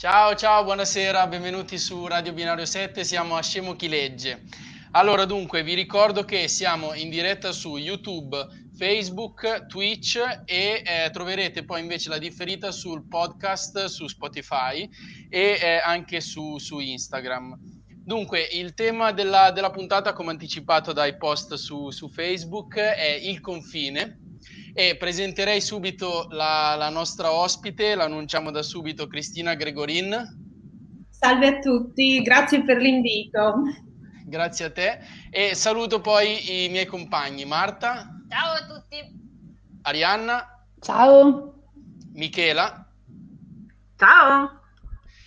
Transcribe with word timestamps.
Ciao, 0.00 0.34
ciao, 0.34 0.64
buonasera, 0.64 1.26
benvenuti 1.26 1.76
su 1.76 2.06
Radio 2.06 2.32
Binario 2.32 2.64
7, 2.64 3.04
siamo 3.04 3.36
a 3.36 3.42
Scemo 3.42 3.76
Chi 3.76 3.86
Legge. 3.86 4.44
Allora, 4.92 5.26
dunque, 5.26 5.62
vi 5.62 5.74
ricordo 5.74 6.24
che 6.24 6.48
siamo 6.48 6.94
in 6.94 7.10
diretta 7.10 7.52
su 7.52 7.76
YouTube, 7.76 8.34
Facebook, 8.74 9.66
Twitch 9.66 10.16
e 10.46 10.82
eh, 10.82 11.10
troverete 11.10 11.64
poi 11.64 11.82
invece 11.82 12.08
la 12.08 12.16
differita 12.16 12.70
sul 12.70 13.06
podcast 13.08 13.84
su 13.84 14.06
Spotify 14.06 14.88
e 15.28 15.58
eh, 15.60 15.82
anche 15.84 16.22
su, 16.22 16.56
su, 16.56 16.78
Instagram. 16.78 17.58
Dunque, 18.02 18.40
il 18.40 18.72
tema 18.72 19.12
della, 19.12 19.50
della, 19.50 19.70
puntata, 19.70 20.14
come 20.14 20.30
anticipato 20.30 20.94
dai 20.94 21.18
post 21.18 21.52
su, 21.56 21.90
su 21.90 22.08
Facebook, 22.08 22.76
è 22.76 23.18
il 23.20 23.42
confine 23.42 24.29
e 24.72 24.96
presenterei 24.96 25.60
subito 25.60 26.26
la, 26.30 26.74
la 26.76 26.88
nostra 26.88 27.32
ospite, 27.32 27.94
l'annunciamo 27.94 28.50
da 28.50 28.62
subito, 28.62 29.06
Cristina 29.06 29.54
Gregorin. 29.54 30.48
Salve 31.08 31.46
a 31.46 31.58
tutti, 31.58 32.22
grazie 32.22 32.62
per 32.62 32.78
l'invito. 32.78 33.62
Grazie 34.24 34.64
a 34.66 34.70
te 34.70 35.00
e 35.30 35.54
saluto 35.54 36.00
poi 36.00 36.64
i 36.64 36.68
miei 36.68 36.86
compagni, 36.86 37.44
Marta. 37.44 38.08
Ciao 38.28 38.52
a 38.52 38.66
tutti. 38.66 38.96
Arianna. 39.82 40.64
Ciao. 40.80 41.54
Michela. 42.12 42.86
Ciao. 43.96 44.60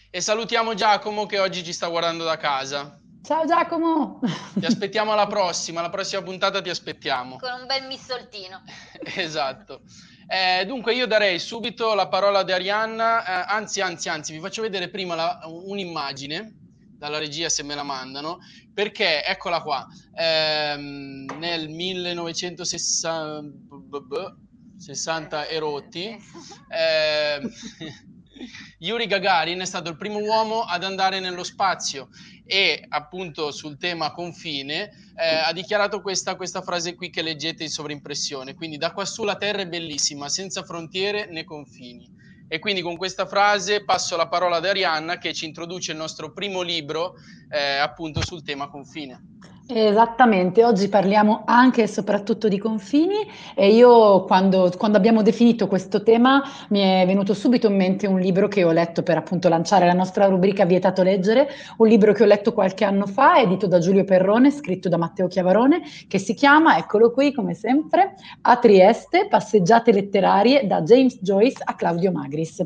E 0.10 0.22
salutiamo 0.22 0.74
Giacomo 0.74 1.26
che 1.26 1.40
oggi 1.40 1.64
ci 1.64 1.74
sta 1.74 1.88
guardando 1.88 2.24
da 2.24 2.38
casa. 2.38 2.98
Ciao 3.26 3.46
Giacomo! 3.46 4.20
Ti 4.54 4.66
aspettiamo 4.66 5.14
alla 5.14 5.28
prossima, 5.28 5.80
alla 5.80 5.90
prossima 5.90 6.22
puntata 6.22 6.62
ti 6.62 6.70
aspettiamo. 6.70 7.38
Con 7.38 7.62
un 7.62 7.66
bel 7.66 7.88
missoltino. 7.88 8.62
esatto. 9.16 9.84
Eh, 10.28 10.66
dunque 10.66 10.94
io 10.94 11.08
darei 11.08 11.40
subito 11.40 11.94
la 11.94 12.10
parola 12.10 12.40
ad 12.40 12.50
Arianna, 12.50 13.24
eh, 13.24 13.46
anzi, 13.48 13.80
anzi, 13.80 14.10
anzi, 14.10 14.34
vi 14.34 14.42
faccio 14.42 14.62
vedere 14.62 14.90
prima 14.90 15.16
la, 15.16 15.40
un'immagine 15.46 16.54
dalla 16.98 17.18
regia 17.18 17.48
se 17.48 17.64
me 17.64 17.76
la 17.76 17.84
mandano, 17.84 18.40
perché 18.74 19.24
eccola 19.24 19.62
qua, 19.62 19.88
ehm, 20.14 21.38
nel 21.40 21.70
1960 21.70 24.36
60 24.78 25.48
erotti, 25.48 26.22
eh, 26.68 27.40
Yuri 28.80 29.08
Gagarin 29.08 29.60
è 29.60 29.66
stato 29.66 29.90
il 29.90 29.98
primo 29.98 30.20
uomo 30.20 30.62
ad 30.62 30.84
andare 30.84 31.20
nello 31.20 31.44
spazio 31.44 32.10
e 32.46 32.84
appunto 32.90 33.52
sul 33.52 33.78
tema 33.78 34.12
confine 34.12 34.90
eh, 35.16 35.36
ha 35.36 35.54
dichiarato 35.54 36.02
questa, 36.02 36.36
questa 36.36 36.62
frase 36.62 36.96
qui 36.96 37.10
che 37.10 37.22
leggete 37.22 37.64
in 37.64 37.70
sovrimpressione, 37.70 38.56
quindi 38.56 38.78
da 38.78 38.92
quassù 38.92 39.24
la 39.24 39.36
terra 39.36 39.62
è 39.62 39.68
bellissima, 39.68 40.30
senza 40.30 40.64
frontiere 40.64 41.28
né 41.28 41.44
confini. 41.44 42.22
E 42.48 42.60
quindi 42.60 42.82
con 42.82 42.98
questa 42.98 43.26
frase 43.26 43.84
passo 43.84 44.16
la 44.16 44.28
parola 44.28 44.58
ad 44.58 44.66
Arianna 44.66 45.18
che 45.18 45.34
ci 45.34 45.46
introduce 45.46 45.92
il 45.92 45.98
nostro 45.98 46.34
primo 46.34 46.62
libro 46.62 47.16
eh, 47.50 47.78
appunto 47.78 48.22
sul 48.22 48.44
tema 48.44 48.68
confine. 48.68 49.20
Esattamente, 49.66 50.62
oggi 50.66 50.90
parliamo 50.90 51.44
anche 51.46 51.84
e 51.84 51.88
soprattutto 51.88 52.50
di 52.50 52.58
confini 52.58 53.26
e 53.56 53.74
io 53.74 54.26
quando, 54.26 54.70
quando, 54.78 54.98
abbiamo 54.98 55.22
definito 55.22 55.68
questo 55.68 56.04
tema 56.04 56.44
mi 56.68 56.82
è 56.82 57.06
venuto 57.08 57.34
subito 57.34 57.68
in 57.68 57.78
mente 57.78 58.06
un 58.06 58.20
libro 58.20 58.50
che 58.50 58.66
ho 58.66 58.74
letto 58.74 59.04
per 59.04 59.16
appunto 59.16 59.48
lanciare 59.48 59.86
la 59.86 59.94
nostra 59.94 60.26
rubrica 60.26 60.66
Vietato 60.66 61.02
leggere, 61.02 61.48
un 61.78 61.88
libro 61.88 62.12
che 62.12 62.24
ho 62.24 62.26
letto 62.26 62.52
qualche 62.52 62.84
anno 62.84 63.06
fa, 63.06 63.40
edito 63.40 63.66
da 63.66 63.80
Giulio 63.80 64.04
Perrone, 64.04 64.52
scritto 64.52 64.90
da 64.90 64.98
Matteo 64.98 65.28
Chiavarone, 65.28 65.82
che 66.10 66.20
si 66.20 66.34
chiama, 66.34 66.78
eccolo 66.78 67.12
qui 67.12 67.32
come 67.32 67.54
sempre, 67.54 68.16
A 68.42 68.58
Trieste, 68.58 69.28
passeggiate 69.30 69.94
letterarie 69.94 70.68
da 70.68 70.82
James 70.82 71.20
Joyce 71.22 71.62
a 71.64 71.74
Claudio 71.76 72.12
Magris. 72.12 72.62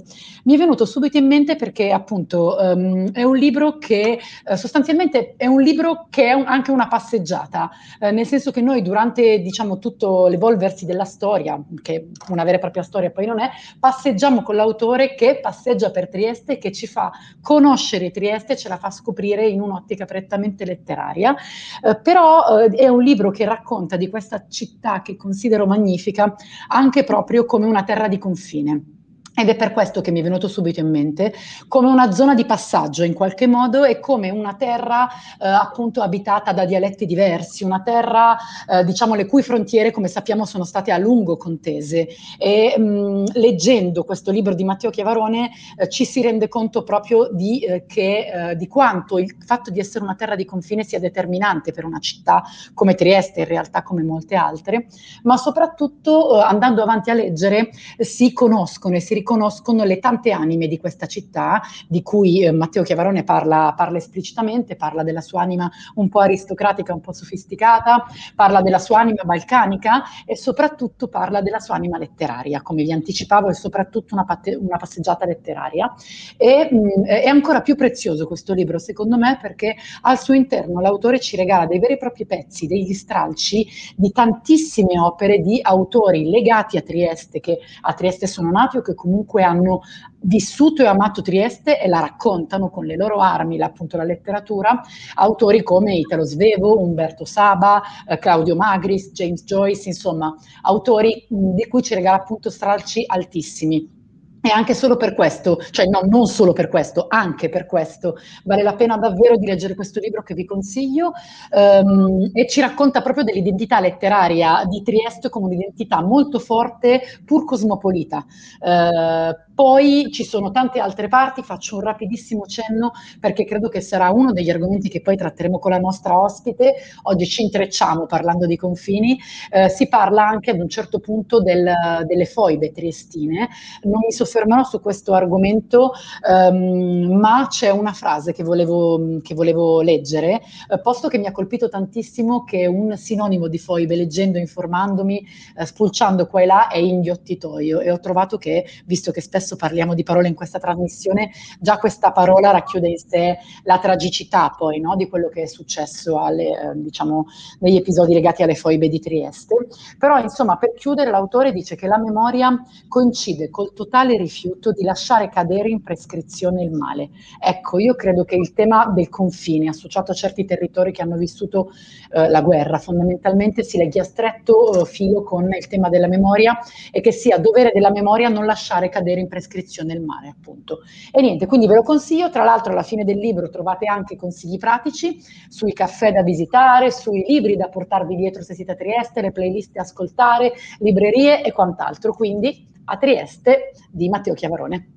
Mi 0.45 0.55
è 0.55 0.57
venuto 0.57 0.83
subito 0.85 1.17
in 1.17 1.27
mente 1.27 1.57
perché 1.57 1.91
appunto 1.91 2.57
um, 2.59 3.11
è 3.11 3.21
un 3.21 3.35
libro 3.35 3.77
che 3.77 4.19
uh, 4.45 4.55
sostanzialmente 4.55 5.35
è 5.37 5.45
un 5.45 5.61
libro 5.61 6.07
che 6.09 6.29
è 6.29 6.33
un, 6.33 6.45
anche 6.47 6.71
una 6.71 6.85
passeggiata, 6.87 7.69
eh, 7.99 8.11
nel 8.11 8.25
senso 8.25 8.51
che 8.51 8.61
noi 8.61 8.81
durante 8.81 9.39
diciamo 9.39 9.79
tutto 9.79 10.27
l'evolversi 10.27 10.85
della 10.85 11.05
storia, 11.05 11.61
che 11.81 12.09
una 12.29 12.43
vera 12.43 12.57
e 12.57 12.59
propria 12.59 12.83
storia 12.83 13.11
poi 13.11 13.25
non 13.25 13.39
è, 13.39 13.49
passeggiamo 13.79 14.43
con 14.43 14.55
l'autore 14.55 15.15
che 15.15 15.39
passeggia 15.41 15.91
per 15.91 16.09
Trieste, 16.09 16.57
che 16.57 16.71
ci 16.71 16.87
fa 16.87 17.11
conoscere 17.41 18.11
Trieste, 18.11 18.57
ce 18.57 18.69
la 18.69 18.77
fa 18.77 18.89
scoprire 18.89 19.47
in 19.47 19.61
un'ottica 19.61 20.05
prettamente 20.05 20.65
letteraria, 20.65 21.35
eh, 21.83 21.99
però 21.99 22.59
eh, 22.59 22.69
è 22.69 22.87
un 22.87 23.03
libro 23.03 23.31
che 23.31 23.45
racconta 23.45 23.97
di 23.97 24.09
questa 24.09 24.47
città 24.47 25.01
che 25.01 25.15
considero 25.15 25.65
magnifica 25.65 26.35
anche 26.67 27.03
proprio 27.03 27.45
come 27.45 27.65
una 27.65 27.83
terra 27.83 28.07
di 28.07 28.17
confine. 28.17 28.96
Ed 29.39 29.49
è 29.49 29.55
per 29.55 29.71
questo 29.71 30.01
che 30.01 30.09
mi 30.09 30.21
è 30.21 30.23
venuto 30.23 30.47
subito 30.47 30.79
in 30.79 30.89
mente 30.89 31.31
come 31.67 31.89
una 31.89 32.11
zona 32.11 32.33
di 32.33 32.43
passaggio 32.43 33.03
in 33.03 33.13
qualche 33.13 33.45
modo 33.45 33.83
e 33.83 33.99
come 33.99 34.31
una 34.31 34.55
terra 34.55 35.07
eh, 35.39 35.47
appunto 35.47 36.01
abitata 36.01 36.53
da 36.53 36.65
dialetti 36.65 37.05
diversi, 37.05 37.63
una 37.63 37.83
terra 37.83 38.35
eh, 38.67 38.83
diciamo 38.83 39.13
le 39.13 39.27
cui 39.27 39.43
frontiere 39.43 39.91
come 39.91 40.07
sappiamo 40.07 40.43
sono 40.43 40.63
state 40.63 40.89
a 40.89 40.97
lungo 40.97 41.37
contese. 41.37 42.07
E 42.39 42.73
mh, 42.79 42.83
mm, 42.83 43.25
leggendo 43.33 44.03
questo 44.05 44.31
libro 44.31 44.55
di 44.55 44.63
Matteo 44.63 44.89
Chiavarone 44.89 45.51
eh, 45.77 45.87
ci 45.87 46.03
si 46.03 46.23
rende 46.23 46.47
conto 46.47 46.81
proprio 46.81 47.29
di, 47.31 47.59
eh, 47.59 47.85
che, 47.85 48.49
eh, 48.49 48.55
di 48.55 48.67
quanto 48.67 49.19
il 49.19 49.35
fatto 49.45 49.69
di 49.69 49.79
essere 49.79 50.03
una 50.03 50.15
terra 50.15 50.33
di 50.33 50.45
confine 50.45 50.83
sia 50.83 50.99
determinante 50.99 51.71
per 51.71 51.85
una 51.85 51.99
città 51.99 52.41
come 52.73 52.95
Trieste, 52.95 53.41
in 53.41 53.47
realtà 53.47 53.83
come 53.83 54.01
molte 54.01 54.33
altre, 54.33 54.87
ma 55.21 55.37
soprattutto 55.37 56.39
eh, 56.39 56.41
andando 56.41 56.81
avanti 56.81 57.11
a 57.11 57.13
leggere 57.13 57.69
si 57.99 58.33
conoscono 58.33 58.95
e 58.95 58.99
si 58.99 59.09
riconoscono 59.09 59.25
riconoscono 59.27 59.83
le 59.83 59.99
tante 59.99 60.31
anime 60.31 60.67
di 60.67 60.77
questa 60.77 61.05
città, 61.05 61.61
di 61.89 62.01
cui 62.01 62.43
eh, 62.43 62.51
Matteo 62.51 62.83
Chiavarone 62.83 63.25
parla, 63.25 63.73
parla, 63.75 63.97
esplicitamente, 63.97 64.77
parla 64.77 65.03
della 65.03 65.19
sua 65.19 65.41
anima 65.41 65.69
un 65.95 66.07
po' 66.07 66.21
aristocratica, 66.21 66.93
un 66.93 67.01
po' 67.01 67.11
sofisticata, 67.11 68.05
parla 68.35 68.61
della 68.61 68.79
sua 68.79 68.99
anima 68.99 69.23
balcanica 69.23 70.03
e 70.25 70.37
soprattutto 70.37 71.09
parla 71.09 71.41
della 71.41 71.59
sua 71.59 71.75
anima 71.75 71.97
letteraria, 71.97 72.61
come 72.61 72.83
vi 72.83 72.93
anticipavo, 72.93 73.49
è 73.49 73.53
soprattutto 73.53 74.13
una, 74.13 74.23
patte- 74.23 74.55
una 74.55 74.77
passeggiata 74.77 75.25
letteraria. 75.25 75.93
E 76.37 76.69
mh, 76.71 76.77
mm, 76.77 77.03
è 77.03 77.27
ancora 77.27 77.59
più 77.59 77.75
prezioso 77.75 78.27
questo 78.27 78.53
libro, 78.53 78.79
secondo 78.79 79.17
me, 79.17 79.37
perché 79.41 79.75
al 80.03 80.19
suo 80.19 80.35
interno 80.35 80.79
l'autore 80.79 81.19
ci 81.19 81.35
regala 81.35 81.65
dei 81.65 81.79
veri 81.79 81.93
e 81.93 81.97
propri 81.97 82.25
pezzi, 82.25 82.65
degli 82.65 82.93
stralci 82.93 83.67
di 83.93 84.09
tantissime 84.11 84.97
opere 84.97 85.39
di 85.39 85.59
autori 85.61 86.29
legati 86.29 86.77
a 86.77 86.81
Trieste, 86.81 87.41
che 87.41 87.59
a 87.81 87.93
Trieste 87.93 88.25
sono 88.25 88.51
nati 88.51 88.77
o 88.77 88.81
che 88.81 88.95
comunque 88.95 89.15
comunque 89.17 89.43
hanno 89.43 89.81
vissuto 90.21 90.83
e 90.83 90.85
amato 90.85 91.21
Trieste 91.21 91.81
e 91.81 91.87
la 91.87 91.99
raccontano 91.99 92.69
con 92.69 92.85
le 92.85 92.95
loro 92.95 93.19
armi, 93.19 93.59
appunto 93.61 93.97
la 93.97 94.03
letteratura, 94.03 94.79
autori 95.15 95.63
come 95.63 95.95
Italo 95.95 96.23
Svevo, 96.23 96.79
Umberto 96.79 97.25
Saba, 97.25 97.81
eh, 98.07 98.19
Claudio 98.19 98.55
Magris, 98.55 99.11
James 99.11 99.43
Joyce, 99.43 99.89
insomma, 99.89 100.35
autori 100.61 101.25
mh, 101.29 101.53
di 101.53 101.67
cui 101.67 101.81
ci 101.81 101.95
regala 101.95 102.17
appunto 102.17 102.49
stralci 102.49 103.03
altissimi. 103.07 103.96
E 104.39 104.49
anche 104.49 104.73
solo 104.73 104.97
per 104.97 105.15
questo, 105.15 105.57
cioè 105.71 105.87
no, 105.87 106.01
non 106.07 106.27
solo 106.27 106.53
per 106.53 106.69
questo, 106.69 107.07
anche 107.09 107.49
per 107.49 107.65
questo, 107.65 108.17
vale 108.43 108.63
la 108.63 108.75
pena 108.75 108.97
davvero 108.97 109.35
di 109.35 109.45
leggere 109.45 109.75
questo 109.75 109.99
libro 109.99 110.21
che 110.21 110.33
vi 110.35 110.45
consiglio 110.45 111.11
um, 111.51 112.29
e 112.31 112.47
ci 112.47 112.61
racconta 112.61 113.01
proprio 113.01 113.23
dell'identità 113.23 113.79
letteraria 113.79 114.63
di 114.65 114.83
Trieste 114.83 115.29
come 115.29 115.47
un'identità 115.47 116.01
molto 116.01 116.39
forte, 116.39 117.01
pur 117.25 117.45
cosmopolita. 117.45 118.25
Uh, 118.59 119.45
poi 119.57 120.11
ci 120.11 120.23
sono 120.23 120.51
tante 120.51 120.79
altre 120.79 121.07
parti, 121.07 121.41
faccio 121.41 121.77
un 121.77 121.81
rapidissimo 121.81 122.45
cenno 122.45 122.91
perché 123.19 123.43
credo 123.43 123.69
che 123.69 123.81
sarà 123.81 124.11
uno 124.11 124.31
degli 124.31 124.51
argomenti 124.51 124.87
che 124.87 125.01
poi 125.01 125.17
tratteremo 125.17 125.57
con 125.57 125.71
la 125.71 125.79
nostra 125.79 126.15
ospite. 126.15 126.75
Oggi 127.03 127.25
ci 127.25 127.41
intrecciamo 127.41 128.05
parlando 128.05 128.45
di 128.45 128.55
confini. 128.55 129.17
Eh, 129.49 129.69
si 129.69 129.87
parla 129.87 130.27
anche 130.27 130.51
ad 130.51 130.59
un 130.59 130.69
certo 130.69 130.99
punto 130.99 131.41
del, 131.41 131.73
delle 132.05 132.25
foibe 132.25 132.71
triestine. 132.71 133.49
Non 133.81 134.01
mi 134.05 134.11
soffermerò 134.27 134.63
su 134.63 134.81
questo 134.81 135.13
argomento, 135.13 135.93
ehm, 136.27 137.17
ma 137.17 137.47
c'è 137.49 137.69
una 137.69 137.93
frase 137.93 138.33
che 138.33 138.43
volevo, 138.43 139.19
che 139.21 139.33
volevo 139.33 139.81
leggere, 139.81 140.41
eh, 140.69 140.79
posto 140.79 141.07
che 141.07 141.17
mi 141.17 141.25
ha 141.25 141.31
colpito 141.31 141.69
tantissimo 141.69 142.43
che 142.43 142.67
un 142.67 142.95
sinonimo 142.97 143.47
di 143.47 143.57
foibe, 143.57 143.95
leggendo, 143.95 144.37
informandomi, 144.37 145.25
eh, 145.57 145.65
spulciando 145.65 146.27
qua 146.27 146.41
e 146.41 146.45
là, 146.45 146.67
è 146.67 146.77
inghiottitoio. 146.77 147.79
E 147.79 147.91
ho 147.91 147.99
trovato 147.99 148.37
che, 148.37 148.65
visto 148.85 149.11
che 149.11 149.21
spesso 149.21 149.55
parliamo 149.55 149.93
di 149.93 150.03
parole 150.03 150.27
in 150.27 150.35
questa 150.35 150.59
trasmissione, 150.59 151.31
già 151.59 151.77
questa 151.77 152.11
parola 152.11 152.51
racchiude 152.51 152.89
in 152.89 152.97
sé 152.97 153.37
la 153.63 153.79
tragicità 153.79 154.53
poi 154.55 154.79
no, 154.79 154.95
di 154.95 155.07
quello 155.07 155.29
che 155.29 155.43
è 155.43 155.45
successo 155.47 156.19
alle, 156.19 156.49
eh, 156.49 156.71
diciamo, 156.75 157.25
negli 157.59 157.77
episodi 157.77 158.13
legati 158.13 158.43
alle 158.43 158.55
foibe 158.55 158.89
di 158.89 158.99
Trieste. 158.99 159.55
Però 159.97 160.19
insomma 160.19 160.57
per 160.57 160.73
chiudere 160.73 161.11
l'autore 161.11 161.51
dice 161.53 161.75
che 161.75 161.87
la 161.87 161.97
memoria 161.97 162.49
coincide 162.87 163.49
col 163.49 163.73
totale 163.73 164.16
rifiuto 164.17 164.71
di 164.71 164.83
lasciare 164.83 165.29
cadere 165.29 165.69
in 165.69 165.81
prescrizione 165.81 166.63
il 166.63 166.71
male. 166.71 167.09
Ecco, 167.39 167.79
io 167.79 167.95
credo 167.95 168.23
che 168.23 168.35
il 168.35 168.53
tema 168.53 168.87
del 168.87 169.09
confine 169.09 169.69
associato 169.69 170.11
a 170.11 170.15
certi 170.15 170.45
territori 170.45 170.91
che 170.91 171.01
hanno 171.01 171.17
vissuto 171.17 171.71
eh, 172.11 172.29
la 172.29 172.41
guerra 172.41 172.77
fondamentalmente 172.77 173.63
si 173.63 173.77
leghi 173.77 173.99
a 173.99 174.03
stretto 174.03 174.81
eh, 174.81 174.85
filo 174.85 175.23
con 175.23 175.51
il 175.53 175.67
tema 175.67 175.89
della 175.89 176.07
memoria 176.07 176.57
e 176.91 177.01
che 177.01 177.11
sia 177.11 177.37
dovere 177.37 177.71
della 177.73 177.91
memoria 177.91 178.29
non 178.29 178.45
lasciare 178.45 178.89
cadere 178.89 179.19
in 179.19 179.27
prescrizione 179.27 179.93
il 179.93 180.01
mare, 180.01 180.29
appunto. 180.29 180.79
E 181.11 181.21
niente, 181.21 181.45
quindi 181.45 181.67
ve 181.67 181.75
lo 181.75 181.83
consiglio. 181.83 182.29
Tra 182.29 182.43
l'altro, 182.43 182.71
alla 182.71 182.83
fine 182.83 183.03
del 183.03 183.17
libro 183.17 183.49
trovate 183.49 183.87
anche 183.87 184.15
consigli 184.15 184.57
pratici 184.57 185.21
sui 185.49 185.73
caffè 185.73 186.11
da 186.11 186.23
visitare, 186.23 186.91
sui 186.91 187.23
libri 187.27 187.55
da 187.55 187.69
portarvi 187.69 188.15
dietro 188.15 188.41
se 188.41 188.53
siete 188.53 188.71
a 188.71 188.75
Trieste, 188.75 189.21
le 189.21 189.31
playlist 189.31 189.71
da 189.71 189.81
ascoltare, 189.81 190.53
librerie 190.79 191.43
e 191.43 191.51
quant'altro. 191.51 192.13
Quindi 192.13 192.75
a 192.89 192.97
Trieste 192.97 193.71
di 193.89 194.07
Matteo 194.09 194.33
Chiavarone. 194.33 194.91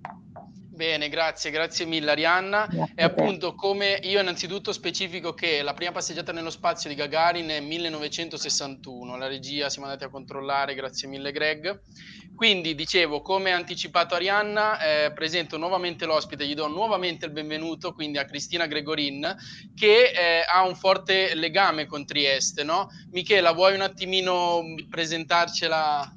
Bene, 0.81 1.11
grazie, 1.11 1.51
grazie 1.51 1.85
mille 1.85 2.13
Arianna. 2.13 2.67
Grazie 2.67 2.95
e 2.97 3.03
appunto 3.03 3.55
come 3.55 3.99
io 4.03 4.21
innanzitutto 4.21 4.73
specifico 4.73 5.35
che 5.35 5.61
la 5.61 5.75
prima 5.75 5.93
passeggiata 5.93 6.33
nello 6.33 6.49
spazio 6.49 6.89
di 6.89 6.97
Gagarin 6.97 7.49
è 7.49 7.61
1961, 7.61 9.17
la 9.19 9.27
regia 9.27 9.69
siamo 9.69 9.89
andati 9.89 10.05
a 10.05 10.09
controllare, 10.09 10.75
grazie 10.75 11.07
mille 11.07 11.33
Greg. 11.33 11.83
Quindi 12.35 12.75
dicevo, 12.75 13.21
come 13.21 13.51
anticipato 13.51 14.15
Arianna, 14.15 14.81
eh, 14.81 15.13
presento 15.13 15.59
nuovamente 15.59 16.07
l'ospite, 16.07 16.47
gli 16.47 16.55
do 16.55 16.69
nuovamente 16.69 17.27
il 17.27 17.33
benvenuto 17.33 17.93
quindi 17.93 18.17
a 18.17 18.25
Cristina 18.25 18.67
Gregorin 18.67 19.37
che 19.75 20.13
eh, 20.13 20.45
ha 20.51 20.67
un 20.67 20.77
forte 20.77 21.35
legame 21.35 21.85
con 21.85 22.07
Trieste, 22.07 22.65
no? 22.65 22.89
Michela, 23.11 23.53
vuoi 23.53 23.75
un 23.75 23.83
attimino 23.83 24.63
presentarcela 24.89 26.15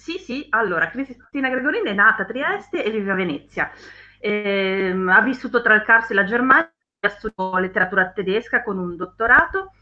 sì, 0.00 0.16
sì, 0.16 0.46
allora, 0.48 0.88
Cristina 0.88 1.50
Gregorini 1.50 1.90
è 1.90 1.92
nata 1.92 2.22
a 2.22 2.24
Trieste 2.24 2.82
e 2.82 2.90
vive 2.90 3.10
a 3.10 3.14
Venezia. 3.14 3.70
Eh, 4.18 4.94
ha 5.08 5.20
vissuto 5.20 5.60
tra 5.60 5.74
il 5.74 5.82
Cars 5.82 6.10
e 6.10 6.14
la 6.14 6.24
Germania, 6.24 6.72
ha 7.00 7.08
studiato 7.10 7.58
letteratura 7.58 8.10
tedesca 8.10 8.62
con 8.62 8.78
un 8.78 8.96
dottorato 8.96 9.72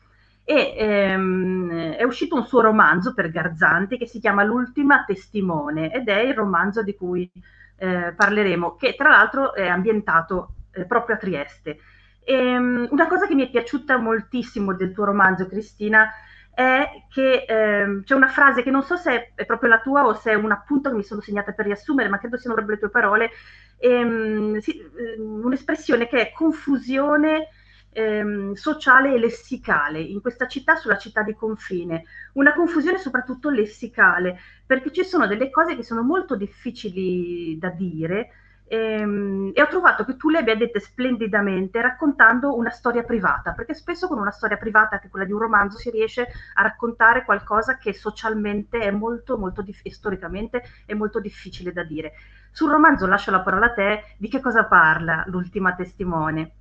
e 0.44 0.74
ehm, 0.76 1.92
è 1.92 2.02
uscito 2.02 2.34
un 2.34 2.46
suo 2.46 2.62
romanzo 2.62 3.14
per 3.14 3.30
Garzanti 3.30 3.96
che 3.96 4.06
si 4.06 4.18
chiama 4.18 4.42
L'ultima 4.42 5.04
testimone 5.04 5.92
ed 5.92 6.08
è 6.08 6.18
il 6.20 6.34
romanzo 6.34 6.82
di 6.82 6.96
cui 6.96 7.30
eh, 7.76 8.12
parleremo, 8.16 8.74
che 8.74 8.96
tra 8.96 9.10
l'altro 9.10 9.54
è 9.54 9.68
ambientato 9.68 10.54
eh, 10.72 10.84
proprio 10.84 11.14
a 11.14 11.18
Trieste. 11.18 11.78
E, 12.24 12.34
ehm, 12.34 12.88
una 12.90 13.06
cosa 13.06 13.28
che 13.28 13.36
mi 13.36 13.46
è 13.46 13.50
piaciuta 13.50 13.98
moltissimo 13.98 14.74
del 14.74 14.92
tuo 14.92 15.04
romanzo, 15.04 15.46
Cristina, 15.46 16.10
è 16.58 17.04
che 17.08 17.44
ehm, 17.46 18.02
c'è 18.02 18.14
una 18.16 18.26
frase 18.26 18.64
che 18.64 18.70
non 18.72 18.82
so 18.82 18.96
se 18.96 19.30
è 19.36 19.44
proprio 19.46 19.68
la 19.68 19.78
tua 19.78 20.04
o 20.06 20.14
se 20.14 20.32
è 20.32 20.34
un 20.34 20.50
appunto 20.50 20.90
che 20.90 20.96
mi 20.96 21.04
sono 21.04 21.20
segnata 21.20 21.52
per 21.52 21.66
riassumere, 21.66 22.08
ma 22.08 22.18
credo 22.18 22.36
siano 22.36 22.56
proprio 22.56 22.74
le 22.74 22.80
tue 22.80 22.90
parole, 22.90 23.30
ehm, 23.78 24.58
sì, 24.58 24.80
ehm, 24.80 25.44
un'espressione 25.44 26.08
che 26.08 26.18
è 26.20 26.32
confusione 26.32 27.50
ehm, 27.92 28.54
sociale 28.54 29.14
e 29.14 29.18
lessicale 29.20 30.00
in 30.00 30.20
questa 30.20 30.48
città, 30.48 30.74
sulla 30.74 30.98
città 30.98 31.22
di 31.22 31.32
confine, 31.34 32.02
una 32.32 32.52
confusione 32.54 32.98
soprattutto 32.98 33.50
lessicale, 33.50 34.36
perché 34.66 34.90
ci 34.90 35.04
sono 35.04 35.28
delle 35.28 35.50
cose 35.50 35.76
che 35.76 35.84
sono 35.84 36.02
molto 36.02 36.34
difficili 36.34 37.56
da 37.56 37.70
dire 37.70 38.30
e, 38.68 38.76
ehm, 38.76 39.50
e, 39.54 39.62
ho 39.62 39.66
trovato 39.66 40.04
che 40.04 40.16
tu 40.16 40.28
le 40.28 40.38
abbia 40.38 40.54
dette 40.54 40.78
splendidamente 40.78 41.80
raccontando 41.80 42.54
una 42.54 42.70
storia 42.70 43.02
privata, 43.02 43.52
perché 43.52 43.74
spesso 43.74 44.06
con 44.06 44.18
una 44.18 44.30
storia 44.30 44.56
privata, 44.56 44.98
che 44.98 45.08
quella 45.08 45.24
di 45.24 45.32
un 45.32 45.38
romanzo, 45.38 45.78
si 45.78 45.90
riesce 45.90 46.28
a 46.54 46.62
raccontare 46.62 47.24
qualcosa 47.24 47.78
che 47.78 47.92
socialmente 47.92 48.78
è 48.78 48.90
molto, 48.90 49.38
molto 49.38 49.62
dif- 49.62 49.84
e 49.84 49.92
storicamente 49.92 50.62
è 50.86 50.94
molto 50.94 51.20
difficile 51.20 51.72
da 51.72 51.82
dire. 51.82 52.12
Sul 52.52 52.70
romanzo 52.70 53.06
lascio 53.06 53.30
la 53.30 53.40
parola 53.40 53.66
a 53.66 53.72
te, 53.72 54.02
di 54.18 54.28
che 54.28 54.40
cosa 54.40 54.64
parla 54.64 55.24
l'ultima 55.26 55.74
testimone? 55.74 56.52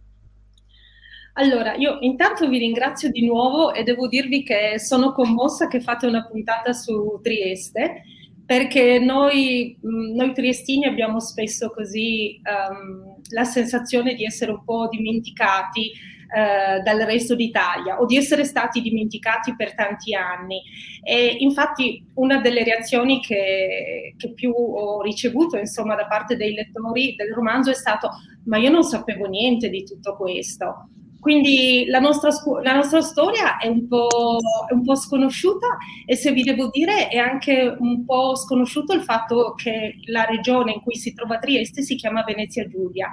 Allora, 1.34 1.76
io 1.76 1.98
intanto 2.00 2.48
vi 2.48 2.58
ringrazio 2.58 3.12
di 3.12 3.24
nuovo 3.24 3.72
e 3.72 3.84
devo 3.84 4.08
dirvi 4.08 4.42
che 4.42 4.80
sono 4.80 5.12
commossa 5.12 5.68
che 5.68 5.82
fate 5.82 6.08
una 6.08 6.26
puntata 6.26 6.74
su 6.74 7.20
Trieste 7.22 8.02
perché 8.48 8.98
noi, 8.98 9.78
mm, 9.86 10.16
noi 10.16 10.32
triestini 10.32 10.86
abbiamo 10.86 11.20
spesso 11.20 11.70
così 11.70 12.40
um, 12.46 13.18
la 13.32 13.44
sensazione 13.44 14.16
di 14.16 14.24
essere 14.24 14.52
un 14.52 14.64
po' 14.64 14.88
dimenticati 14.88 15.92
uh, 15.92 16.82
dal 16.82 17.00
resto 17.02 17.36
d'Italia 17.36 18.00
o 18.00 18.06
di 18.06 18.16
essere 18.16 18.46
stati 18.46 18.82
dimenticati 18.82 19.54
per 19.54 19.76
tanti 19.76 20.16
anni. 20.16 20.62
E 21.04 21.36
infatti 21.40 22.06
una 22.16 22.40
delle 22.40 22.64
reazioni 22.64 23.20
che, 23.20 24.14
che 24.16 24.32
più 24.32 24.54
ho 24.54 25.02
ricevuto 25.02 25.58
insomma, 25.58 25.96
da 25.96 26.08
parte 26.08 26.38
dei 26.38 26.54
lettori 26.54 27.16
del 27.16 27.34
romanzo 27.34 27.70
è 27.70 27.76
stato 27.76 28.12
ma 28.46 28.58
io 28.58 28.70
non 28.70 28.84
sapevo 28.84 29.26
niente 29.26 29.68
di 29.68 29.84
tutto 29.84 30.16
questo. 30.16 30.88
Quindi 31.20 31.86
la 31.88 32.00
nostra, 32.00 32.30
la 32.62 32.76
nostra 32.76 33.02
storia 33.02 33.58
è 33.58 33.68
un, 33.68 33.88
è 34.70 34.74
un, 34.74 34.84
po', 34.84 34.96
sconosciuta 34.96 35.78
e 36.06 36.16
se 36.16 36.32
vi 36.32 36.44
devo 36.44 36.70
dire 36.70 37.08
è 37.08 37.18
anche 37.18 37.76
un 37.80 38.06
po' 38.06 38.36
sconosciuto 38.36 38.94
il 38.94 39.02
fatto 39.02 39.54
che 39.56 39.96
la 40.06 40.26
regione 40.26 40.74
in 40.74 40.82
cui 40.82 40.96
si 40.96 41.14
trova 41.14 41.40
Trieste 41.40 41.82
si 41.82 41.96
chiama 41.96 42.24
Venezia 42.24 42.68
Giulia. 42.68 43.10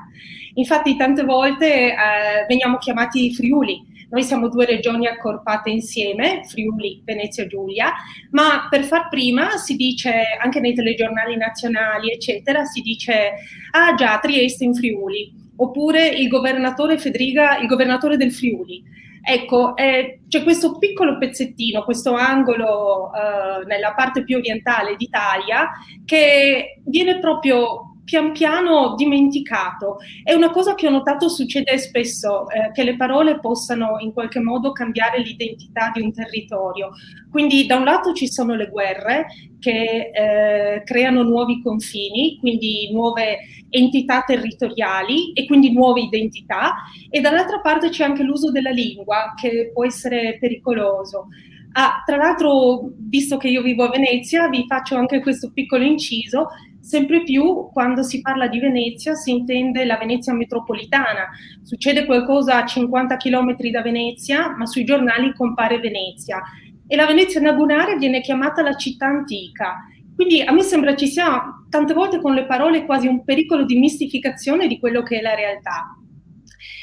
Infatti 0.55 0.97
tante 0.97 1.25
volte 1.25 1.93
eh, 1.93 2.47
veniamo 2.47 2.77
chiamati 2.77 3.35
Friuli, 3.35 3.93
noi 4.11 4.23
siamo 4.23 4.49
due 4.49 4.67
regioni 4.67 5.06
accorpate 5.09 5.71
insieme, 5.71 6.45
Friuli, 6.45 7.03
Venezia 7.05 7.47
Giulia, 7.47 7.93
ma 8.31 8.69
per 8.71 8.85
far 8.85 9.09
prima 9.09 9.56
si 9.56 9.75
dice, 9.77 10.12
anche 10.41 10.61
nei 10.61 10.75
telegiornali 10.75 11.37
nazionali, 11.37 12.12
eccetera, 12.12 12.65
si 12.65 12.81
dice, 12.81 13.33
ah 13.73 13.95
già, 13.95 14.19
Trieste 14.21 14.65
in 14.65 14.75
Friuli 14.75 15.43
oppure 15.56 16.09
il 16.09 16.29
governatore 16.29 16.99
Federica, 16.99 17.59
il 17.59 17.67
governatore 17.67 18.17
del 18.17 18.33
Friuli. 18.33 18.83
Ecco, 19.27 19.75
eh, 19.77 20.21
c'è 20.29 20.43
questo 20.43 20.77
piccolo 20.77 21.17
pezzettino, 21.17 21.83
questo 21.85 22.12
angolo 22.12 23.11
eh, 23.15 23.65
nella 23.65 23.95
parte 23.95 24.23
più 24.23 24.37
orientale 24.37 24.97
d'Italia 24.97 25.71
che 26.05 26.81
viene 26.85 27.19
proprio 27.21 27.94
pian 28.05 28.33
piano 28.33 28.95
dimenticato. 28.97 29.97
È 30.23 30.33
una 30.33 30.51
cosa 30.51 30.75
che 30.75 30.87
ho 30.87 30.91
notato 30.91 31.29
succede 31.29 31.79
spesso, 31.79 32.49
eh, 32.51 32.71
che 32.73 32.85
le 32.85 32.97
parole 32.97 33.41
possano 33.41 33.97
in 33.99 34.12
qualche 34.12 34.41
modo 34.41 34.73
cambiare 34.73 35.21
l'identità 35.21 35.91
di 35.93 36.03
un 36.03 36.12
territorio. 36.12 36.91
Quindi 37.31 37.67
da 37.67 37.77
un 37.77 37.85
lato 37.85 38.12
ci 38.12 38.29
sono 38.29 38.55
le 38.55 38.69
guerre 38.69 39.27
che 39.59 40.11
eh, 40.12 40.83
creano 40.85 41.23
nuovi 41.23 41.62
confini, 41.62 42.37
quindi 42.39 42.91
nuove 42.93 43.39
entità 43.71 44.23
territoriali 44.23 45.33
e 45.33 45.47
quindi 45.47 45.73
nuove 45.73 46.03
identità, 46.03 46.75
e 47.11 47.21
dall'altra 47.21 47.61
parte 47.61 47.89
c'è 47.89 48.05
anche 48.05 48.23
l'uso 48.23 48.51
della 48.51 48.71
lingua 48.71 49.33
che 49.41 49.71
può 49.73 49.85
essere 49.85 50.37
pericoloso. 50.39 51.29
Ah, 51.73 52.03
tra 52.06 52.17
l'altro, 52.17 52.93
visto 52.99 53.37
che 53.37 53.49
io 53.49 53.62
vivo 53.62 53.83
a 53.83 53.89
Venezia, 53.89 54.49
vi 54.49 54.65
faccio 54.69 54.95
anche 54.95 55.21
questo 55.21 55.51
piccolo 55.53 55.83
inciso 55.83 56.49
sempre 56.85 57.23
più 57.23 57.71
quando 57.73 58.03
si 58.03 58.21
parla 58.21 58.47
di 58.47 58.59
Venezia 58.59 59.15
si 59.15 59.31
intende 59.31 59.87
la 59.87 59.97
Venezia 59.97 60.35
metropolitana. 60.35 61.31
Succede 61.63 62.05
qualcosa 62.05 62.63
a 62.63 62.67
50 62.67 63.17
km 63.17 63.56
da 63.70 63.81
Venezia, 63.81 64.55
ma 64.55 64.67
sui 64.67 64.85
giornali 64.85 65.32
compare 65.32 65.81
Venezia. 65.81 66.43
E 66.87 66.94
la 66.94 67.06
Venezia 67.06 67.41
lagunare 67.41 67.97
viene 67.97 68.20
chiamata 68.20 68.61
la 68.61 68.77
città 68.77 69.06
antica. 69.06 69.87
Quindi 70.15 70.43
a 70.43 70.53
me 70.53 70.63
sembra 70.63 70.94
ci 70.94 71.08
sia 71.08 71.43
tante 71.70 71.94
volte 71.94 72.20
con 72.20 72.35
le 72.35 72.44
parole 72.44 72.85
quasi 72.85 73.06
un 73.06 73.25
pericolo 73.25 73.65
di 73.65 73.79
mistificazione 73.79 74.69
di 74.69 74.79
quello 74.79 75.03
che 75.03 75.19
è 75.19 75.23
la 75.23 75.35
realtà. 75.35 75.97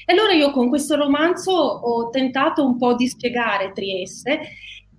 E 0.05 0.13
allora 0.13 0.33
io 0.33 0.49
con 0.49 0.67
questo 0.67 0.95
romanzo 0.95 1.51
ho 1.51 2.09
tentato 2.09 2.65
un 2.65 2.75
po' 2.75 2.95
di 2.95 3.07
spiegare 3.07 3.71
Trieste 3.71 4.39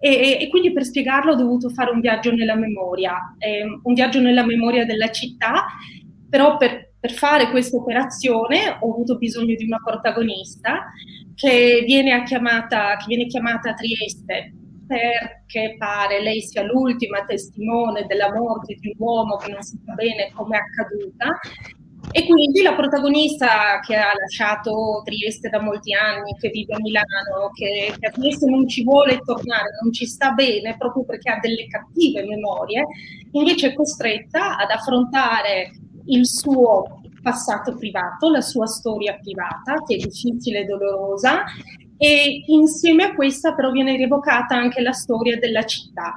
e, 0.05 0.39
e, 0.41 0.49
quindi 0.49 0.73
per 0.73 0.85
spiegarlo 0.85 1.31
ho 1.31 1.37
dovuto 1.37 1.69
fare 1.69 1.93
un 1.93 2.01
viaggio 2.01 2.33
nella 2.33 2.57
memoria, 2.57 3.37
eh, 3.39 3.63
un 3.63 3.95
viaggio 3.95 4.19
nella 4.19 4.45
memoria 4.45 4.85
della 4.85 5.13
città, 5.13 5.67
però 6.29 6.57
per, 6.57 6.95
per 6.99 7.13
fare 7.13 7.51
questa 7.51 7.77
operazione 7.77 8.79
ho 8.81 8.93
avuto 8.93 9.17
bisogno 9.17 9.55
di 9.55 9.65
una 9.65 9.79
protagonista 9.85 10.91
che 11.37 11.85
viene 11.87 12.21
chiamata, 12.25 12.97
che 12.97 13.05
viene 13.07 13.27
chiamata 13.27 13.71
a 13.71 13.75
Trieste 13.75 14.55
perché 14.89 15.77
pare 15.79 16.21
lei 16.21 16.41
sia 16.41 16.65
l'ultima 16.65 17.25
testimone 17.25 18.05
della 18.07 18.35
morte 18.35 18.75
di 18.81 18.89
un 18.89 19.07
uomo 19.07 19.37
che 19.37 19.53
non 19.53 19.63
si 19.63 19.81
sa 19.87 19.95
bene 19.95 20.33
come 20.35 20.57
è 20.57 20.61
accaduta 20.61 21.39
e 22.13 22.27
quindi 22.27 22.61
la 22.61 22.75
protagonista 22.75 23.81
che 23.81 23.97
ha 23.97 24.13
lasciato 24.19 25.03
Trieste 25.05 25.49
da 25.49 25.61
molti 25.61 25.95
anni, 25.95 26.37
che 26.39 26.51
vive 26.51 26.75
a 26.75 26.79
Milano, 26.79 27.51
che, 27.55 27.95
che 27.99 28.07
a 28.07 28.11
Trieste 28.11 28.49
non 28.49 28.69
ci 28.69 28.85
vuole 28.85 29.19
tornare, 29.25 29.71
non 29.83 29.93
ci 29.93 30.07
sta 30.07 30.33
bene 30.33 30.77
proprio 30.77 31.05
perché 31.05 31.31
ha 31.31 31.39
delle 31.41 31.67
cattive 31.67 32.25
memorie, 32.25 32.87
invece 33.33 33.69
è 33.69 33.75
costretta 33.75 34.59
ad 34.59 34.71
affrontare 34.71 35.73
il 36.07 36.27
suo 36.27 37.01
passato 37.23 37.77
privato, 37.77 38.29
la 38.29 38.43
sua 38.43 38.67
storia 38.67 39.19
privata, 39.19 39.83
che 39.87 39.95
è 39.95 39.99
difficile 39.99 40.61
e 40.61 40.65
dolorosa, 40.65 41.45
e 41.97 42.43
insieme 42.47 43.05
a 43.05 43.15
questa 43.15 43.55
però 43.55 43.71
viene 43.71 43.97
rievocata 43.97 44.55
anche 44.55 44.83
la 44.83 44.93
storia 44.93 45.39
della 45.39 45.65
città 45.65 46.15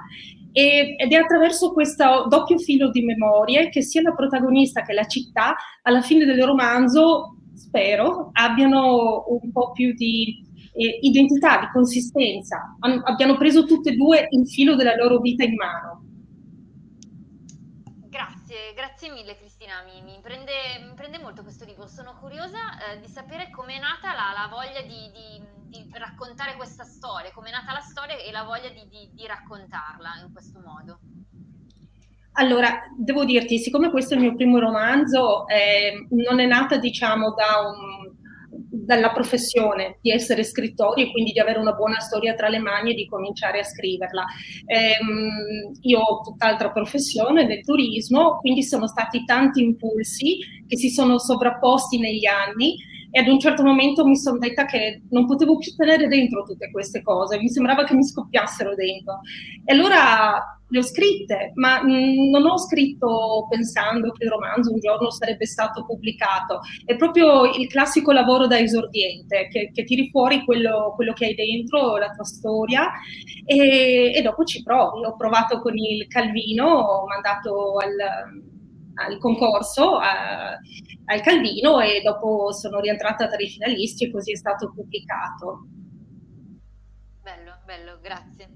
ed 0.58 1.12
è 1.12 1.16
attraverso 1.16 1.74
questo 1.74 2.28
doppio 2.30 2.58
filo 2.58 2.90
di 2.90 3.04
memorie 3.04 3.68
che 3.68 3.82
sia 3.82 4.02
la 4.02 4.14
protagonista 4.14 4.84
che 4.84 4.94
la 4.94 5.06
città 5.06 5.56
alla 5.82 6.02
fine 6.02 6.24
del 6.24 6.42
romanzo, 6.44 7.36
spero, 7.54 8.30
abbiano 8.32 9.26
un 9.28 9.52
po' 9.52 9.74
più 9.74 9.94
di 9.94 10.42
eh, 10.74 11.00
identità, 11.02 11.60
di 11.60 11.68
consistenza, 11.74 12.78
abbiano 12.80 13.36
preso 13.36 13.66
tutte 13.66 13.90
e 13.90 13.96
due 13.96 14.28
il 14.30 14.48
filo 14.48 14.76
della 14.76 14.96
loro 14.96 15.20
vita 15.20 15.44
in 15.44 15.56
mano. 15.56 16.04
Grazie, 18.08 18.74
grazie 18.74 19.12
mille 19.12 19.36
Cristina 19.36 19.56
Cristina, 19.66 19.82
mi, 19.84 20.02
mi, 20.04 20.20
prende, 20.22 20.52
mi, 20.88 20.94
prende, 20.94 21.18
molto 21.18 21.42
questo 21.42 21.66
libro. 21.66 21.88
Sono 21.88 22.16
curiosa 22.20 22.94
eh, 22.94 23.00
di 23.00 23.08
sapere 23.08 23.50
com'è 23.50 23.80
nata 23.80 24.14
la, 24.14 24.32
la 24.32 24.48
voglia 24.48 24.82
di, 24.82 25.10
di, 25.12 25.42
di, 25.84 25.90
raccontare 25.94 26.56
questa 26.56 26.84
storia, 26.84 27.32
com'è 27.34 27.52
nata 27.52 27.74
la 27.74 27.82
storia 27.82 28.16
e 28.18 28.32
la 28.32 28.44
voglia 28.44 28.70
di, 28.70 29.26
raccontarla 29.26 30.24
in 30.26 30.32
questo 30.32 30.62
modo. 30.64 31.00
Allora, 32.38 32.84
devo 32.98 33.24
dirti, 33.24 33.60
siccome 33.60 33.90
questo 33.90 34.14
è 34.14 34.18
il 34.18 34.24
mio 34.24 34.36
primo 34.36 34.60
romanzo, 34.60 35.48
eh, 35.48 36.06
non 36.10 36.40
è 36.40 36.46
nata, 36.46 36.78
diciamo, 36.78 37.34
da 37.34 37.62
un, 37.66 38.14
dalla 38.86 39.12
professione 39.12 39.98
di 40.02 40.12
essere 40.12 40.44
scrittori 40.44 41.04
e 41.04 41.12
quindi 41.12 41.32
di 41.32 41.40
avere 41.40 41.60
una 41.60 41.74
buona 41.74 42.00
storia 42.00 42.34
tra 42.34 42.50
le 42.50 42.60
mani 42.60 42.92
e 42.92 42.96
di 42.96 43.08
cominciare 43.08 43.60
a 43.60 43.64
scriverla. 43.64 44.26
Ehm, 44.66 45.72
io 45.82 46.00
ho 46.00 46.22
tutt'altra 46.22 46.72
professione 46.72 47.46
del 47.46 47.64
turismo, 47.64 48.38
quindi 48.40 48.64
sono 48.64 48.88
stati 48.88 49.24
tanti 49.24 49.64
impulsi 49.64 50.38
che 50.68 50.78
si 50.78 50.90
sono 50.90 51.18
sovrapposti 51.18 52.00
negli 52.00 52.26
anni 52.26 52.76
e 53.16 53.20
ad 53.20 53.28
un 53.28 53.40
certo 53.40 53.64
momento 53.64 54.06
mi 54.06 54.18
sono 54.18 54.38
detta 54.40 54.66
che 54.66 55.04
non 55.12 55.26
potevo 55.26 55.58
più 55.58 55.74
tenere 55.74 56.10
dentro 56.10 56.44
tutte 56.44 56.70
queste 56.70 57.02
cose, 57.02 57.40
mi 57.40 57.48
sembrava 57.48 57.86
che 57.86 57.96
mi 57.96 58.04
scoppiassero 58.04 58.76
dentro. 58.76 59.22
E 59.64 59.74
allora 59.74 60.60
le 60.68 60.80
ho 60.80 60.82
scritte, 60.82 61.54
ma 61.54 61.82
mh, 61.82 62.30
non 62.30 62.46
ho 62.46 62.58
scritto 62.58 63.48
pensando 63.50 64.12
che 64.12 64.26
il 64.26 64.30
romanzo 64.30 64.74
un 64.74 64.80
giorno 64.80 65.10
sarebbe 65.12 65.46
stato 65.46 65.86
pubblicato. 65.86 66.60
È 66.84 66.98
proprio 66.98 67.46
il 67.46 67.68
classico 67.68 68.12
lavoro 68.12 68.48
da 68.48 68.60
esordiente, 68.60 69.48
che, 69.50 69.72
che 69.74 69.86
tiri 69.86 70.10
fuori 70.10 70.44
quello, 70.44 70.92
quello, 70.94 71.14
che 71.14 71.28
hai 71.28 71.36
dentro, 71.36 71.96
la 71.96 72.10
tua 72.10 72.26
storia, 72.26 72.92
e, 73.46 74.12
e 74.14 74.22
dopo 74.24 74.44
ci 74.44 74.62
provi. 74.62 75.06
Ho 75.06 75.16
provato 75.16 75.62
con 75.62 75.78
il 75.78 76.06
Calvino, 76.08 76.68
ho 76.68 77.06
mandato 77.06 77.78
al 77.78 78.54
al 78.96 79.18
concorso 79.18 79.98
a, 79.98 80.58
al 81.06 81.22
Calvino 81.22 81.80
e 81.80 82.02
dopo 82.04 82.52
sono 82.52 82.80
rientrata 82.80 83.28
tra 83.28 83.38
i 83.38 83.50
finalisti 83.50 84.06
e 84.06 84.12
così 84.12 84.32
è 84.32 84.36
stato 84.36 84.72
pubblicato. 84.74 85.68
Bello, 87.22 87.58
bello, 87.66 88.00
grazie. 88.02 88.50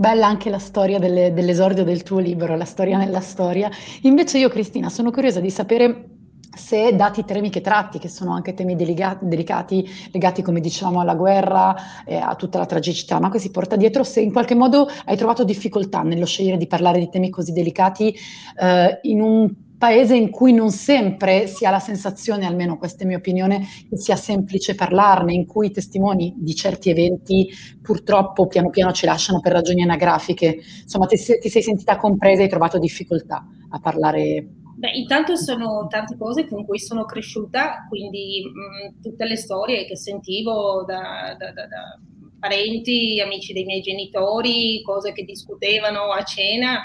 Bella 0.00 0.26
anche 0.26 0.48
la 0.48 0.58
storia 0.58 0.98
delle, 0.98 1.32
dell'esordio 1.32 1.84
del 1.84 2.02
tuo 2.02 2.20
libro, 2.20 2.56
la 2.56 2.64
storia 2.64 2.96
nella 2.96 3.20
storia. 3.20 3.70
Invece 4.02 4.38
io, 4.38 4.48
Cristina, 4.48 4.88
sono 4.88 5.10
curiosa 5.10 5.40
di 5.40 5.50
sapere 5.50 6.09
se 6.54 6.94
dati 6.94 7.20
i 7.20 7.24
temi 7.24 7.50
che 7.50 7.60
tratti, 7.60 7.98
che 7.98 8.08
sono 8.08 8.32
anche 8.32 8.54
temi 8.54 8.76
delicati, 8.76 9.26
delicati 9.26 9.88
legati, 10.12 10.42
come 10.42 10.60
dicevamo, 10.60 11.00
alla 11.00 11.14
guerra, 11.14 12.04
e 12.04 12.16
a 12.16 12.34
tutta 12.34 12.58
la 12.58 12.66
tragicità 12.66 13.18
no? 13.18 13.28
che 13.28 13.38
si 13.38 13.50
porta 13.50 13.76
dietro, 13.76 14.02
se 14.02 14.20
in 14.20 14.32
qualche 14.32 14.54
modo 14.54 14.88
hai 15.06 15.16
trovato 15.16 15.44
difficoltà 15.44 16.02
nello 16.02 16.26
scegliere 16.26 16.56
di 16.56 16.66
parlare 16.66 16.98
di 16.98 17.08
temi 17.08 17.30
così 17.30 17.52
delicati 17.52 18.14
eh, 18.60 18.98
in 19.02 19.20
un 19.20 19.54
paese 19.80 20.14
in 20.14 20.28
cui 20.28 20.52
non 20.52 20.70
sempre 20.70 21.46
si 21.46 21.64
ha 21.64 21.70
la 21.70 21.78
sensazione, 21.78 22.44
almeno 22.44 22.76
questa 22.76 23.04
è 23.04 23.06
mia 23.06 23.16
opinione, 23.16 23.66
che 23.88 23.96
sia 23.96 24.14
semplice 24.14 24.74
parlarne, 24.74 25.32
in 25.32 25.46
cui 25.46 25.68
i 25.68 25.70
testimoni 25.70 26.34
di 26.36 26.54
certi 26.54 26.90
eventi 26.90 27.48
purtroppo 27.80 28.46
piano 28.46 28.68
piano 28.68 28.92
ci 28.92 29.06
lasciano 29.06 29.40
per 29.40 29.52
ragioni 29.52 29.82
anagrafiche. 29.82 30.58
Insomma, 30.82 31.06
ti, 31.06 31.16
ti 31.16 31.48
sei 31.48 31.62
sentita 31.62 31.96
compresa 31.96 32.40
e 32.40 32.42
hai 32.42 32.50
trovato 32.50 32.78
difficoltà 32.78 33.42
a 33.70 33.80
parlare 33.80 34.59
Beh, 34.80 34.92
intanto 34.92 35.36
sono 35.36 35.86
tante 35.90 36.16
cose 36.16 36.48
con 36.48 36.64
cui 36.64 36.78
sono 36.78 37.04
cresciuta, 37.04 37.84
quindi 37.86 38.42
mh, 38.46 39.02
tutte 39.02 39.26
le 39.26 39.36
storie 39.36 39.84
che 39.84 39.94
sentivo 39.94 40.84
da, 40.86 41.36
da, 41.38 41.52
da, 41.52 41.66
da, 41.66 41.98
parenti, 42.38 43.20
amici 43.22 43.52
dei 43.52 43.64
miei 43.64 43.82
genitori, 43.82 44.80
cose 44.82 45.12
che 45.12 45.24
discutevano 45.24 46.12
a 46.12 46.22
cena, 46.22 46.80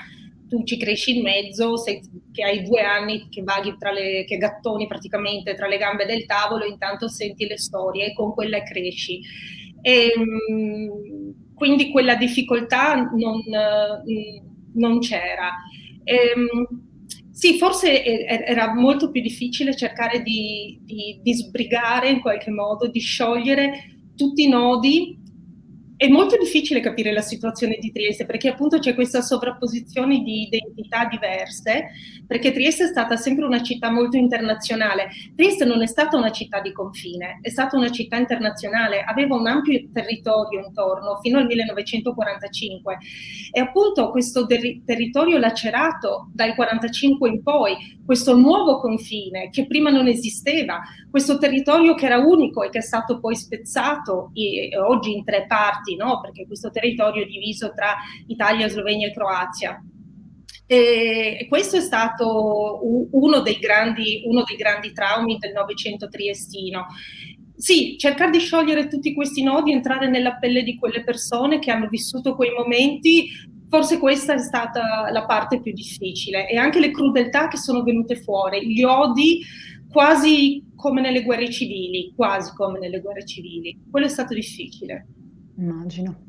tu 0.50 0.66
ci 0.66 0.78
cresci 0.78 1.16
in 1.16 1.24
mezzo, 1.24 1.78
sei, 1.78 2.02
che 2.34 2.44
hai 2.44 2.64
due 2.64 2.82
anni 2.82 3.30
che 3.30 3.44
vaghi 3.44 3.74
tra 3.80 3.92
le, 3.94 4.26
che 4.26 4.36
gattoni 4.36 4.88
praticamente 4.88 5.56
tra 5.56 5.68
le 5.68 5.78
gambe 5.78 6.06
del 6.06 6.26
tavolo, 6.26 6.66
intanto 6.66 7.08
senti 7.08 7.48
le 7.48 7.58
storie 7.58 8.08
e 8.08 8.14
con 8.14 8.34
quelle 8.34 8.62
cresci. 8.64 9.22
E, 9.82 10.12
mh, 10.18 11.54
quindi 11.56 11.90
quella 11.92 12.16
difficoltà 12.16 12.96
non, 12.96 13.42
non 14.74 15.00
c'era. 15.00 15.50
E, 16.04 16.34
sì, 17.36 17.58
forse 17.58 18.26
era 18.26 18.74
molto 18.74 19.12
più 19.12 19.22
difficile 19.22 19.76
cercare 19.76 20.22
di, 20.22 20.80
di, 20.84 21.20
di, 21.22 21.34
sbrigare 21.34 22.08
in 22.08 22.22
qualche 22.22 22.50
modo, 22.50 22.88
di 22.88 23.02
sciogliere 23.02 23.98
tutti 24.16 24.46
i 24.46 24.48
nodi 24.48 25.18
è 25.98 26.08
molto 26.10 26.38
difficile 26.38 26.82
capire 26.82 27.14
la 27.14 27.22
situazione 27.22 27.78
di 27.80 27.92
Trieste 27.92 28.26
perché 28.26 28.50
appunto 28.50 28.80
c'è 28.80 28.94
questa 28.94 29.22
sovrapposizione 29.22 30.20
di 30.20 30.44
identità 30.44 31.06
diverse, 31.06 31.86
perché 32.28 32.52
Trieste 32.52 32.86
è 32.86 32.88
stata 32.88 33.16
sempre 33.16 33.46
una 33.46 33.62
città 33.62 33.90
molto 33.90 34.18
internazionale. 34.18 35.10
Trieste 35.36 35.64
non 35.64 35.82
è 35.82 35.88
stata 35.88 36.18
una 36.18 36.32
città 36.32 36.60
di 36.60 36.74
confine, 36.74 37.40
è 37.42 37.50
stata 37.50 37.78
una 37.78 37.92
città 37.92 38.18
internazionale, 38.18 39.02
aveva 39.02 39.36
un 39.36 39.48
ampio 39.48 39.88
territorio 39.94 40.66
intorno 40.66 41.20
fino 41.22 41.38
al 41.38 41.46
1945 41.46 42.98
e 43.52 43.60
appunto 43.60 44.12
questo 44.12 44.46
ter- 44.46 44.82
territorio 44.84 45.38
lacerato 45.38 46.30
dal 46.34 46.56
45 46.56 47.30
in 47.30 47.42
poi, 47.42 47.76
questo 48.06 48.38
nuovo 48.38 48.80
confine 48.80 49.50
che 49.50 49.66
prima 49.66 49.90
non 49.90 50.08
esisteva, 50.08 50.82
questo 51.10 51.38
territorio 51.38 51.96
che 51.96 52.06
era 52.06 52.20
unico 52.20 52.62
e 52.62 52.70
che 52.70 52.78
è 52.78 52.82
stato 52.82 53.20
poi 53.20 53.36
spezzato 53.36 54.30
e, 54.34 54.70
e 54.70 54.78
oggi 54.78 55.16
in 55.16 55.24
tre 55.24 55.46
parti, 55.48 55.96
no? 55.96 56.22
perché 56.22 56.46
questo 56.46 56.70
territorio 56.70 57.24
è 57.24 57.28
diviso 57.28 57.74
tra 57.74 57.96
Italia, 58.28 58.70
Slovenia 58.70 59.08
e 59.08 59.14
Croazia. 59.14 59.84
E 60.68 61.46
questo 61.48 61.78
è 61.78 61.80
stato 61.80 62.80
uno 63.12 63.42
dei 63.42 63.60
grandi, 63.60 64.24
uno 64.26 64.44
dei 64.44 64.56
grandi 64.56 64.94
traumi 64.94 65.38
del 65.38 65.52
Novecento 65.52 66.08
triestino. 66.08 66.88
Sì, 67.56 67.96
cercare 67.98 68.32
di 68.32 68.40
sciogliere 68.40 68.88
tutti 68.88 69.14
questi 69.14 69.44
nodi, 69.44 69.72
entrare 69.72 70.10
nella 70.10 70.36
pelle 70.36 70.64
di 70.64 70.78
quelle 70.78 71.04
persone 71.04 71.60
che 71.60 71.72
hanno 71.72 71.88
vissuto 71.88 72.36
quei 72.36 72.52
momenti, 72.52 73.30
forse 73.76 74.00
questa 74.00 74.34
è 74.34 74.38
stata 74.38 75.12
la 75.12 75.26
parte 75.26 75.60
più 75.60 75.74
difficile 75.74 76.48
e 76.48 76.56
anche 76.56 76.80
le 76.80 76.92
crudeltà 76.92 77.50
che 77.50 77.58
sono 77.58 77.84
venute 77.84 78.16
fuori, 78.16 78.72
gli 78.72 78.84
odi 78.84 79.42
quasi 79.92 80.72
come 80.78 81.02
nelle 81.02 81.24
guerre 81.24 81.52
civili, 81.52 82.14
quasi 82.16 82.54
come 82.56 82.80
nelle 82.80 83.02
guerre 83.02 83.26
civili. 83.26 83.78
Quello 83.92 84.06
è 84.06 84.10
stato 84.10 84.34
difficile. 84.34 85.08
Immagino. 85.58 86.24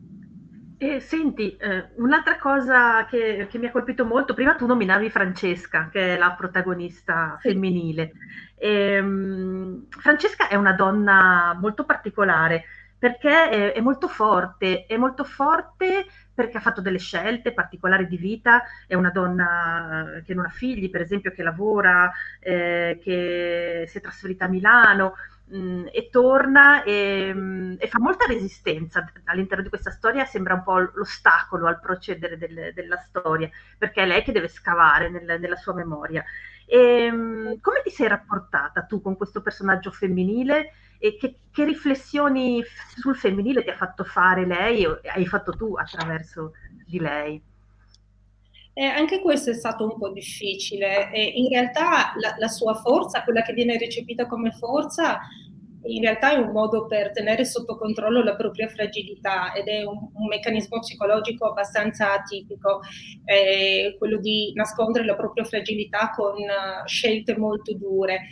E 0.77 0.99
senti, 0.99 1.57
eh, 1.57 1.91
un'altra 1.99 2.37
cosa 2.37 3.07
che, 3.07 3.47
che, 3.49 3.59
mi 3.59 3.67
ha 3.67 3.71
colpito 3.71 4.05
molto, 4.05 4.35
prima 4.35 4.57
tu 4.57 4.67
nominavi 4.67 5.09
Francesca, 5.09 5.89
che 5.91 6.15
è 6.15 6.19
la 6.19 6.35
protagonista 6.37 7.39
femminile. 7.41 8.11
E, 8.59 8.99
um, 8.99 9.87
Francesca 9.89 10.49
è 10.49 10.57
una 10.57 10.73
donna 10.73 11.57
molto 11.61 11.85
particolare 11.85 12.65
perché 13.07 13.51
è, 13.51 13.73
è, 13.75 13.81
molto 13.81 14.09
forte, 14.09 14.85
è 14.87 14.97
molto 14.97 15.23
forte 15.23 16.07
perché 16.35 16.57
ha 16.57 16.61
fatto 16.61 16.81
delle 16.81 16.99
scelte 16.99 17.53
particolari 17.53 18.09
di 18.09 18.17
vita, 18.17 18.65
è 18.89 18.95
una 18.95 19.11
donna 19.11 20.21
che 20.25 20.35
non 20.35 20.45
ha 20.45 20.51
figli, 20.51 20.91
per 20.91 21.03
esempio, 21.03 21.31
che 21.31 21.45
lavora, 21.45 22.11
eh, 22.41 22.99
che 23.01 23.85
si 23.87 23.99
è 23.99 24.01
trasferita 24.01 24.47
a 24.47 24.49
Milano 24.49 25.15
mh, 25.47 25.57
mm, 25.57 25.87
e 25.93 26.09
torna 26.11 26.83
e, 26.83 27.33
mh, 27.33 27.39
mm, 27.39 27.75
e, 27.79 27.87
fa 27.87 28.01
molta 28.01 28.27
resistenza 28.27 29.09
all'interno 29.27 29.63
di 29.63 29.69
questa 29.69 29.93
storia, 29.93 30.25
sembra 30.25 30.55
un 30.55 30.65
po' 30.65 30.79
l'ostacolo 30.79 31.69
al 31.69 31.79
procedere 31.79 32.37
del, 32.37 32.73
della 32.75 32.99
storia, 32.99 33.49
perché 33.79 34.03
è 34.03 34.07
lei 34.07 34.25
che 34.25 34.33
deve 34.33 34.49
scavare 34.49 35.09
nel, 35.11 35.39
nella 35.41 35.57
sua 35.57 35.75
memoria. 35.75 36.25
E, 36.67 37.09
mh, 37.09 37.17
mm, 37.17 37.53
come 37.61 37.83
ti 37.85 37.91
sei 37.91 38.09
rapportata 38.09 38.83
tu 38.83 39.01
con 39.01 39.17
questo 39.17 39.43
personaggio 39.43 39.93
femminile? 39.93 40.73
E 41.07 41.17
che, 41.17 41.37
che, 41.53 41.65
riflessioni 41.65 42.63
sul 42.97 43.17
femminile 43.17 43.63
ti 43.63 43.71
ha 43.71 43.77
fatto 43.77 44.03
fare 44.03 44.45
lei 44.45 44.85
o 44.85 45.01
hai 45.15 45.27
fatto 45.27 45.53
tu 45.53 45.75
attraverso 45.77 46.53
di 46.85 46.99
lei? 46.99 47.41
Eh, 48.73 48.85
anche 48.85 49.21
questo 49.21 49.51
è 49.51 49.55
stato 49.55 49.85
un 49.85 49.97
po' 49.97 50.11
difficile. 50.11 51.11
E 51.13 51.23
in 51.23 51.49
realtà 51.49 52.13
la, 52.21 52.35
la, 52.39 52.49
sua 52.49 52.75
forza, 52.75 53.23
quella 53.23 53.43
che 53.43 53.53
viene 53.53 53.79
recepita 53.79 54.27
come 54.27 54.51
forza, 54.51 55.21
in 55.85 56.03
realtà 56.03 56.33
è 56.33 56.39
un 56.39 56.51
modo 56.51 56.87
per 56.87 57.13
tenere 57.13 57.45
sotto 57.45 57.77
controllo 57.77 58.23
la 58.23 58.35
propria 58.35 58.69
fragilità 58.69 59.53
ed 59.53 59.69
è 59.69 59.85
un, 59.85 60.11
un 60.13 60.27
meccanismo 60.27 60.81
psicologico 60.81 61.47
abbastanza 61.47 62.13
atipico, 62.13 62.81
eh, 63.25 63.95
quello 63.97 64.19
di 64.19 64.53
nascondere 64.55 65.05
la 65.05 65.17
propria 65.17 65.45
fragilità 65.45 66.11
con 66.11 66.35
uh, 66.35 66.87
scelte 66.87 67.37
molto 67.37 67.75
dure. 67.75 68.23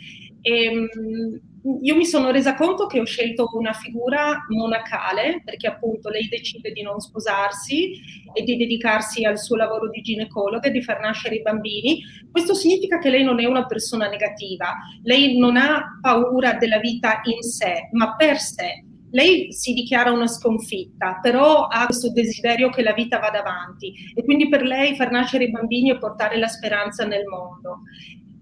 E, 0.41 0.63
ehm, 0.65 1.53
io 1.81 1.95
mi 1.95 2.05
sono 2.05 2.29
resa 2.29 2.53
conto 2.53 2.85
che 2.85 2.99
ho 2.99 3.05
scelto 3.05 3.49
una 3.53 3.73
figura 3.73 4.45
monacale 4.49 5.41
perché 5.43 5.65
appunto 5.67 6.09
lei 6.09 6.27
decide 6.27 6.71
di 6.71 6.83
non 6.83 6.99
sposarsi 6.99 7.99
e 8.33 8.43
di 8.43 8.55
dedicarsi 8.55 9.25
al 9.25 9.39
suo 9.39 9.55
lavoro 9.55 9.89
di 9.89 10.01
ginecologa 10.01 10.67
e 10.67 10.71
di 10.71 10.83
far 10.83 10.99
nascere 10.99 11.35
i 11.35 11.41
bambini. 11.41 12.03
Questo 12.31 12.53
significa 12.53 12.99
che 12.99 13.09
lei 13.09 13.23
non 13.23 13.39
è 13.39 13.45
una 13.45 13.65
persona 13.65 14.07
negativa, 14.07 14.75
lei 15.03 15.37
non 15.37 15.57
ha 15.57 15.97
paura 15.99 16.53
della 16.53 16.79
vita 16.79 17.21
in 17.23 17.41
sé, 17.41 17.89
ma 17.93 18.15
per 18.15 18.37
sé. 18.37 18.83
Lei 19.09 19.51
si 19.53 19.73
dichiara 19.73 20.11
una 20.11 20.27
sconfitta, 20.27 21.19
però 21.21 21.67
ha 21.67 21.85
questo 21.85 22.11
desiderio 22.11 22.69
che 22.69 22.83
la 22.83 22.93
vita 22.93 23.17
vada 23.17 23.39
avanti 23.39 23.93
e 24.13 24.23
quindi 24.23 24.49
per 24.49 24.61
lei 24.61 24.95
far 24.95 25.09
nascere 25.09 25.45
i 25.45 25.51
bambini 25.51 25.89
e 25.89 25.97
portare 25.97 26.37
la 26.37 26.47
speranza 26.47 27.05
nel 27.05 27.23
mondo. 27.25 27.79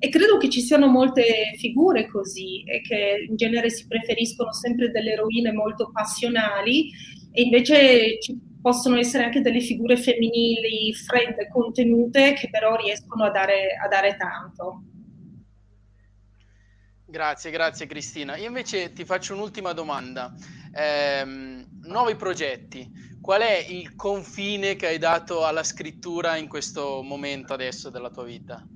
E 0.04 0.10
credo 0.10 0.36
che 0.36 0.50
ci 0.50 0.60
siano 0.60 0.88
molte 0.88 1.56
figure 1.56 2.10
così 2.10 2.62
e 2.66 2.82
che 2.82 3.26
in 3.26 3.38
genere 3.38 3.70
si 3.70 3.88
preferiscono 3.88 4.52
sempre 4.52 4.92
delle 4.92 5.14
eroine 5.14 5.54
molto 5.54 5.92
passionali 5.94 6.90
e 7.32 7.44
invece 7.44 8.20
ci 8.20 8.38
possono 8.62 8.98
essere 8.98 9.24
anche 9.24 9.40
delle 9.40 9.62
figure 9.62 9.96
femminili 9.96 10.94
fredde, 10.94 11.48
contenute, 11.48 12.34
che 12.34 12.50
però 12.50 12.76
riescono 12.76 13.24
a 13.24 13.30
dare, 13.30 13.78
a 13.82 13.88
dare 13.88 14.18
tanto. 14.18 14.84
Grazie, 17.06 17.50
grazie 17.50 17.88
Cristina. 17.88 18.36
Io 18.36 18.48
invece 18.48 18.92
ti 18.92 19.06
faccio 19.06 19.34
un'ultima 19.36 19.72
domanda. 19.72 20.36
Eh, 20.76 21.24
nuovi 21.84 22.16
progetti. 22.18 22.92
Qual 23.22 23.40
è 23.40 23.66
il 23.70 23.96
confine 23.96 24.76
che 24.76 24.88
hai 24.88 24.98
dato 24.98 25.46
alla 25.46 25.64
scrittura 25.64 26.36
in 26.36 26.50
questo 26.50 27.02
momento 27.04 27.54
adesso 27.54 27.90
della 27.90 28.10
tua 28.10 28.26
vita? 28.26 28.68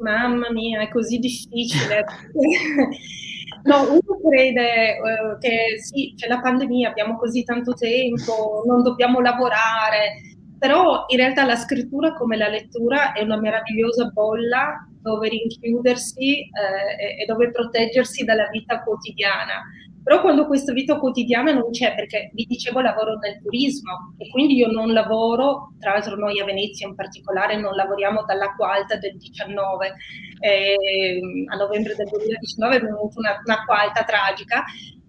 Mamma 0.00 0.50
mia, 0.50 0.80
è 0.80 0.88
così 0.88 1.18
difficile. 1.18 2.04
no, 3.64 3.82
uno 3.82 4.20
crede 4.28 4.96
uh, 4.98 5.38
che 5.38 5.80
sì, 5.80 6.14
c'è 6.16 6.28
la 6.28 6.40
pandemia, 6.40 6.88
abbiamo 6.88 7.16
così 7.16 7.44
tanto 7.44 7.74
tempo, 7.74 8.62
non 8.66 8.82
dobbiamo 8.82 9.20
lavorare, 9.20 10.20
però 10.58 11.04
in 11.08 11.16
realtà 11.16 11.44
la 11.44 11.56
scrittura 11.56 12.14
come 12.14 12.36
la 12.36 12.48
lettura 12.48 13.12
è 13.12 13.22
una 13.22 13.38
meravigliosa 13.38 14.06
bolla 14.06 14.86
dove 15.00 15.28
rinchiudersi 15.28 16.40
eh, 16.40 17.22
e 17.22 17.24
dove 17.26 17.50
proteggersi 17.50 18.24
dalla 18.24 18.48
vita 18.50 18.82
quotidiana. 18.82 19.62
Però 20.02 20.20
quando 20.22 20.46
questa 20.46 20.72
vita 20.72 20.98
quotidiana 20.98 21.52
non 21.52 21.70
c'è, 21.70 21.94
perché 21.94 22.30
vi 22.32 22.44
dicevo 22.44 22.80
lavoro 22.80 23.16
nel 23.18 23.40
turismo 23.42 24.14
e 24.16 24.28
quindi 24.30 24.56
io 24.56 24.70
non 24.70 24.92
lavoro, 24.92 25.74
tra 25.78 25.92
l'altro 25.92 26.16
noi 26.16 26.40
a 26.40 26.44
Venezia 26.44 26.88
in 26.88 26.94
particolare 26.94 27.60
non 27.60 27.74
lavoriamo 27.74 28.24
dall'acqua 28.24 28.72
alta 28.72 28.96
del 28.96 29.16
19, 29.18 29.94
eh, 30.40 31.20
a 31.52 31.56
novembre 31.56 31.94
del 31.94 32.08
2019 32.08 32.76
è 32.76 32.80
venuta 32.80 33.18
una, 33.18 33.42
un'acqua 33.44 33.80
alta 33.80 34.04
tragica 34.04 34.64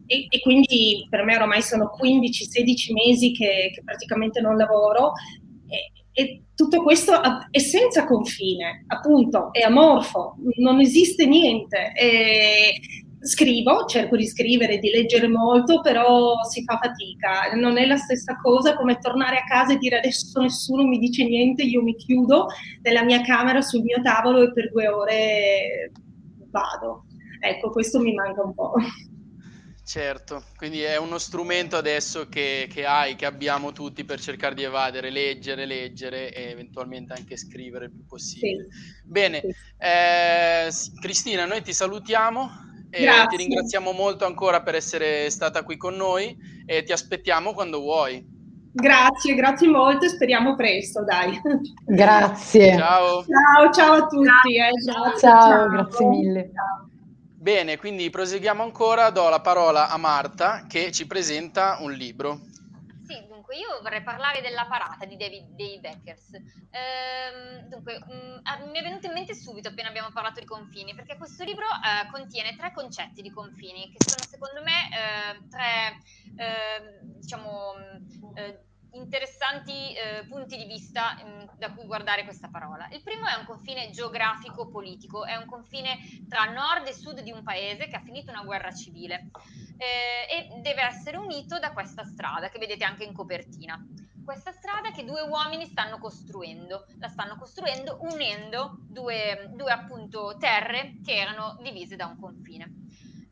e, 0.05 0.25
e, 0.27 0.41
quindi 0.41 1.07
per 1.09 1.23
me 1.23 1.37
ormai 1.37 1.61
sono 1.61 1.89
15-16 1.97 2.91
mesi 2.91 3.31
che, 3.31 3.71
che, 3.73 3.81
praticamente 3.85 4.41
non 4.41 4.57
lavoro 4.57 5.13
e, 5.69 5.91
e, 6.11 6.43
tutto 6.53 6.83
questo 6.83 7.13
è 7.49 7.59
senza 7.59 8.05
confine, 8.05 8.83
appunto, 8.87 9.53
è 9.53 9.61
amorfo, 9.61 10.35
non 10.57 10.81
esiste 10.81 11.25
niente. 11.25 11.93
E, 11.93 12.73
scrivo, 13.21 13.85
cerco 13.85 14.17
di 14.17 14.27
scrivere, 14.27 14.79
di 14.79 14.89
leggere 14.89 15.27
molto, 15.27 15.81
però 15.81 16.43
si 16.43 16.63
fa 16.63 16.79
fatica. 16.81 17.55
Non 17.55 17.77
è 17.77 17.85
la 17.85 17.97
stessa 17.97 18.35
cosa 18.41 18.75
come 18.75 18.97
tornare 18.97 19.37
a 19.37 19.43
casa 19.43 19.73
e 19.73 19.77
dire 19.77 19.99
adesso 19.99 20.41
nessuno 20.41 20.83
mi 20.83 20.97
dice 20.97 21.23
niente, 21.23 21.63
io 21.63 21.83
mi 21.83 21.95
chiudo 21.95 22.47
nella 22.81 23.03
mia 23.03 23.21
camera 23.21 23.61
sul 23.61 23.83
mio 23.83 24.01
tavolo 24.01 24.41
e 24.41 24.51
per 24.53 24.71
due 24.71 24.87
ore 24.87 25.91
vado. 26.49 27.05
Ecco, 27.39 27.69
questo 27.69 27.99
mi 27.99 28.13
manca 28.13 28.43
un 28.43 28.53
po'. 28.53 28.73
Certo, 29.83 30.45
quindi 30.55 30.81
è 30.81 30.95
uno 30.97 31.17
strumento 31.17 31.75
adesso 31.75 32.29
che, 32.29 32.69
che, 32.71 32.85
hai, 32.85 33.15
che 33.15 33.25
abbiamo 33.25 33.73
tutti 33.73 34.05
per 34.05 34.21
cercare 34.21 34.55
di 34.55 34.63
evadere, 34.63 35.09
leggere, 35.09 35.65
leggere 35.65 36.33
e 36.33 36.49
eventualmente 36.51 37.13
anche 37.13 37.35
scrivere 37.35 37.85
il 37.85 37.91
più 37.91 38.05
possibile. 38.05 38.67
Sì. 38.69 38.79
Bene, 39.03 39.41
sì. 39.41 39.53
Eh, 39.77 40.69
Cristina, 41.01 41.45
noi 41.45 41.61
ti 41.61 41.73
salutiamo. 41.73 42.69
E 42.91 43.27
ti 43.29 43.37
ringraziamo 43.37 43.93
molto 43.93 44.25
ancora 44.25 44.61
per 44.61 44.75
essere 44.75 45.29
stata 45.29 45.63
qui 45.63 45.77
con 45.77 45.95
noi 45.95 46.37
e 46.65 46.83
ti 46.83 46.91
aspettiamo 46.91 47.53
quando 47.53 47.79
vuoi. 47.79 48.23
Grazie, 48.73 49.33
grazie 49.33 49.67
molto 49.67 50.05
e 50.05 50.09
speriamo 50.09 50.55
presto, 50.55 51.03
dai. 51.03 51.39
Grazie. 51.85 52.77
Ciao. 52.77 53.23
Ciao, 53.23 53.71
ciao 53.73 53.93
a 53.93 54.07
tutti. 54.07 54.57
Eh. 54.57 54.91
Ciao, 54.91 55.17
ciao, 55.17 55.69
grazie 55.69 56.05
mille. 56.05 56.51
Bene, 57.33 57.77
quindi 57.77 58.09
proseguiamo 58.09 58.61
ancora. 58.61 59.09
Do 59.09 59.29
la 59.29 59.41
parola 59.41 59.89
a 59.89 59.97
Marta 59.97 60.65
che 60.67 60.91
ci 60.91 61.07
presenta 61.07 61.77
un 61.81 61.91
libro. 61.91 62.41
Dunque, 63.51 63.57
io 63.57 63.81
vorrei 63.81 64.01
parlare 64.01 64.41
della 64.41 64.65
parata 64.65 65.05
di 65.05 65.17
David 65.17 65.55
Dave 65.55 65.79
Beckers. 65.79 66.31
Ehm, 66.71 67.67
dunque, 67.67 67.99
mh, 67.99 68.13
mm, 68.13 68.37
ah, 68.43 68.65
mi 68.65 68.79
è 68.79 68.81
venuto 68.81 69.07
in 69.07 69.13
mente 69.13 69.35
subito 69.35 69.67
appena 69.67 69.89
abbiamo 69.89 70.11
parlato 70.13 70.39
di 70.39 70.45
confini, 70.45 70.95
perché 70.95 71.17
questo 71.17 71.43
libro 71.43 71.65
eh, 71.65 72.09
contiene 72.11 72.55
tre 72.55 72.71
concetti 72.71 73.21
di 73.21 73.29
confini, 73.29 73.91
che 73.91 73.97
sono 74.07 74.23
secondo 74.23 74.61
me 74.63 74.87
eh, 74.87 75.47
tre, 75.49 76.01
eh, 76.37 76.99
diciamo, 77.19 77.73
mm, 77.75 78.37
eh, 78.37 78.63
interessanti 78.93 79.93
eh, 79.93 80.25
punti 80.27 80.57
di 80.57 80.65
vista 80.65 81.13
mh, 81.13 81.29
mm, 81.29 81.47
da 81.57 81.71
cui 81.73 81.85
guardare 81.85 82.23
questa 82.23 82.49
parola. 82.49 82.87
Il 82.91 83.03
primo 83.03 83.25
è 83.25 83.35
un 83.35 83.45
confine 83.45 83.89
geografico-politico, 83.89 85.25
è 85.25 85.35
un 85.35 85.45
confine 85.45 85.97
tra 86.27 86.45
nord 86.45 86.87
e 86.87 86.93
sud 86.93 87.21
di 87.21 87.31
un 87.31 87.43
paese 87.43 87.87
che 87.87 87.95
ha 87.95 88.01
finito 88.01 88.31
una 88.31 88.43
guerra 88.43 88.71
civile 88.71 89.29
eh, 89.77 90.55
e 90.55 90.61
deve 90.61 90.83
essere 90.83 91.17
unito 91.17 91.59
da 91.59 91.71
questa 91.71 92.03
strada 92.03 92.49
che 92.49 92.59
vedete 92.59 92.83
anche 92.83 93.03
in 93.03 93.13
copertina. 93.13 93.79
Questa 94.23 94.51
strada 94.51 94.91
che 94.91 95.03
due 95.03 95.21
uomini 95.21 95.65
stanno 95.65 95.97
costruendo, 95.97 96.85
la 96.99 97.07
stanno 97.07 97.37
costruendo 97.37 97.97
unendo 98.01 98.77
due, 98.81 99.49
due 99.53 99.71
appunto 99.71 100.37
terre 100.37 100.99
che 101.03 101.15
erano 101.15 101.57
divise 101.61 101.95
da 101.95 102.05
un 102.05 102.19
confine. 102.19 102.71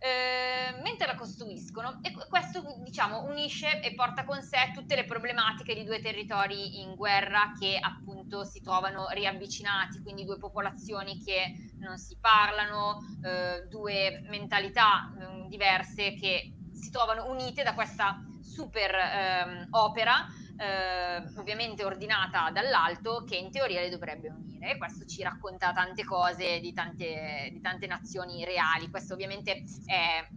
Eh, 0.01 0.79
mentre 0.81 1.07
la 1.07 1.15
costruiscono. 1.15 1.99
E 2.01 2.13
questo 2.29 2.63
diciamo 2.83 3.25
unisce 3.25 3.81
e 3.81 3.93
porta 3.95 4.23
con 4.23 4.41
sé 4.41 4.71
tutte 4.73 4.95
le 4.95 5.03
problematiche 5.03 5.75
di 5.75 5.83
due 5.83 5.99
territori 5.99 6.79
in 6.81 6.95
guerra 6.95 7.51
che 7.59 7.77
appunto 7.79 8.45
si 8.45 8.61
trovano 8.61 9.09
riavvicinati, 9.09 9.99
quindi 10.01 10.23
due 10.23 10.37
popolazioni 10.37 11.21
che 11.21 11.73
non 11.79 11.97
si 11.97 12.17
parlano, 12.17 12.99
eh, 13.23 13.67
due 13.67 14.21
mentalità 14.29 15.13
eh, 15.19 15.47
diverse 15.49 16.13
che 16.13 16.53
si 16.71 16.89
trovano 16.91 17.29
unite 17.29 17.63
da 17.63 17.73
questa 17.73 18.21
super 18.41 18.95
ehm, 18.95 19.67
opera 19.71 20.25
eh, 20.59 21.23
ovviamente 21.37 21.85
ordinata 21.85 22.51
dall'alto, 22.51 23.23
che 23.23 23.37
in 23.37 23.49
teoria 23.49 23.79
le 23.79 23.89
dovrebbe 23.89 24.29
unire. 24.29 24.71
E 24.71 24.77
questo 24.77 25.05
ci 25.05 25.23
racconta 25.23 25.71
tante 25.71 26.03
cose 26.03 26.59
di 26.59 26.73
tante, 26.73 27.49
di 27.51 27.61
tante 27.61 27.87
nazioni 27.87 28.43
reali. 28.43 28.89
Questo 28.89 29.13
ovviamente 29.13 29.63
è, 29.85 30.27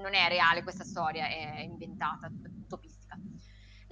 non 0.00 0.14
è 0.14 0.28
reale, 0.28 0.62
questa 0.62 0.84
storia 0.84 1.26
è 1.26 1.60
inventata. 1.60 2.30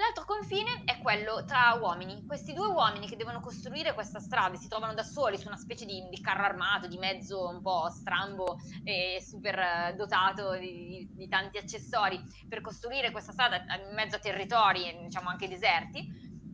L'altro 0.01 0.25
confine 0.25 0.81
è 0.87 0.99
quello 0.99 1.45
tra 1.45 1.75
uomini. 1.79 2.25
Questi 2.25 2.55
due 2.55 2.69
uomini 2.69 3.07
che 3.07 3.17
devono 3.17 3.43
costruire 3.43 3.93
questa 3.93 4.19
strada 4.19 4.57
si 4.57 4.67
trovano 4.67 4.95
da 4.95 5.03
soli 5.03 5.37
su 5.37 5.47
una 5.47 5.59
specie 5.59 5.85
di, 5.85 6.09
di 6.09 6.21
carro 6.23 6.45
armato, 6.45 6.87
di 6.89 6.97
mezzo 6.97 7.47
un 7.47 7.61
po' 7.61 7.91
strambo 7.91 8.57
e 8.83 9.23
super 9.23 9.95
dotato 9.97 10.57
di, 10.57 11.07
di, 11.13 11.29
tanti 11.29 11.59
accessori 11.59 12.19
per 12.49 12.63
costruire 12.63 13.11
questa 13.11 13.33
strada 13.33 13.57
in 13.57 13.95
mezzo 13.95 14.17
a 14.17 14.21
territori, 14.21 15.01
diciamo 15.03 15.29
anche 15.29 15.49
deserti. 15.49 15.99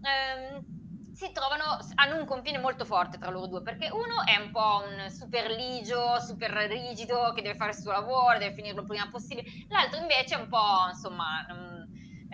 Ehm, 0.02 0.76
si 1.14 1.30
trovano, 1.32 1.78
hanno 1.94 2.18
un 2.18 2.26
confine 2.26 2.58
molto 2.58 2.84
forte 2.84 3.16
tra 3.16 3.30
loro 3.30 3.46
due, 3.46 3.62
perché 3.62 3.88
uno 3.90 4.24
è 4.26 4.36
un 4.42 4.50
po' 4.50 4.82
un 4.84 5.08
super 5.08 5.50
ligio, 5.50 6.20
super 6.20 6.50
rigido, 6.50 7.32
che 7.32 7.42
deve 7.42 7.56
fare 7.56 7.70
il 7.70 7.78
suo 7.78 7.92
lavoro, 7.92 8.38
deve 8.38 8.54
finirlo 8.54 8.84
prima 8.84 9.08
possibile, 9.08 9.48
l'altro 9.68 10.00
invece 10.00 10.34
è 10.34 10.38
un 10.38 10.48
po', 10.48 10.88
insomma, 10.90 11.46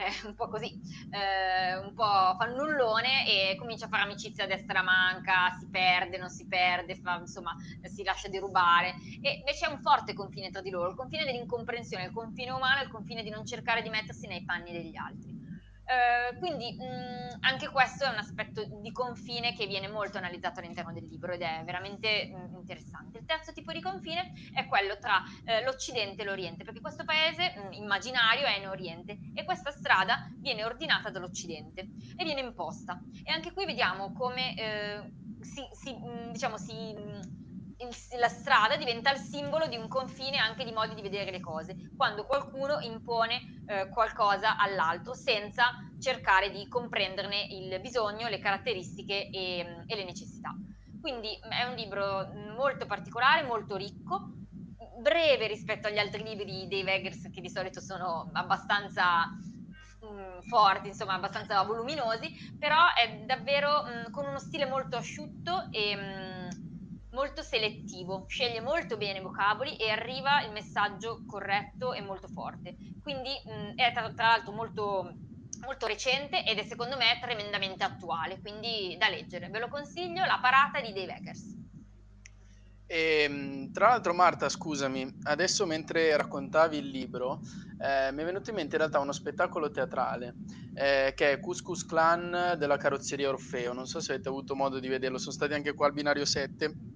eh, 0.24 0.26
un 0.26 0.34
po' 0.34 0.48
così, 0.48 0.66
eh, 1.10 1.76
un 1.76 1.92
po' 1.94 2.34
fannullone 2.38 3.26
e 3.26 3.56
comincia 3.56 3.86
a 3.86 3.88
fare 3.88 4.02
amicizia 4.02 4.44
a 4.44 4.46
destra 4.46 4.82
manca, 4.82 5.50
si 5.58 5.68
perde, 5.68 6.18
non 6.18 6.28
si 6.30 6.46
perde, 6.46 6.96
fa, 6.96 7.18
insomma, 7.18 7.54
si 7.82 8.02
lascia 8.02 8.28
derubare. 8.28 8.94
E 9.20 9.36
invece 9.38 9.66
è 9.66 9.70
un 9.70 9.80
forte 9.80 10.14
confine 10.14 10.50
tra 10.50 10.60
di 10.60 10.70
loro, 10.70 10.88
il 10.90 10.96
confine 10.96 11.24
dell'incomprensione, 11.24 12.04
il 12.04 12.12
confine 12.12 12.50
umano, 12.50 12.82
il 12.82 12.88
confine 12.88 13.22
di 13.22 13.30
non 13.30 13.44
cercare 13.44 13.82
di 13.82 13.88
mettersi 13.90 14.26
nei 14.26 14.44
panni 14.44 14.72
degli 14.72 14.96
altri. 14.96 15.31
Eh, 15.92 16.38
quindi 16.38 16.74
mh, 16.78 16.84
mm, 16.84 17.28
anche 17.40 17.68
questo 17.68 18.04
è 18.04 18.08
un 18.08 18.16
aspetto 18.16 18.64
di 18.80 18.90
confine 18.92 19.52
che 19.52 19.66
viene 19.66 19.88
molto 19.88 20.16
analizzato 20.16 20.60
all'interno 20.60 20.92
del 20.92 21.04
libro 21.04 21.32
ed 21.32 21.42
è 21.42 21.62
veramente 21.66 22.30
mh, 22.32 22.36
mm, 22.36 22.54
interessante. 22.54 23.18
Il 23.18 23.26
terzo 23.26 23.52
tipo 23.52 23.72
di 23.72 23.82
confine 23.82 24.32
è 24.54 24.66
quello 24.66 24.96
tra 24.96 25.22
eh, 25.44 25.62
l'Occidente 25.62 26.22
e 26.22 26.24
l'Oriente, 26.24 26.64
perché 26.64 26.80
questo 26.80 27.04
paese 27.04 27.52
mh, 27.54 27.66
mm, 27.66 27.72
immaginario 27.72 28.46
è 28.46 28.56
in 28.56 28.68
Oriente 28.68 29.18
e 29.34 29.44
questa 29.44 29.70
strada 29.70 30.18
viene 30.38 30.64
ordinata 30.64 31.10
dall'Occidente 31.10 31.90
e 32.16 32.24
viene 32.24 32.40
imposta. 32.40 32.98
E 33.22 33.30
anche 33.30 33.52
qui 33.52 33.66
vediamo 33.66 34.12
come 34.12 34.54
eh, 34.56 35.12
si, 35.42 35.62
si, 35.72 35.94
diciamo, 36.32 36.56
si 36.56 36.94
il, 37.82 38.18
la 38.18 38.28
strada 38.28 38.76
diventa 38.76 39.10
il 39.12 39.18
simbolo 39.18 39.66
di 39.66 39.76
un 39.76 39.88
confine 39.88 40.38
anche 40.38 40.64
di 40.64 40.72
modi 40.72 40.94
di 40.94 41.02
vedere 41.02 41.30
le 41.30 41.40
cose, 41.40 41.92
quando 41.96 42.24
qualcuno 42.24 42.78
impone 42.80 43.40
eh, 43.66 43.88
qualcosa 43.88 44.56
all'altro 44.56 45.14
senza 45.14 45.70
cercare 45.98 46.50
di 46.50 46.66
comprenderne 46.68 47.46
il 47.50 47.80
bisogno, 47.80 48.28
le 48.28 48.38
caratteristiche 48.38 49.30
e, 49.30 49.84
e 49.86 49.96
le 49.96 50.04
necessità. 50.04 50.54
Quindi 51.00 51.36
è 51.58 51.64
un 51.64 51.74
libro 51.74 52.28
molto 52.56 52.86
particolare, 52.86 53.42
molto 53.42 53.76
ricco, 53.76 54.30
breve 55.00 55.46
rispetto 55.46 55.88
agli 55.88 55.98
altri 55.98 56.22
libri 56.22 56.44
di 56.44 56.68
Dave 56.68 56.94
Eggers 56.94 57.28
che 57.32 57.40
di 57.40 57.50
solito 57.50 57.80
sono 57.80 58.30
abbastanza 58.32 59.26
mh, 59.26 60.42
forti, 60.46 60.88
insomma 60.88 61.14
abbastanza 61.14 61.62
voluminosi, 61.62 62.30
però 62.58 62.78
è 62.94 63.24
davvero 63.24 63.82
mh, 63.82 64.10
con 64.10 64.26
uno 64.26 64.38
stile 64.38 64.66
molto 64.66 64.96
asciutto 64.96 65.68
e 65.70 65.96
mh, 65.96 66.31
molto 67.12 67.42
selettivo, 67.42 68.24
sceglie 68.28 68.60
molto 68.60 68.96
bene 68.96 69.18
i 69.18 69.22
vocaboli 69.22 69.76
e 69.76 69.90
arriva 69.90 70.42
il 70.42 70.52
messaggio 70.52 71.24
corretto 71.26 71.92
e 71.92 72.00
molto 72.00 72.28
forte. 72.28 72.76
Quindi 73.02 73.30
mh, 73.44 73.74
è 73.76 73.92
tra, 73.92 74.12
tra 74.12 74.28
l'altro 74.28 74.52
molto, 74.52 75.14
molto 75.64 75.86
recente 75.86 76.44
ed 76.44 76.58
è 76.58 76.64
secondo 76.64 76.96
me 76.96 77.18
tremendamente 77.20 77.84
attuale, 77.84 78.40
quindi 78.40 78.96
da 78.98 79.08
leggere. 79.08 79.48
Ve 79.48 79.58
lo 79.58 79.68
consiglio, 79.68 80.24
La 80.24 80.38
parata 80.40 80.80
di 80.80 80.92
Dave 80.92 81.16
Eggers. 81.16 81.60
E, 82.86 83.22
ehm, 83.22 83.72
tra 83.72 83.88
l'altro 83.88 84.12
Marta, 84.12 84.48
scusami, 84.48 85.20
adesso 85.24 85.66
mentre 85.66 86.16
raccontavi 86.16 86.76
il 86.76 86.88
libro 86.88 87.40
eh, 87.78 88.12
mi 88.12 88.22
è 88.22 88.24
venuto 88.24 88.50
in 88.50 88.56
mente 88.56 88.76
in 88.76 88.80
realtà 88.80 89.00
uno 89.00 89.12
spettacolo 89.12 89.70
teatrale 89.70 90.34
eh, 90.74 91.12
che 91.16 91.32
è 91.32 91.40
Cuscus 91.40 91.84
Clan 91.84 92.54
della 92.56 92.76
carrozzeria 92.76 93.28
Orfeo, 93.28 93.72
non 93.72 93.86
so 93.86 93.98
se 94.00 94.12
avete 94.12 94.28
avuto 94.28 94.54
modo 94.54 94.78
di 94.78 94.88
vederlo, 94.88 95.18
sono 95.18 95.32
stati 95.32 95.54
anche 95.54 95.74
qua 95.74 95.86
al 95.86 95.92
binario 95.92 96.24
7 96.24 96.91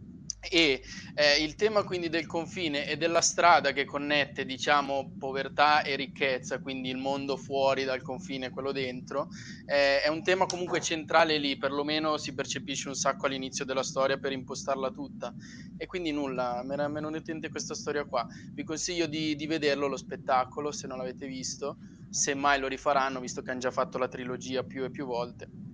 e 0.48 0.82
eh, 1.14 1.42
il 1.42 1.54
tema 1.54 1.82
quindi 1.82 2.08
del 2.08 2.26
confine 2.26 2.86
e 2.86 2.96
della 2.96 3.20
strada 3.20 3.72
che 3.72 3.84
connette 3.84 4.44
diciamo 4.44 5.12
povertà 5.18 5.82
e 5.82 5.96
ricchezza 5.96 6.58
quindi 6.58 6.90
il 6.90 6.98
mondo 6.98 7.36
fuori 7.36 7.84
dal 7.84 8.02
confine 8.02 8.46
e 8.46 8.50
quello 8.50 8.72
dentro 8.72 9.28
eh, 9.64 10.00
è 10.02 10.08
un 10.08 10.22
tema 10.22 10.46
comunque 10.46 10.80
centrale 10.80 11.38
lì 11.38 11.56
perlomeno 11.56 12.16
si 12.16 12.34
percepisce 12.34 12.88
un 12.88 12.94
sacco 12.94 13.26
all'inizio 13.26 13.64
della 13.64 13.82
storia 13.82 14.18
per 14.18 14.32
impostarla 14.32 14.90
tutta. 14.90 15.34
E 15.76 15.86
quindi 15.86 16.12
nulla 16.12 16.62
me 16.64 16.76
ne 16.76 16.84
è 16.84 16.90
venuta 16.90 17.14
questa 17.48 17.74
storia 17.74 18.04
qua. 18.04 18.26
Vi 18.52 18.64
consiglio 18.64 19.06
di, 19.06 19.34
di 19.34 19.46
vederlo 19.46 19.86
lo 19.86 19.96
spettacolo 19.96 20.72
se 20.72 20.86
non 20.86 20.98
l'avete 20.98 21.26
visto. 21.26 21.78
Se 22.08 22.34
mai 22.34 22.60
lo 22.60 22.68
rifaranno 22.68 23.20
visto 23.20 23.42
che 23.42 23.50
hanno 23.50 23.60
già 23.60 23.70
fatto 23.70 23.98
la 23.98 24.08
trilogia 24.08 24.62
più 24.62 24.84
e 24.84 24.90
più 24.90 25.06
volte 25.06 25.65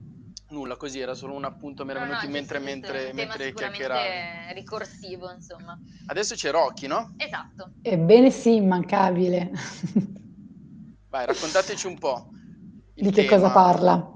Nulla, 0.53 0.77
così 0.77 1.01
era 1.01 1.15
solo 1.15 1.33
un 1.33 1.45
appunto, 1.45 1.85
mi 1.85 1.93
era 1.93 2.01
no, 2.01 2.07
venuto 2.07 2.21
no, 2.23 2.27
in 2.27 2.33
mente 2.33 2.59
mentre, 2.59 3.13
mentre 3.15 3.55
chiacchieravi. 3.55 4.53
ricorsivo, 4.53 5.33
insomma. 5.33 5.79
Adesso 6.07 6.35
c'è 6.35 6.51
Rocky, 6.51 6.87
no? 6.87 7.15
Esatto. 7.17 7.73
Ebbene 7.81 8.31
sì, 8.31 8.57
immancabile. 8.57 9.51
Vai, 11.09 11.25
raccontateci 11.25 11.87
un 11.87 11.99
po'. 11.99 12.29
Di 12.95 13.11
che 13.11 13.25
cosa 13.25 13.51
parla? 13.51 14.12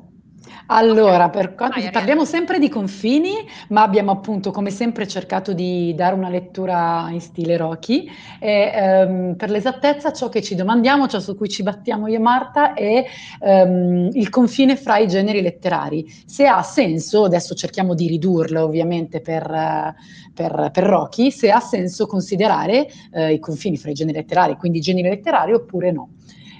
Allora, 0.69 1.29
per 1.29 1.55
quanto 1.55 1.81
Vai, 1.81 1.91
parliamo 1.91 2.25
sempre 2.25 2.59
di 2.59 2.69
confini, 2.69 3.35
ma 3.69 3.83
abbiamo 3.83 4.11
appunto 4.11 4.51
come 4.51 4.71
sempre 4.71 5.07
cercato 5.07 5.53
di 5.53 5.95
dare 5.95 6.15
una 6.15 6.29
lettura 6.29 7.07
in 7.11 7.21
stile 7.21 7.57
Rocky. 7.57 8.09
E 8.41 8.73
ehm, 8.75 9.35
per 9.37 9.51
l'esattezza 9.51 10.13
ciò 10.13 10.29
che 10.29 10.43
ci 10.43 10.57
domandiamo, 10.57 11.07
ciò 11.07 11.21
su 11.21 11.37
cui 11.37 11.49
ci 11.49 11.63
battiamo 11.63 12.09
io 12.09 12.17
e 12.17 12.21
Marta 12.21 12.75
è 12.75 13.05
ehm, 13.41 14.11
il 14.13 14.29
confine 14.29 14.77
fra 14.77 14.99
i 14.99 15.07
generi 15.07 15.41
letterari. 15.41 16.05
Se 16.27 16.47
ha 16.47 16.63
senso, 16.63 17.25
adesso 17.25 17.55
cerchiamo 17.55 17.95
di 17.95 18.09
ridurlo 18.09 18.65
ovviamente 18.65 19.21
per, 19.21 19.95
per, 20.35 20.71
per 20.73 20.85
Rocky, 20.85 21.31
se 21.31 21.51
ha 21.51 21.61
senso 21.61 22.07
considerare 22.07 22.89
eh, 23.13 23.33
i 23.35 23.39
confini 23.39 23.77
fra 23.77 23.91
i 23.91 23.95
generi 23.95 24.19
letterari, 24.19 24.57
quindi 24.57 24.79
i 24.79 24.81
generi 24.81 25.09
letterari 25.09 25.53
oppure 25.53 25.93
no 25.93 26.11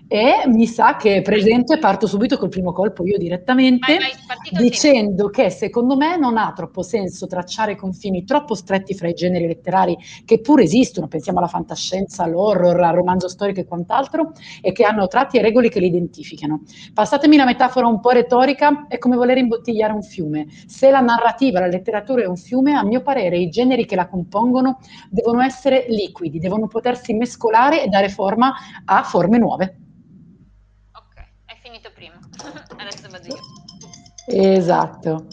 e 0.09 0.45
mi 0.47 0.67
sa 0.67 0.97
che 0.97 1.21
presento 1.23 1.73
e 1.73 1.79
parto 1.79 2.07
subito 2.07 2.39
col 2.39 2.49
primo 2.49 2.73
colpo 2.73 3.05
io 3.05 3.19
direttamente 3.19 3.99
vai, 3.99 4.13
vai, 4.27 4.65
dicendo 4.65 5.29
che 5.29 5.51
secondo 5.51 5.97
me 5.97 6.17
non 6.17 6.37
ha 6.37 6.53
troppo 6.55 6.83
senso 6.83 7.27
tracciare 7.27 7.75
confini 7.75 8.25
troppo 8.25 8.55
stretti 8.55 8.95
fra 8.95 9.09
i 9.09 9.15
generi 9.15 9.47
letterari 9.47 9.97
che 10.25 10.41
pure 10.41 10.63
esistono, 10.63 11.09
pensiamo 11.09 11.39
alla 11.39 11.49
fantascienza, 11.49 12.23
all'horror, 12.23 12.81
al 12.81 12.95
romanzo 12.95 13.29
storico 13.29 13.61
e 13.61 13.65
quant'altro 13.65 14.33
e 14.61 14.73
che 14.73 14.85
hanno 14.85 15.09
tratti 15.09 15.39
e 15.39 15.43
regole 15.43 15.69
che 15.69 15.81
li 15.81 15.87
identificano. 15.87 16.63
Passatemi 16.95 17.37
la 17.37 17.45
metafora 17.45 17.87
un 17.87 18.01
po' 18.01 18.11
retorica, 18.11 18.87
è 18.89 18.99
come 18.99 19.17
voler 19.17 19.39
imbottigliare 19.39 19.93
un 19.93 20.03
fiume. 20.03 20.47
Se 20.67 20.91
la 20.91 21.01
narrativa, 21.01 21.61
la 21.61 21.67
letteratura 21.67 22.23
è 22.23 22.27
un 22.27 22.37
fiume, 22.37 22.75
a 22.75 22.85
mio 22.85 23.03
parere 23.03 23.39
i 23.39 23.49
generi 23.49 23.85
che 23.87 23.97
la 23.97 24.07
compongono 24.07 24.79
devono 25.11 25.43
essere 25.43 25.87
liquidi, 25.89 26.39
devono 26.39 26.69
potersi 26.69 27.13
mescolare 27.15 27.83
e 27.83 27.89
dare 27.89 28.09
forma 28.09 28.53
a 28.85 29.03
forme 29.03 29.39
nuove. 29.39 29.79
Adesso 32.77 33.09
vado 33.09 33.27
io. 33.27 33.41
Esatto. 34.27 35.27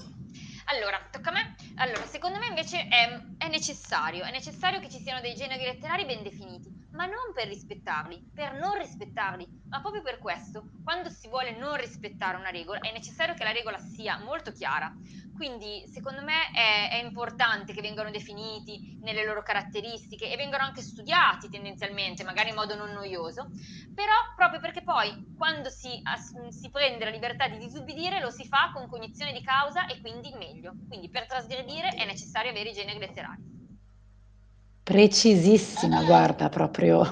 Allora, 0.66 1.00
tocca 1.12 1.30
a 1.30 1.34
me. 1.34 1.56
Allora, 1.76 2.06
secondo 2.06 2.38
me 2.40 2.48
invece 2.48 2.88
è, 2.88 3.20
è, 3.38 3.48
necessario, 3.50 4.24
è 4.24 4.32
necessario 4.32 4.80
che 4.80 4.90
ci 4.90 5.00
siano 5.00 5.22
dei 5.22 5.34
generi 5.34 5.64
letterari 5.64 6.06
ben 6.06 6.24
definiti, 6.24 6.72
ma 6.92 7.06
non 7.06 7.34
per 7.34 7.48
rispettarli, 7.48 8.32
per 8.34 8.54
non 8.54 8.78
rispettarli, 8.78 9.46
ma 9.70 9.82
proprio 9.82 10.02
per 10.02 10.20
questo, 10.20 10.70
quando 10.84 11.10
si 11.10 11.28
vuole 11.28 11.58
non 11.58 11.76
rispettare 11.78 12.38
una 12.38 12.50
regola, 12.50 12.80
è 12.80 12.92
necessario 12.92 13.34
che 13.34 13.44
la 13.44 13.52
regola 13.52 13.78
sia 13.78 14.20
molto 14.20 14.52
chiara. 14.52 14.94
Quindi, 15.34 15.84
secondo 15.88 16.22
me, 16.22 16.52
è, 16.52 16.90
è 16.92 16.96
importante 16.98 17.74
che 17.74 17.82
vengano 17.82 18.12
definiti 18.12 18.80
nelle 19.00 19.26
loro 19.26 19.42
caratteristiche 19.42 20.30
e 20.32 20.38
vengano 20.38 20.64
anche 20.64 20.82
studiati 20.82 21.50
tendenzialmente, 21.50 22.24
magari 22.24 22.50
in 22.50 22.56
modo 22.56 22.76
non 22.76 22.92
noioso, 22.92 23.50
però 23.94 24.14
proprio 24.36 24.60
perché 24.60 24.84
poi, 24.84 25.12
quando 25.34 25.70
si, 25.70 26.00
si 26.50 26.70
prende 26.70 27.06
la 27.06 27.12
libertà 27.12 27.48
di 27.48 27.58
disubbidire, 27.58 28.20
lo 28.20 28.30
si 28.30 28.46
fa 28.46 28.70
con 28.72 28.88
cognizione 28.88 29.34
di 29.34 29.42
causa 29.42 29.86
e 29.88 30.00
quindi 30.00 30.32
meglio. 30.36 30.78
Quindi, 30.88 31.10
per 31.10 31.26
trasgredire 31.26 31.90
è 31.96 32.06
necessario 32.06 32.52
avere 32.52 32.70
i 32.70 32.74
generi 32.74 33.00
letterari. 33.00 33.42
Precisissima, 34.86 36.04
guarda, 36.04 36.50
proprio. 36.50 37.04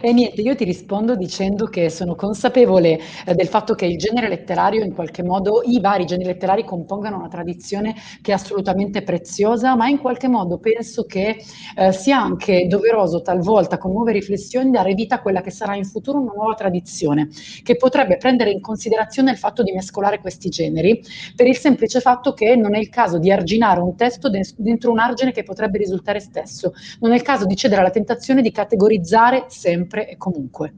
E 0.00 0.12
niente, 0.12 0.40
io 0.40 0.54
ti 0.56 0.64
rispondo 0.64 1.14
dicendo 1.16 1.66
che 1.66 1.88
sono 1.90 2.14
consapevole 2.16 2.98
eh, 3.26 3.34
del 3.34 3.46
fatto 3.48 3.74
che 3.74 3.86
il 3.86 3.96
genere 3.98 4.28
letterario, 4.28 4.84
in 4.84 4.92
qualche 4.94 5.22
modo, 5.22 5.62
i 5.64 5.80
vari 5.80 6.04
generi 6.06 6.28
letterari 6.30 6.64
compongano 6.64 7.16
una 7.18 7.28
tradizione 7.28 7.94
che 8.20 8.30
è 8.32 8.34
assolutamente 8.34 9.02
preziosa, 9.02 9.74
ma 9.76 9.88
in 9.88 9.98
qualche 9.98 10.28
modo 10.28 10.58
penso 10.58 11.04
che 11.04 11.38
eh, 11.76 11.92
sia 11.92 12.20
anche 12.20 12.66
doveroso 12.68 13.20
talvolta 13.22 13.78
con 13.78 13.92
nuove 13.92 14.12
riflessioni 14.12 14.70
dare 14.70 14.94
vita 14.94 15.16
a 15.16 15.20
quella 15.22 15.40
che 15.40 15.50
sarà 15.50 15.74
in 15.76 15.84
futuro 15.84 16.18
una 16.20 16.32
nuova 16.34 16.54
tradizione, 16.54 17.28
che 17.62 17.76
potrebbe 17.76 18.16
prendere 18.16 18.50
in 18.50 18.60
considerazione 18.60 19.30
il 19.32 19.38
fatto 19.38 19.62
di 19.62 19.72
mescolare 19.72 20.20
questi 20.20 20.48
generi, 20.48 21.00
per 21.34 21.46
il 21.46 21.56
semplice 21.56 22.00
fatto 22.00 22.32
che 22.32 22.56
non 22.56 22.74
è 22.74 22.78
il 22.78 22.88
caso 22.88 23.18
di 23.18 23.30
arginare 23.30 23.80
un 23.80 23.94
testo 23.96 24.28
dentro 24.56 24.90
un 24.90 24.98
argine 24.98 25.32
che 25.32 25.42
potrebbe 25.42 25.78
risultare 25.78 26.20
stesso 26.20 26.72
non 27.00 27.12
è 27.12 27.14
il 27.14 27.22
caso 27.22 27.46
di 27.46 27.56
cedere 27.56 27.80
alla 27.80 27.90
tentazione 27.90 28.42
di 28.42 28.50
categorizzare 28.50 29.46
sempre 29.48 30.08
e 30.08 30.16
comunque. 30.16 30.74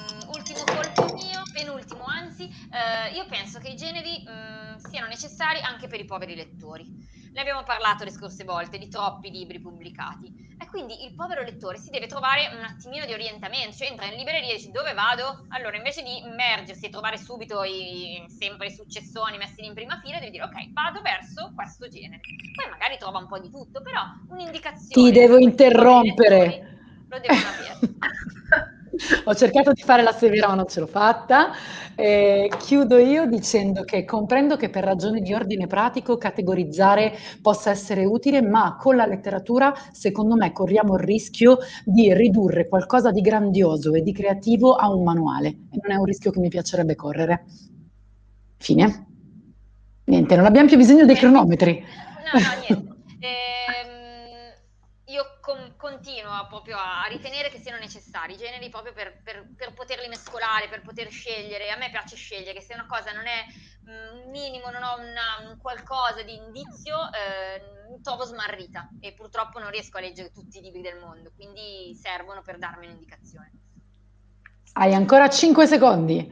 anzi, 2.39 2.49
eh, 2.71 3.15
io 3.15 3.25
penso 3.27 3.59
che 3.59 3.69
i 3.69 3.75
generi 3.75 4.23
mh, 4.25 4.31
mm, 4.31 4.75
siano 4.89 5.07
necessari 5.07 5.59
anche 5.61 5.87
per 5.87 5.99
i 5.99 6.05
poveri 6.05 6.35
lettori. 6.35 7.17
Ne 7.31 7.41
abbiamo 7.41 7.63
parlato 7.63 8.03
le 8.03 8.11
scorse 8.11 8.43
volte 8.43 8.79
di 8.79 8.87
troppi 8.87 9.29
libri 9.29 9.59
pubblicati 9.59 10.55
e 10.59 10.65
quindi 10.65 11.05
il 11.05 11.13
povero 11.13 11.43
lettore 11.43 11.77
si 11.77 11.91
deve 11.91 12.07
trovare 12.07 12.49
un 12.57 12.63
attimino 12.63 13.05
di 13.05 13.13
orientamento, 13.13 13.77
cioè 13.77 13.89
entra 13.89 14.07
in 14.07 14.15
libreria 14.15 14.51
e 14.51 14.55
dice 14.55 14.71
dove 14.71 14.93
vado? 14.93 15.45
Allora 15.49 15.77
invece 15.77 16.01
di 16.01 16.25
immergersi 16.25 16.87
e 16.87 16.89
trovare 16.89 17.17
subito 17.17 17.63
i, 17.63 18.25
sempre 18.27 18.67
i 18.67 18.71
successoni 18.71 19.37
messi 19.37 19.63
in 19.63 19.75
prima 19.75 19.99
fila, 19.99 20.17
deve 20.17 20.31
dire 20.31 20.43
ok, 20.43 20.73
vado 20.73 21.01
verso 21.01 21.51
questo 21.53 21.87
genere. 21.87 22.21
Poi 22.55 22.69
magari 22.71 22.97
trova 22.97 23.19
un 23.19 23.27
po' 23.27 23.37
di 23.37 23.51
tutto, 23.51 23.81
però 23.81 24.01
un'indicazione... 24.29 25.11
Ti 25.11 25.11
devo 25.11 25.37
interrompere. 25.37 26.77
Lo 27.09 27.19
devono 27.19 27.47
avere. 27.47 27.77
Ho 29.25 29.33
cercato 29.35 29.71
di 29.71 29.81
fare 29.81 30.01
la 30.03 30.11
severa 30.11 30.47
ma 30.47 30.55
non 30.55 30.67
ce 30.67 30.79
l'ho 30.79 30.87
fatta. 30.87 31.51
Eh, 31.95 32.49
chiudo 32.57 32.97
io 32.97 33.25
dicendo 33.25 33.83
che 33.83 34.05
comprendo 34.05 34.55
che 34.55 34.69
per 34.69 34.83
ragioni 34.83 35.21
di 35.21 35.33
ordine 35.33 35.67
pratico 35.67 36.17
categorizzare 36.17 37.13
possa 37.41 37.69
essere 37.71 38.05
utile, 38.05 38.41
ma 38.41 38.75
con 38.79 38.95
la 38.95 39.05
letteratura 39.05 39.73
secondo 39.91 40.35
me 40.35 40.51
corriamo 40.51 40.95
il 40.95 41.01
rischio 41.01 41.57
di 41.83 42.13
ridurre 42.13 42.67
qualcosa 42.67 43.11
di 43.11 43.21
grandioso 43.21 43.93
e 43.93 44.01
di 44.01 44.11
creativo 44.13 44.75
a 44.75 44.89
un 44.89 45.03
manuale 45.03 45.47
e 45.47 45.79
non 45.81 45.91
è 45.91 45.95
un 45.95 46.05
rischio 46.05 46.31
che 46.31 46.39
mi 46.39 46.49
piacerebbe 46.49 46.95
correre. 46.95 47.45
Fine. 48.57 49.05
Niente, 50.05 50.35
non 50.35 50.45
abbiamo 50.45 50.67
più 50.67 50.77
bisogno 50.77 51.05
dei 51.05 51.15
cronometri. 51.15 51.83
No, 52.33 52.39
no, 52.39 52.47
niente. 52.67 52.88
Con, 55.89 55.99
continuo 55.99 56.45
proprio 56.47 56.77
a, 56.77 57.05
ritenere 57.09 57.49
che 57.49 57.59
siano 57.59 57.79
necessari 57.79 58.33
i 58.33 58.37
generi 58.37 58.69
proprio 58.69 58.93
per, 58.93 59.21
per, 59.23 59.47
per, 59.55 59.73
poterli 59.73 60.07
mescolare, 60.07 60.69
per 60.69 60.81
poter 60.81 61.09
scegliere. 61.09 61.71
A 61.71 61.77
me 61.77 61.89
piace 61.89 62.15
scegliere, 62.15 62.61
se 62.61 62.73
una 62.73 62.85
cosa 62.85 63.11
non 63.11 63.25
è 63.25 63.45
mm, 63.89 64.25
un 64.25 64.29
minimo, 64.29 64.69
non 64.69 64.83
ho 64.83 64.95
una, 64.99 65.49
un 65.49 65.57
qualcosa 65.57 66.21
di 66.21 66.35
indizio, 66.35 66.95
eh, 67.11 67.89
mi 67.89 68.01
trovo 68.01 68.23
smarrita 68.23 68.89
e 68.99 69.13
purtroppo 69.13 69.59
non 69.59 69.71
riesco 69.71 69.97
a 69.97 70.01
leggere 70.01 70.31
tutti 70.31 70.59
i 70.59 70.61
libri 70.61 70.81
del 70.81 70.99
mondo, 70.99 71.31
quindi 71.35 71.95
servono 71.95 72.41
per 72.41 72.57
darmi 72.57 72.85
un'indicazione. 72.85 73.51
Hai 74.73 74.93
ancora 74.93 75.27
5 75.27 75.65
secondi. 75.65 76.31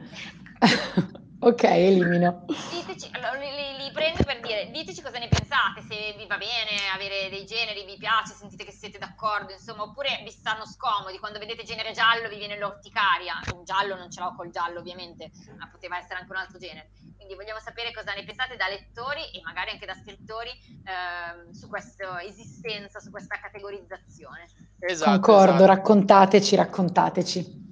ok, 1.40 1.62
elimino. 1.62 2.44
Diteci, 2.70 3.10
allora, 3.12 3.38
li, 3.38 3.76
li, 3.76 3.90
prendo 3.92 4.22
per 4.24 4.40
dire, 4.40 4.70
diteci 4.70 5.02
cosa 5.02 5.18
ne 5.18 5.28
pensate, 5.28 5.82
se 5.82 6.14
vi 6.16 6.26
va 6.26 6.36
bene 6.36 6.90
avere 6.92 7.28
dei 7.30 7.44
generi, 7.44 7.84
vi 7.84 7.96
piace, 7.96 8.34
sentite 8.34 8.64
che 8.64 8.72
siete 8.72 8.98
d'accordo, 8.98 9.52
insomma, 9.52 9.82
oppure 9.82 10.20
vi 10.24 10.30
stanno 10.30 10.66
scomodi, 10.66 11.18
quando 11.18 11.38
vedete 11.38 11.62
genere 11.62 11.92
giallo 11.92 12.28
vi 12.28 12.36
viene 12.36 12.58
l'orticaria, 12.58 13.34
un 13.54 13.64
giallo 13.64 13.96
non 13.96 14.10
ce 14.10 14.20
l'ho 14.20 14.34
col 14.34 14.50
giallo 14.50 14.80
ovviamente, 14.80 15.30
ma 15.58 15.68
poteva 15.68 15.98
essere 15.98 16.20
anche 16.20 16.32
un 16.32 16.38
altro 16.38 16.58
genere, 16.58 16.90
quindi 17.16 17.34
vogliamo 17.34 17.60
sapere 17.60 17.92
cosa 17.92 18.14
ne 18.14 18.24
pensate 18.24 18.56
da 18.56 18.68
lettori 18.68 19.22
e 19.32 19.40
magari 19.42 19.70
anche 19.70 19.86
da 19.86 19.94
scrittori 19.94 20.50
eh, 20.50 21.54
su 21.54 21.68
questa 21.68 22.22
esistenza, 22.22 23.00
su 23.00 23.10
questa 23.10 23.38
categorizzazione. 23.38 24.46
Esatto, 24.80 25.10
Concordo, 25.10 25.54
esatto. 25.54 25.66
raccontateci, 25.66 26.56
raccontateci. 26.56 27.67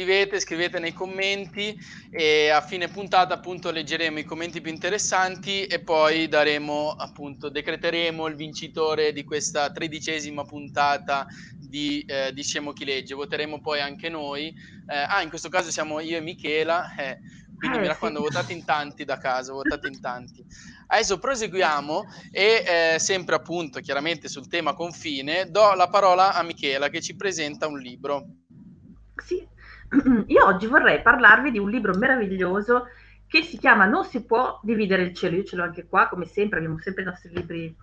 Scrivete, 0.00 0.40
scrivete 0.40 0.78
nei 0.78 0.94
commenti 0.94 1.78
e 2.10 2.48
a 2.48 2.62
fine 2.62 2.88
puntata 2.88 3.34
appunto 3.34 3.70
leggeremo 3.70 4.18
i 4.18 4.24
commenti 4.24 4.62
più 4.62 4.72
interessanti 4.72 5.66
e 5.66 5.80
poi 5.80 6.26
daremo 6.26 6.92
appunto, 6.92 7.50
decreteremo 7.50 8.26
il 8.26 8.34
vincitore 8.34 9.12
di 9.12 9.24
questa 9.24 9.70
tredicesima 9.70 10.42
puntata 10.46 11.26
di, 11.54 12.02
eh, 12.08 12.32
di 12.32 12.42
Scemo 12.42 12.72
Chi 12.72 12.86
Legge. 12.86 13.12
Voteremo 13.12 13.60
poi 13.60 13.82
anche 13.82 14.08
noi. 14.08 14.46
Eh, 14.88 14.96
ah, 15.06 15.20
in 15.20 15.28
questo 15.28 15.50
caso 15.50 15.70
siamo 15.70 16.00
io 16.00 16.16
e 16.16 16.22
Michela. 16.22 16.94
Eh, 16.94 17.18
quindi 17.58 17.76
eh, 17.76 17.80
mi 17.82 17.86
raccomando, 17.86 18.20
votate 18.20 18.54
in 18.54 18.64
tanti 18.64 19.04
da 19.04 19.18
casa, 19.18 19.52
votate 19.52 19.86
in 19.88 20.00
tanti. 20.00 20.42
Adesso 20.86 21.18
proseguiamo 21.18 22.04
e 22.32 22.94
eh, 22.94 22.98
sempre 22.98 23.34
appunto, 23.34 23.80
chiaramente 23.80 24.28
sul 24.28 24.48
tema 24.48 24.72
confine, 24.72 25.50
do 25.50 25.74
la 25.74 25.88
parola 25.88 26.32
a 26.32 26.42
Michela 26.42 26.88
che 26.88 27.02
ci 27.02 27.14
presenta 27.16 27.66
un 27.66 27.78
libro. 27.78 28.26
Sì, 29.22 29.46
io 30.26 30.46
oggi 30.46 30.66
vorrei 30.66 31.02
parlarvi 31.02 31.50
di 31.50 31.58
un 31.58 31.68
libro 31.68 31.96
meraviglioso 31.96 32.86
che 33.26 33.42
si 33.42 33.58
chiama 33.58 33.86
Non 33.86 34.04
si 34.04 34.24
può 34.24 34.60
dividere 34.62 35.02
il 35.02 35.14
cielo. 35.14 35.36
Io 35.36 35.44
ce 35.44 35.56
l'ho 35.56 35.62
anche 35.62 35.86
qua, 35.86 36.08
come 36.08 36.26
sempre, 36.26 36.58
abbiamo 36.58 36.78
sempre 36.78 37.02
i 37.02 37.06
nostri 37.06 37.30
libri 37.32 37.74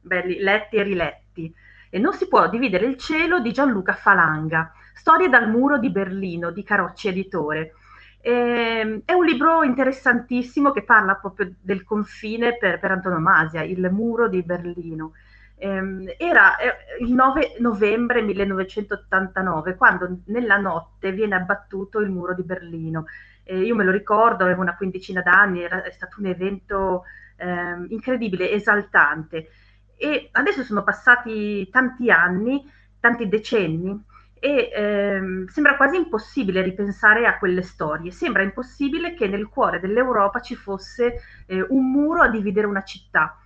belli 0.00 0.38
letti 0.40 0.76
e 0.76 0.82
riletti. 0.82 1.54
E 1.90 1.98
Non 1.98 2.12
si 2.12 2.28
può 2.28 2.48
dividere 2.48 2.86
il 2.86 2.96
cielo 2.96 3.40
di 3.40 3.52
Gianluca 3.52 3.94
Falanga, 3.94 4.72
Storie 4.94 5.28
dal 5.28 5.48
muro 5.48 5.78
di 5.78 5.90
Berlino 5.90 6.50
di 6.50 6.62
Carocci 6.62 7.08
Editore. 7.08 7.74
Eh, 8.20 9.02
è 9.04 9.12
un 9.12 9.24
libro 9.24 9.62
interessantissimo 9.62 10.70
che 10.72 10.82
parla 10.82 11.16
proprio 11.16 11.52
del 11.60 11.84
confine 11.84 12.56
per, 12.56 12.78
per 12.78 12.90
antonomasia, 12.90 13.62
il 13.62 13.88
muro 13.92 14.28
di 14.28 14.42
Berlino. 14.42 15.12
Eh, 15.56 16.16
era 16.18 16.56
eh, 16.56 16.74
il 17.00 17.12
9 17.12 17.56
novembre 17.58 18.22
1989, 18.22 19.76
quando 19.76 20.18
nella 20.26 20.56
notte 20.56 21.12
viene 21.12 21.36
abbattuto 21.36 22.00
il 22.00 22.10
muro 22.10 22.34
di 22.34 22.42
Berlino. 22.42 23.06
io 23.46 23.74
me 23.74 23.84
lo 23.84 23.90
ricordo, 23.90 24.44
avevo 24.44 24.62
una 24.62 24.76
quindicina 24.76 25.20
d'anni, 25.20 25.62
era, 25.62 25.82
è 25.82 25.90
stato 25.90 26.20
un 26.20 26.26
evento 26.26 27.04
ehm, 27.36 27.86
incredibile, 27.90 28.50
esaltante. 28.50 29.48
E 29.96 30.28
adesso 30.32 30.62
sono 30.64 30.82
passati 30.82 31.68
tanti 31.70 32.10
anni, 32.10 32.62
tanti 33.00 33.28
decenni, 33.28 34.02
e 34.44 34.70
ehm, 34.74 35.46
sembra 35.46 35.76
quasi 35.76 35.96
impossibile 35.96 36.60
ripensare 36.60 37.26
a 37.26 37.38
quelle 37.38 37.62
storie, 37.62 38.10
sembra 38.10 38.42
impossibile 38.42 39.14
che 39.14 39.26
nel 39.26 39.48
cuore 39.48 39.80
dell'Europa 39.80 40.40
ci 40.40 40.54
fosse 40.54 41.22
eh, 41.46 41.64
un 41.70 41.90
muro 41.90 42.20
a 42.20 42.28
dividere 42.28 42.66
una 42.66 42.82
città. 42.82 43.38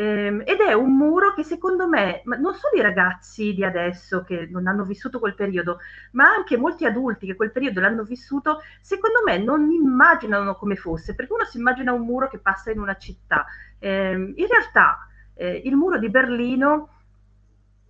Eh, 0.00 0.42
ed 0.46 0.60
è 0.60 0.72
un 0.72 0.96
muro 0.96 1.34
che 1.34 1.42
secondo 1.44 1.86
me, 1.86 2.22
non 2.24 2.54
solo 2.54 2.74
i 2.78 2.80
ragazzi 2.80 3.52
di 3.52 3.62
adesso 3.62 4.22
che 4.22 4.48
non 4.50 4.66
hanno 4.66 4.84
vissuto 4.84 5.18
quel 5.18 5.34
periodo, 5.34 5.80
ma 6.12 6.24
anche 6.32 6.56
molti 6.56 6.86
adulti 6.86 7.26
che 7.26 7.36
quel 7.36 7.52
periodo 7.52 7.80
l'hanno 7.80 8.02
vissuto, 8.02 8.62
secondo 8.80 9.18
me 9.26 9.36
non 9.36 9.70
immaginano 9.70 10.54
come 10.54 10.74
fosse, 10.76 11.14
perché 11.14 11.34
uno 11.34 11.44
si 11.44 11.58
immagina 11.58 11.92
un 11.92 12.06
muro 12.06 12.30
che 12.30 12.38
passa 12.38 12.70
in 12.70 12.80
una 12.80 12.96
città. 12.96 13.44
Eh, 13.78 14.12
in 14.12 14.46
realtà 14.46 15.06
eh, 15.34 15.60
il 15.66 15.76
muro 15.76 15.98
di 15.98 16.08
Berlino 16.08 16.88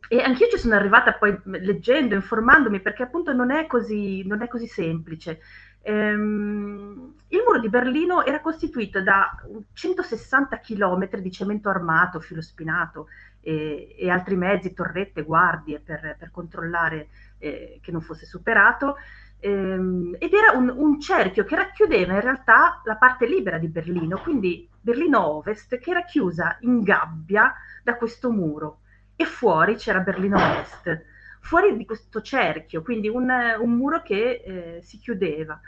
e 0.08 0.20
anch'io 0.20 0.48
ci 0.48 0.58
sono 0.58 0.74
arrivata 0.74 1.12
poi 1.12 1.38
leggendo, 1.44 2.16
informandomi, 2.16 2.80
perché 2.80 3.04
appunto 3.04 3.32
non 3.32 3.52
è 3.52 3.68
così, 3.68 4.26
non 4.26 4.42
è 4.42 4.48
così 4.48 4.66
semplice. 4.66 5.38
Ehm, 5.82 7.14
il 7.28 7.42
muro 7.44 7.60
di 7.60 7.68
Berlino 7.68 8.24
era 8.24 8.40
costituito 8.40 9.02
da 9.02 9.34
160 9.72 10.58
km 10.58 11.16
di 11.18 11.30
cemento 11.30 11.68
armato, 11.68 12.20
filo 12.20 12.42
spinato 12.42 13.06
e, 13.40 13.94
e 13.96 14.10
altri 14.10 14.36
mezzi, 14.36 14.74
torrette, 14.74 15.22
guardie 15.22 15.80
per, 15.80 16.16
per 16.18 16.30
controllare 16.30 17.08
eh, 17.38 17.78
che 17.80 17.92
non 17.92 18.00
fosse 18.00 18.26
superato. 18.26 18.96
Ehm, 19.38 20.16
ed 20.18 20.32
era 20.34 20.56
un, 20.58 20.72
un, 20.74 21.00
cerchio 21.00 21.44
che 21.44 21.56
racchiudeva 21.56 22.14
in 22.14 22.20
realtà 22.20 22.82
la 22.84 22.96
parte 22.96 23.26
libera 23.26 23.58
di 23.58 23.68
Berlino, 23.68 24.18
quindi 24.18 24.68
Berlino 24.78 25.24
Ovest, 25.26 25.78
che 25.78 25.90
era 25.90 26.04
chiusa 26.04 26.56
in 26.60 26.82
gabbia 26.82 27.54
da 27.82 27.96
questo 27.96 28.30
muro 28.30 28.80
e 29.16 29.24
fuori 29.24 29.76
c'era 29.76 30.00
Berlino 30.00 30.38
Est, 30.38 31.04
fuori 31.40 31.76
di 31.76 31.84
questo 31.84 32.20
cerchio, 32.22 32.82
quindi 32.82 33.08
un, 33.08 33.30
un 33.58 33.70
muro 33.72 34.02
che 34.02 34.42
eh, 34.44 34.80
si 34.82 34.98
chiudeva. 34.98 35.60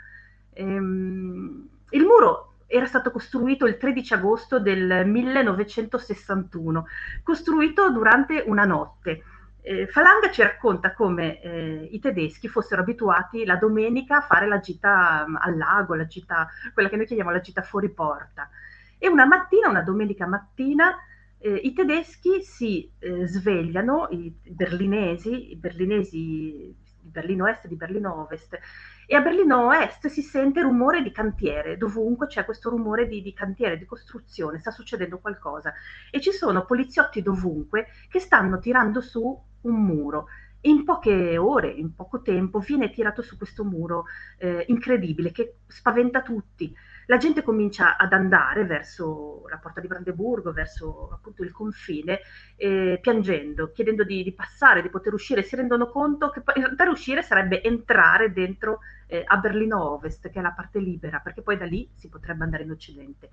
Ehm, 0.53 1.67
il 1.89 2.03
muro 2.03 2.53
era 2.67 2.85
stato 2.85 3.11
costruito 3.11 3.67
il 3.67 3.77
13 3.77 4.13
agosto 4.15 4.59
del 4.59 5.05
1961, 5.05 6.85
costruito 7.21 7.91
durante 7.91 8.43
una 8.45 8.65
notte. 8.65 9.23
Eh, 9.61 9.87
Falanga 9.87 10.29
ci 10.31 10.41
racconta 10.41 10.93
come 10.93 11.39
eh, 11.41 11.87
i 11.91 11.99
tedeschi 11.99 12.47
fossero 12.49 12.81
abituati 12.81 13.45
la 13.45 13.55
domenica 13.55 14.17
a 14.17 14.21
fare 14.21 14.47
la 14.47 14.59
gita 14.59 15.25
mm, 15.27 15.35
al 15.39 15.57
lago, 15.57 15.95
la 15.95 16.07
gita, 16.07 16.49
quella 16.73 16.89
che 16.89 16.97
noi 16.97 17.05
chiamiamo 17.05 17.31
la 17.31 17.39
gita 17.39 17.61
fuori 17.61 17.89
porta. 17.89 18.49
E 18.97 19.07
una 19.07 19.25
mattina, 19.25 19.69
una 19.69 19.81
domenica 19.81 20.25
mattina, 20.25 20.97
eh, 21.43 21.55
i 21.55 21.73
tedeschi 21.73 22.41
si 22.41 22.89
eh, 22.99 23.27
svegliano, 23.27 24.07
i 24.11 24.33
berlinesi, 24.47 25.51
i 25.51 25.57
berlinesi 25.57 26.73
di 27.01 27.09
Berlino 27.09 27.47
Est 27.47 27.65
e 27.65 27.67
di 27.67 27.75
Berlino 27.75 28.21
Ovest, 28.21 28.57
e 29.05 29.15
a 29.17 29.19
Berlino 29.19 29.73
Est 29.73 30.07
si 30.07 30.21
sente 30.21 30.61
rumore 30.61 31.03
di 31.03 31.11
cantiere, 31.11 31.75
dovunque 31.75 32.27
c'è 32.27 32.45
questo 32.45 32.69
rumore 32.69 33.09
di, 33.09 33.21
di, 33.21 33.33
cantiere, 33.33 33.77
di 33.77 33.83
costruzione, 33.83 34.59
sta 34.59 34.71
succedendo 34.71 35.19
qualcosa. 35.19 35.73
E 36.09 36.21
ci 36.21 36.31
sono 36.31 36.63
poliziotti 36.63 37.21
dovunque 37.21 37.87
che 38.07 38.19
stanno 38.19 38.59
tirando 38.59 39.01
su 39.01 39.37
un 39.61 39.83
muro. 39.83 40.27
In 40.61 40.85
poche 40.85 41.37
ore, 41.37 41.67
in 41.67 41.93
poco 41.93 42.21
tempo, 42.21 42.59
viene 42.59 42.89
tirato 42.89 43.21
su 43.21 43.35
questo 43.35 43.65
muro 43.65 44.05
eh, 44.37 44.63
incredibile 44.69 45.33
che 45.33 45.57
spaventa 45.67 46.21
tutti 46.21 46.73
la 47.07 47.17
gente 47.17 47.43
comincia 47.43 47.97
ad 47.97 48.13
andare 48.13 48.65
verso 48.65 49.43
la 49.49 49.57
porta 49.57 49.81
di 49.81 49.87
Brandeburgo, 49.87 50.51
verso 50.51 51.09
appunto 51.11 51.43
il 51.43 51.51
confine, 51.51 52.19
eh, 52.55 52.99
piangendo, 53.01 53.71
chiedendo 53.71 54.03
di, 54.03 54.23
di, 54.23 54.33
passare, 54.33 54.81
di 54.81 54.89
poter 54.89 55.13
uscire, 55.13 55.43
si 55.43 55.55
rendono 55.55 55.87
conto 55.89 56.29
che 56.29 56.41
per 56.41 56.87
uscire 56.87 57.21
sarebbe 57.21 57.61
entrare 57.63 58.31
dentro 58.31 58.79
eh, 59.07 59.23
a 59.25 59.37
Berlino 59.37 59.91
Ovest, 59.91 60.29
che 60.29 60.39
è 60.39 60.41
la 60.41 60.51
parte 60.51 60.79
libera, 60.79 61.19
perché 61.19 61.41
poi 61.41 61.57
da 61.57 61.65
lì 61.65 61.89
si 61.95 62.09
potrebbe 62.09 62.43
andare 62.43 62.63
in 62.63 62.71
Occidente. 62.71 63.29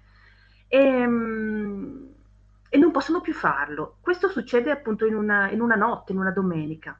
E, 0.66 0.78
ehm, 0.78 2.14
e 2.68 2.78
non 2.78 2.92
possono 2.92 3.20
più 3.20 3.34
farlo. 3.34 3.96
Questo 4.00 4.28
succede 4.28 4.70
appunto 4.70 5.04
in 5.04 5.14
una, 5.14 5.50
in 5.50 5.60
una 5.60 5.74
notte, 5.74 6.12
in 6.12 6.18
una 6.18 6.30
domenica. 6.30 6.98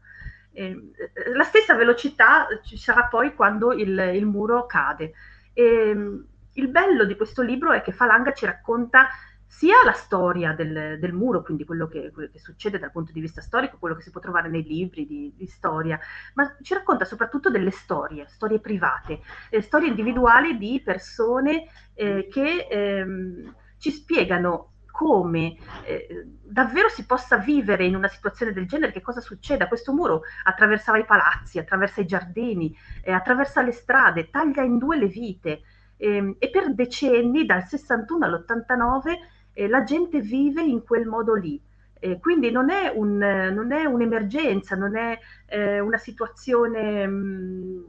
Eh, 0.52 0.90
la 1.32 1.44
stessa 1.44 1.76
velocità 1.76 2.48
ci 2.64 2.76
sarà 2.76 3.04
poi 3.04 3.34
quando 3.34 3.72
il, 3.72 3.96
il 4.14 4.26
muro 4.26 4.66
cade. 4.66 5.12
E, 5.52 5.64
ehm, 5.64 6.26
il 6.60 6.68
bello 6.68 7.04
di 7.04 7.16
questo 7.16 7.42
libro 7.42 7.72
è 7.72 7.80
che 7.80 7.92
Falanga 7.92 8.32
ci 8.32 8.44
racconta 8.44 9.08
sia 9.46 9.82
la 9.84 9.92
storia 9.92 10.52
del, 10.52 10.98
del 11.00 11.12
muro, 11.12 11.42
quindi 11.42 11.64
quello 11.64 11.88
che, 11.88 12.12
quello 12.12 12.28
che, 12.30 12.38
succede 12.38 12.78
dal 12.78 12.92
punto 12.92 13.12
di 13.12 13.20
vista 13.20 13.40
storico, 13.40 13.78
quello 13.78 13.96
che 13.96 14.02
si 14.02 14.10
può 14.10 14.20
trovare 14.20 14.48
nei 14.48 14.62
libri 14.62 15.06
di, 15.06 15.32
di 15.36 15.46
storia, 15.46 15.98
ma 16.34 16.56
ci 16.62 16.72
racconta 16.72 17.04
soprattutto 17.04 17.50
delle 17.50 17.72
storie, 17.72 18.26
storie 18.28 18.60
private, 18.60 19.20
eh, 19.50 19.60
storie 19.60 19.88
individuali 19.88 20.56
di 20.56 20.80
persone 20.84 21.66
eh, 21.94 22.28
che 22.30 22.68
ehm, 22.70 23.54
ci 23.78 23.90
spiegano 23.90 24.70
come 25.00 25.56
eh, 25.84 26.26
davvero 26.42 26.88
si 26.88 27.06
possa 27.06 27.38
vivere 27.38 27.86
in 27.86 27.96
una 27.96 28.08
situazione 28.08 28.52
del 28.52 28.66
genere, 28.68 28.92
che 28.92 29.00
cosa 29.00 29.20
succeda. 29.20 29.66
Questo 29.66 29.92
muro 29.92 30.22
attraversava 30.44 30.98
i 30.98 31.06
palazzi, 31.06 31.58
attraversa 31.58 32.02
i 32.02 32.06
giardini, 32.06 32.76
eh, 33.02 33.10
attraversa 33.10 33.62
le 33.62 33.72
strade, 33.72 34.28
taglia 34.30 34.62
in 34.62 34.78
due 34.78 34.98
le 34.98 35.06
vite. 35.06 35.62
Eh, 36.00 36.34
e 36.38 36.48
per 36.48 36.72
decenni, 36.72 37.44
dal 37.44 37.66
61 37.66 38.24
all'89, 38.24 39.18
eh, 39.52 39.68
la 39.68 39.84
gente 39.84 40.20
vive 40.20 40.62
in 40.62 40.82
quel 40.82 41.06
modo 41.06 41.34
lì. 41.34 41.60
Eh, 41.98 42.18
quindi 42.18 42.50
non 42.50 42.70
è, 42.70 42.90
un, 42.94 43.18
non 43.18 43.72
è, 43.72 43.84
un'emergenza, 43.84 44.74
non 44.74 44.96
è 44.96 45.18
eh, 45.46 45.80
una 45.80 45.98
situazione 45.98 47.06
mh, 47.06 47.12
mm, 47.12 47.82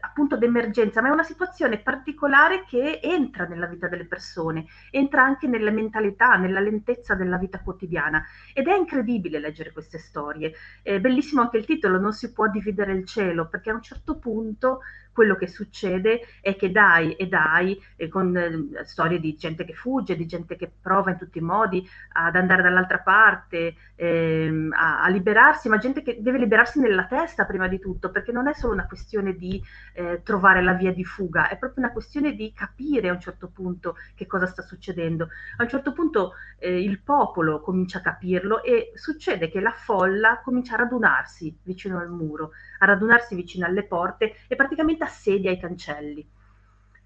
appunto 0.00 0.36
d'emergenza, 0.36 1.02
ma 1.02 1.08
è 1.08 1.10
una 1.10 1.24
situazione 1.24 1.78
particolare 1.78 2.64
che 2.64 3.00
entra 3.02 3.46
nella 3.46 3.66
vita 3.66 3.88
delle 3.88 4.04
persone, 4.04 4.66
entra 4.92 5.22
anche 5.24 5.48
nella 5.48 5.72
mentalità, 5.72 6.36
nella 6.36 6.60
lentezza 6.60 7.14
della 7.16 7.38
vita 7.38 7.60
quotidiana. 7.60 8.24
Ed 8.54 8.68
è 8.68 8.76
incredibile 8.76 9.40
leggere 9.40 9.72
queste 9.72 9.98
storie. 9.98 10.52
È 10.82 11.00
bellissimo 11.00 11.40
anche 11.40 11.56
il 11.56 11.66
titolo, 11.66 11.98
Non 11.98 12.12
si 12.12 12.32
può 12.32 12.48
dividere 12.48 12.92
il 12.92 13.04
cielo, 13.04 13.48
perché 13.48 13.70
a 13.70 13.74
un 13.74 13.82
certo 13.82 14.18
punto 14.18 14.80
quello 15.18 15.34
che 15.34 15.48
succede 15.48 16.20
è 16.40 16.54
che 16.54 16.70
dai 16.70 17.14
e 17.14 17.26
dai, 17.26 17.76
e 17.96 18.06
con 18.06 18.36
eh, 18.36 18.84
storie 18.84 19.18
di 19.18 19.34
gente 19.34 19.64
che 19.64 19.72
fugge, 19.74 20.14
di 20.14 20.26
gente 20.26 20.54
che 20.54 20.70
prova 20.80 21.10
in 21.10 21.18
tutti 21.18 21.38
i 21.38 21.40
modi 21.40 21.84
ad 22.12 22.36
andare 22.36 22.62
dall'altra 22.62 23.00
parte, 23.00 23.74
ehm, 23.96 24.72
a, 24.72 25.02
a, 25.02 25.08
liberarsi, 25.08 25.68
ma 25.68 25.78
gente 25.78 26.02
che 26.02 26.18
deve 26.20 26.38
liberarsi 26.38 26.78
nella 26.78 27.06
testa 27.06 27.46
prima 27.46 27.66
di 27.66 27.80
tutto, 27.80 28.12
perché 28.12 28.30
non 28.30 28.46
è 28.46 28.54
solo 28.54 28.74
una 28.74 28.86
questione 28.86 29.34
di 29.34 29.60
eh, 29.94 30.20
trovare 30.22 30.62
la 30.62 30.74
via 30.74 30.92
di 30.92 31.02
fuga, 31.02 31.48
è 31.48 31.58
proprio 31.58 31.82
una 31.82 31.92
questione 31.92 32.34
di 32.34 32.52
capire 32.52 33.08
a 33.08 33.12
un 33.12 33.20
certo 33.20 33.48
punto 33.48 33.96
che 34.14 34.24
cosa 34.26 34.46
sta 34.46 34.62
succedendo. 34.62 35.30
A 35.56 35.64
un 35.64 35.68
certo 35.68 35.92
punto 35.92 36.34
eh, 36.58 36.80
il 36.80 37.00
popolo 37.00 37.60
comincia 37.60 37.98
a 37.98 38.02
capirlo 38.02 38.62
e 38.62 38.92
succede 38.94 39.50
che 39.50 39.58
la 39.58 39.72
folla 39.72 40.40
comincia 40.44 40.74
a 40.74 40.78
radunarsi 40.78 41.58
vicino 41.64 41.98
al 41.98 42.08
muro, 42.08 42.52
a 42.78 42.86
radunarsi 42.86 43.34
vicino 43.34 43.66
alle 43.66 43.82
porte 43.82 44.36
e 44.46 44.54
praticamente 44.54 45.04
assedia 45.08 45.50
i 45.50 45.58
cancelli. 45.58 46.26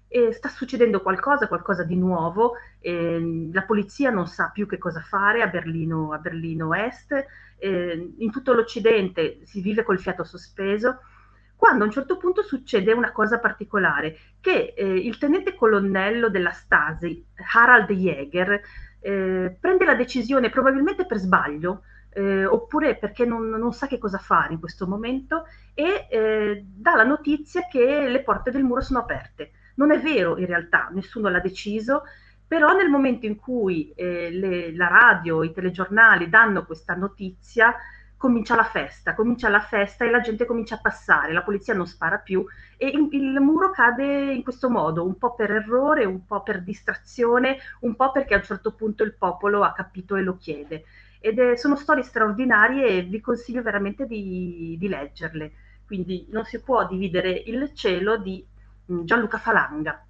E 0.07 0.31
sta 0.31 0.47
succedendo 0.47 1.01
qualcosa, 1.01 1.47
qualcosa 1.47 1.83
di 1.83 1.95
nuovo, 1.95 2.53
eh, 2.79 3.49
la 3.51 3.63
polizia 3.63 4.11
non 4.11 4.27
sa 4.27 4.51
più 4.53 4.67
che 4.67 4.77
cosa 4.77 5.01
fare 5.01 5.41
a 5.41 5.47
Berlino, 5.47 6.13
a 6.13 6.19
Berlino 6.19 6.73
Est, 6.75 7.25
eh, 7.57 8.13
in 8.17 8.31
tutto 8.31 8.53
l'Occidente 8.53 9.39
si 9.43 9.61
vive 9.61 9.83
col 9.83 9.99
fiato 9.99 10.23
sospeso, 10.23 10.99
quando 11.55 11.83
a 11.83 11.87
un 11.87 11.93
certo 11.93 12.17
punto 12.17 12.43
succede 12.43 12.91
una 12.91 13.11
cosa 13.11 13.39
particolare, 13.39 14.17
che 14.41 14.73
eh, 14.75 14.85
il 14.85 15.17
tenente 15.17 15.55
colonnello 15.55 16.29
della 16.29 16.51
Stasi, 16.51 17.25
Harald 17.53 17.89
Jäger, 17.89 18.61
eh, 18.99 19.57
prende 19.59 19.85
la 19.85 19.95
decisione, 19.95 20.49
probabilmente 20.49 21.05
per 21.05 21.17
sbaglio, 21.17 21.83
eh, 22.13 22.45
oppure 22.45 22.95
perché 22.95 23.25
non, 23.25 23.49
non, 23.49 23.73
sa 23.73 23.87
che 23.87 23.97
cosa 23.97 24.17
fare 24.17 24.53
in 24.53 24.59
questo 24.59 24.87
momento, 24.87 25.45
e 25.73 26.07
eh, 26.09 26.63
dà 26.65 26.95
la 26.95 27.03
notizia 27.03 27.67
che 27.67 28.07
le 28.07 28.21
porte 28.21 28.51
del 28.51 28.63
muro 28.63 28.81
sono 28.81 28.99
aperte. 28.99 29.51
Non 29.75 29.91
è 29.91 29.99
vero 29.99 30.37
in 30.37 30.45
realtà, 30.45 30.89
nessuno 30.91 31.29
l'ha 31.29 31.39
deciso, 31.39 32.03
però 32.47 32.75
nel 32.75 32.89
momento 32.89 33.25
in 33.25 33.35
cui 33.35 33.91
eh, 33.95 34.29
le, 34.31 34.75
la 34.75 34.87
radio, 34.87 35.43
i 35.43 35.51
telegiornali 35.51 36.29
danno 36.29 36.65
questa 36.65 36.93
notizia, 36.93 37.75
comincia 38.23 38.55
la 38.55 38.63
festa, 38.63 39.15
comincia 39.15 39.49
la 39.49 39.59
festa 39.59 40.05
e 40.05 40.09
la 40.09 40.21
gente 40.21 40.45
comincia 40.45 40.75
a 40.75 40.79
passare, 40.81 41.33
la 41.33 41.43
polizia 41.43 41.73
non 41.73 41.87
spara 41.87 42.19
più 42.19 42.45
e 42.77 42.87
il, 42.87 43.09
il, 43.11 43.37
muro 43.41 43.69
cade 43.71 44.31
in 44.31 44.43
questo 44.43 44.69
modo, 44.69 45.05
un 45.05 45.17
po' 45.17 45.35
per 45.35 45.51
errore, 45.51 46.05
un 46.05 46.25
po' 46.25 46.41
per 46.41 46.63
distrazione, 46.63 47.57
un 47.81 47.95
po' 47.95 48.13
perché 48.13 48.33
a 48.33 48.37
un 48.37 48.43
certo 48.43 48.75
punto 48.75 49.03
il 49.03 49.15
popolo 49.15 49.63
ha 49.63 49.73
capito 49.73 50.15
e 50.15 50.21
lo 50.21 50.37
chiede. 50.37 50.85
Ed 51.25 51.39
è, 51.39 51.55
sono 51.55 51.77
storie 51.77 52.03
straordinarie 52.03 52.85
e 52.85 53.01
vi 53.03 53.21
consiglio 53.21 53.61
veramente 53.61 54.05
di, 54.05 54.75
di 54.77 54.87
leggerle. 54.89 55.53
Quindi 55.85 56.27
non 56.31 56.43
si 56.43 56.61
può 56.61 56.85
dividere 56.85 57.31
il 57.31 57.71
cielo 57.73 58.17
di 58.17 58.45
mm, 58.91 59.05
Gianluca 59.05 59.37
Falanga. 59.37 60.05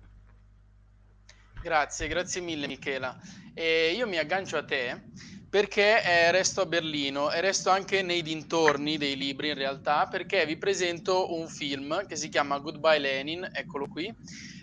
Grazie, 1.62 2.08
grazie 2.08 2.42
mille 2.42 2.66
Michela. 2.66 3.16
E 3.54 3.94
io 3.96 4.08
mi 4.08 4.18
aggancio 4.18 4.58
a 4.58 4.66
te 4.66 5.04
perché 5.48 6.04
eh, 6.04 6.32
resto 6.32 6.62
a 6.62 6.66
Berlino 6.66 7.32
e 7.32 7.42
resto 7.42 7.70
anche 7.70 8.02
nei 8.02 8.24
dintorni 8.24 8.98
dei 8.98 9.16
libri 9.16 9.50
in 9.50 9.54
realtà 9.54 10.08
perché 10.08 10.48
vi 10.48 10.58
presento 10.58 11.32
un 11.36 11.48
film 11.48 12.08
che 12.08 12.16
si 12.16 12.30
chiama 12.30 12.58
Goodbye 12.58 12.98
Lenin, 12.98 13.48
eccolo 13.54 13.88
qui, 13.88 14.08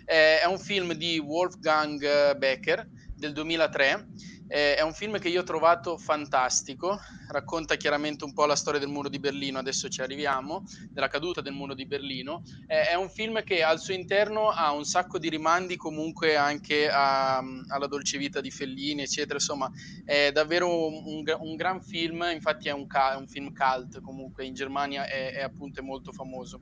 eh, 0.03 0.41
è 0.41 0.45
un 0.47 0.59
film 0.59 0.91
di 0.95 1.17
Wolfgang 1.17 2.35
Becker 2.35 2.85
del 3.15 3.31
2003 3.31 4.07
eh, 4.51 4.75
è 4.75 4.81
un 4.81 4.91
film 4.91 5.17
che 5.17 5.29
io 5.29 5.41
ho 5.41 5.43
trovato 5.43 5.97
fantastico, 5.97 6.99
racconta 7.29 7.77
chiaramente 7.77 8.25
un 8.25 8.33
po' 8.33 8.45
la 8.45 8.57
storia 8.57 8.81
del 8.81 8.89
muro 8.89 9.07
di 9.07 9.17
Berlino, 9.17 9.59
adesso 9.59 9.87
ci 9.87 10.01
arriviamo, 10.01 10.65
della 10.89 11.07
caduta 11.07 11.39
del 11.39 11.53
muro 11.53 11.73
di 11.73 11.85
Berlino. 11.85 12.43
Eh, 12.67 12.89
è 12.89 12.95
un 12.95 13.09
film 13.09 13.41
che 13.43 13.63
al 13.63 13.79
suo 13.79 13.93
interno 13.93 14.49
ha 14.49 14.73
un 14.73 14.83
sacco 14.83 15.17
di 15.19 15.29
rimandi 15.29 15.77
comunque 15.77 16.35
anche 16.35 16.89
a, 16.89 17.37
alla 17.37 17.87
dolce 17.87 18.17
vita 18.17 18.41
di 18.41 18.51
Fellini, 18.51 19.03
eccetera. 19.03 19.35
Insomma, 19.35 19.71
è 20.03 20.31
davvero 20.33 20.85
un, 20.85 21.23
un 21.39 21.55
gran 21.55 21.81
film, 21.81 22.27
infatti 22.33 22.67
è 22.67 22.71
un, 22.71 22.87
un, 23.17 23.27
film 23.27 23.53
cult 23.53 24.01
comunque, 24.01 24.43
in 24.43 24.53
Germania 24.53 25.05
è, 25.05 25.31
è 25.31 25.41
appunto 25.41 25.81
molto 25.81 26.11
famoso. 26.11 26.59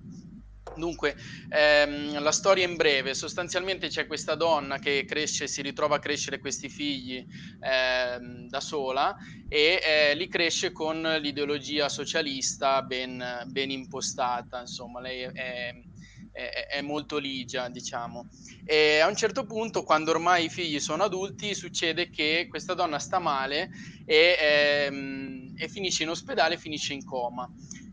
Dunque, 0.72 1.18
ehm, 1.50 2.22
la 2.22 2.32
storia 2.32 2.66
in 2.66 2.76
breve, 2.76 3.14
sostanzialmente 3.14 3.90
c'è 3.90 4.06
questa 4.06 4.36
donna 4.36 4.80
che 4.80 5.04
cresce, 5.06 5.48
si 5.48 5.62
ritrova 5.62 5.96
a 5.96 6.00
crescere 6.00 6.40
questi 6.40 6.70
figli 6.70 7.26
ehm, 7.60 8.48
da 8.48 8.60
sola 8.62 9.16
e 9.48 9.82
eh, 9.84 10.16
li 10.16 10.28
cresce 10.28 10.72
con 10.72 11.02
l'ideologia 11.02 11.90
socialista 11.90 12.82
ben, 12.84 13.44
ben 13.48 13.72
impostata, 13.72 14.60
insomma, 14.62 15.02
lei 15.02 15.22
è, 15.24 15.74
è, 16.32 16.68
è, 16.70 16.82
molto 16.82 17.18
ligia, 17.18 17.68
diciamo. 17.70 18.28
E 18.64 19.00
a 19.00 19.08
un 19.08 19.16
certo 19.16 19.46
punto, 19.46 19.84
quando 19.84 20.12
ormai 20.12 20.46
i 20.46 20.50
figli 20.50 20.80
sono 20.80 21.04
adulti, 21.04 21.56
succede 21.56 22.10
che 22.10 22.46
questa 22.48 22.74
donna 22.74 23.00
sta 23.00 23.20
male 23.20 23.72
e, 24.06 24.38
ehm, 24.40 25.52
e 25.56 25.68
finisce 25.68 26.04
in 26.04 26.10
ospedale, 26.10 26.58
finisce 26.58 26.94
in 26.94 27.04
coma 27.04 27.52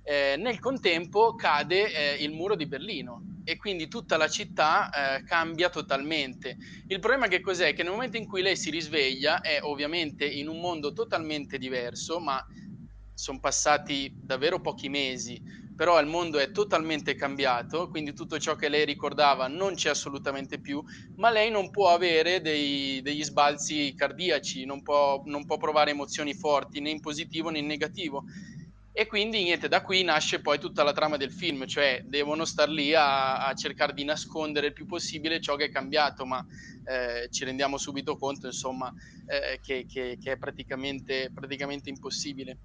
eh, 0.09 0.37
nel 0.39 0.61
contempo 0.61 1.35
cade 1.35 1.93
eh, 1.93 2.23
il 2.23 2.31
muro 2.31 2.55
di 2.55 2.69
Berlino 2.69 3.41
e 3.43 3.57
quindi 3.57 3.89
tutta 3.89 4.17
la 4.17 4.29
città 4.29 4.89
eh, 5.17 5.25
cambia 5.25 5.69
totalmente. 5.69 6.57
Il 6.87 7.01
problema 7.01 7.27
che 7.27 7.41
cos'è? 7.41 7.75
Che 7.75 7.83
nel 7.83 7.91
momento 7.91 8.17
in 8.17 8.27
cui 8.27 8.41
lei 8.41 8.57
si 8.57 8.71
risveglia 8.71 9.41
è 9.41 9.59
ovviamente 9.63 10.25
in 10.25 10.47
un 10.47 10.61
mondo 10.61 10.93
totalmente 10.93 11.59
diverso, 11.59 12.21
ma 12.21 12.41
sono 13.15 13.41
passati 13.41 14.13
davvero 14.15 14.61
pochi 14.61 14.89
mesi, 14.89 15.43
però 15.75 15.99
il 16.01 16.07
mondo 16.07 16.39
è 16.39 16.53
totalmente 16.53 17.17
cambiato, 17.17 17.89
quindi 17.89 18.13
tutto 18.13 18.39
ciò 18.39 18.55
che 18.55 18.69
lei 18.69 18.85
ricordava 18.85 19.49
non 19.49 19.75
c'è 19.75 19.91
assolutamente 19.91 20.61
più, 20.61 20.81
ma 21.17 21.31
lei 21.31 21.51
non 21.51 21.71
può 21.71 21.89
avere 21.93 22.41
dei, 22.41 23.01
degli 23.03 23.25
sbalzi 23.25 23.93
cardiaci, 23.97 24.65
non 24.67 24.83
può, 24.83 25.23
non 25.25 25.45
può 25.47 25.57
provare 25.57 25.91
emozioni 25.91 26.33
forti 26.33 26.81
né 26.81 26.91
in 26.91 27.01
positivo 27.01 27.51
né 27.51 27.59
in 27.59 27.67
negativo 27.67 28.25
e 28.99 29.07
quindi 29.07 29.43
niente, 29.43 29.69
da 29.69 29.83
qui 29.83 30.03
nasce 30.03 30.41
poi 30.41 30.59
tutta 30.59 30.83
la 30.83 30.95
trama 30.95 31.19
del 31.19 31.31
film, 31.31 31.67
cioè 31.67 32.01
devono 32.07 32.47
star 32.47 32.71
lì 32.71 32.95
a, 32.95 33.47
a 33.47 33.53
cercare 33.53 33.93
di 33.93 34.05
nascondere 34.05 34.69
il 34.69 34.73
più 34.73 34.87
possibile 34.87 35.39
ciò 35.39 35.55
che 35.55 35.67
è 35.67 35.69
cambiato, 35.69 36.25
ma 36.25 36.43
eh, 36.83 37.29
ci 37.31 37.45
rendiamo 37.45 37.77
subito 37.77 38.17
conto, 38.17 38.47
insomma, 38.47 38.91
eh, 39.27 39.61
che, 39.61 39.85
che, 39.87 40.17
che, 40.19 40.33
è 40.33 40.39
praticamente, 40.39 41.31
praticamente 41.31 41.91
impossibile. 41.91 42.61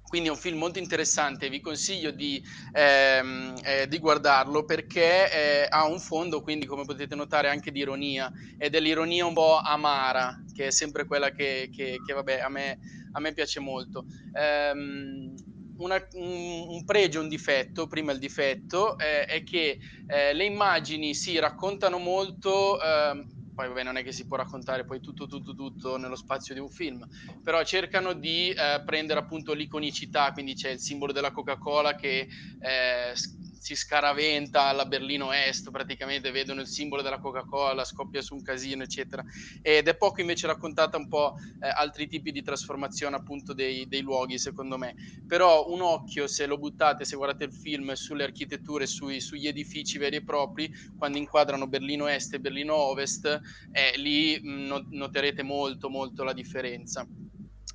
Quindi 0.00 0.28
è 0.28 0.30
un 0.30 0.38
film 0.38 0.56
molto 0.56 0.78
interessante, 0.78 1.50
vi 1.50 1.60
consiglio 1.60 2.10
di, 2.10 2.42
ehm, 2.72 3.56
eh, 3.62 3.86
di 3.86 3.98
guardarlo 3.98 4.64
perché 4.64 5.30
eh, 5.30 5.66
ha 5.68 5.84
un 5.86 6.00
fondo, 6.00 6.40
quindi 6.40 6.64
come 6.64 6.86
potete 6.86 7.14
notare, 7.14 7.50
anche 7.50 7.70
di 7.70 7.80
ironia, 7.80 8.32
ed 8.56 8.74
è 8.74 8.80
l'ironia 8.80 9.26
un 9.26 9.34
po' 9.34 9.60
amara, 9.60 10.42
che 10.54 10.68
è 10.68 10.70
sempre 10.70 11.04
quella 11.04 11.32
che, 11.32 11.68
che, 11.70 11.98
che 12.02 12.14
vabbè, 12.14 12.40
a 12.40 12.48
me, 12.48 12.78
a 13.12 13.20
me 13.20 13.34
piace 13.34 13.60
molto. 13.60 14.06
Ehm, 14.32 15.34
una, 15.78 16.04
un, 16.14 16.84
pregio, 16.84 17.20
un 17.20 17.28
difetto, 17.28 17.86
prima 17.86 18.12
il 18.12 18.18
difetto, 18.18 18.98
eh, 18.98 19.24
è 19.24 19.42
che 19.42 19.78
eh, 20.06 20.32
le 20.32 20.44
immagini 20.44 21.14
si 21.14 21.38
raccontano 21.38 21.98
molto, 21.98 22.80
eh, 22.80 23.24
poi 23.54 23.68
vabbè 23.68 23.82
non 23.82 23.96
è 23.96 24.02
che 24.02 24.12
si 24.12 24.26
può 24.26 24.36
raccontare 24.36 24.84
poi 24.84 25.00
tutto, 25.00 25.26
tutto, 25.26 25.54
tutto 25.54 25.96
nello 25.96 26.16
spazio 26.16 26.54
di 26.54 26.60
un 26.60 26.68
film, 26.68 27.06
però 27.42 27.62
cercano 27.64 28.12
di 28.12 28.50
eh, 28.50 28.82
prendere 28.84 29.20
appunto 29.20 29.54
l'iconicità, 29.54 30.32
quindi 30.32 30.54
c'è 30.54 30.70
il 30.70 30.78
simbolo 30.78 31.12
della 31.12 31.32
Coca-Cola 31.32 31.94
che 31.94 32.28
eh, 32.60 33.12
si 33.58 33.74
scaraventa 33.74 34.62
alla 34.62 34.86
Berlino 34.86 35.32
Est, 35.32 35.70
praticamente 35.70 36.30
vedono 36.30 36.60
il 36.60 36.66
simbolo 36.66 37.02
della 37.02 37.18
Coca-Cola, 37.18 37.84
scoppia 37.84 38.22
su 38.22 38.34
un 38.34 38.42
casino, 38.42 38.82
eccetera. 38.82 39.24
Ed 39.60 39.88
è 39.88 39.96
poco 39.96 40.20
invece 40.20 40.46
raccontata 40.46 40.96
un 40.96 41.08
po' 41.08 41.34
eh, 41.58 41.68
altri 41.74 42.06
tipi 42.06 42.32
di 42.32 42.42
trasformazione 42.42 43.16
appunto 43.16 43.52
dei, 43.52 43.86
dei, 43.88 44.02
luoghi, 44.02 44.38
secondo 44.38 44.78
me. 44.78 44.94
Però 45.26 45.68
un 45.68 45.80
occhio, 45.80 46.26
se 46.26 46.46
lo 46.46 46.58
buttate, 46.58 47.04
se 47.04 47.16
guardate 47.16 47.44
il 47.44 47.52
film 47.52 47.92
sulle 47.94 48.24
architetture, 48.24 48.86
sui, 48.86 49.20
sugli 49.20 49.46
edifici 49.48 49.98
veri 49.98 50.16
e 50.16 50.22
propri, 50.22 50.70
quando 50.94 51.18
inquadrano 51.18 51.66
Berlino 51.66 52.06
Est 52.06 52.34
e 52.34 52.40
Berlino 52.40 52.74
Ovest, 52.74 53.40
eh, 53.70 53.92
lì 53.96 54.38
mh, 54.40 54.86
noterete 54.90 55.42
molto, 55.42 55.88
molto 55.88 56.22
la 56.24 56.32
differenza. 56.32 57.08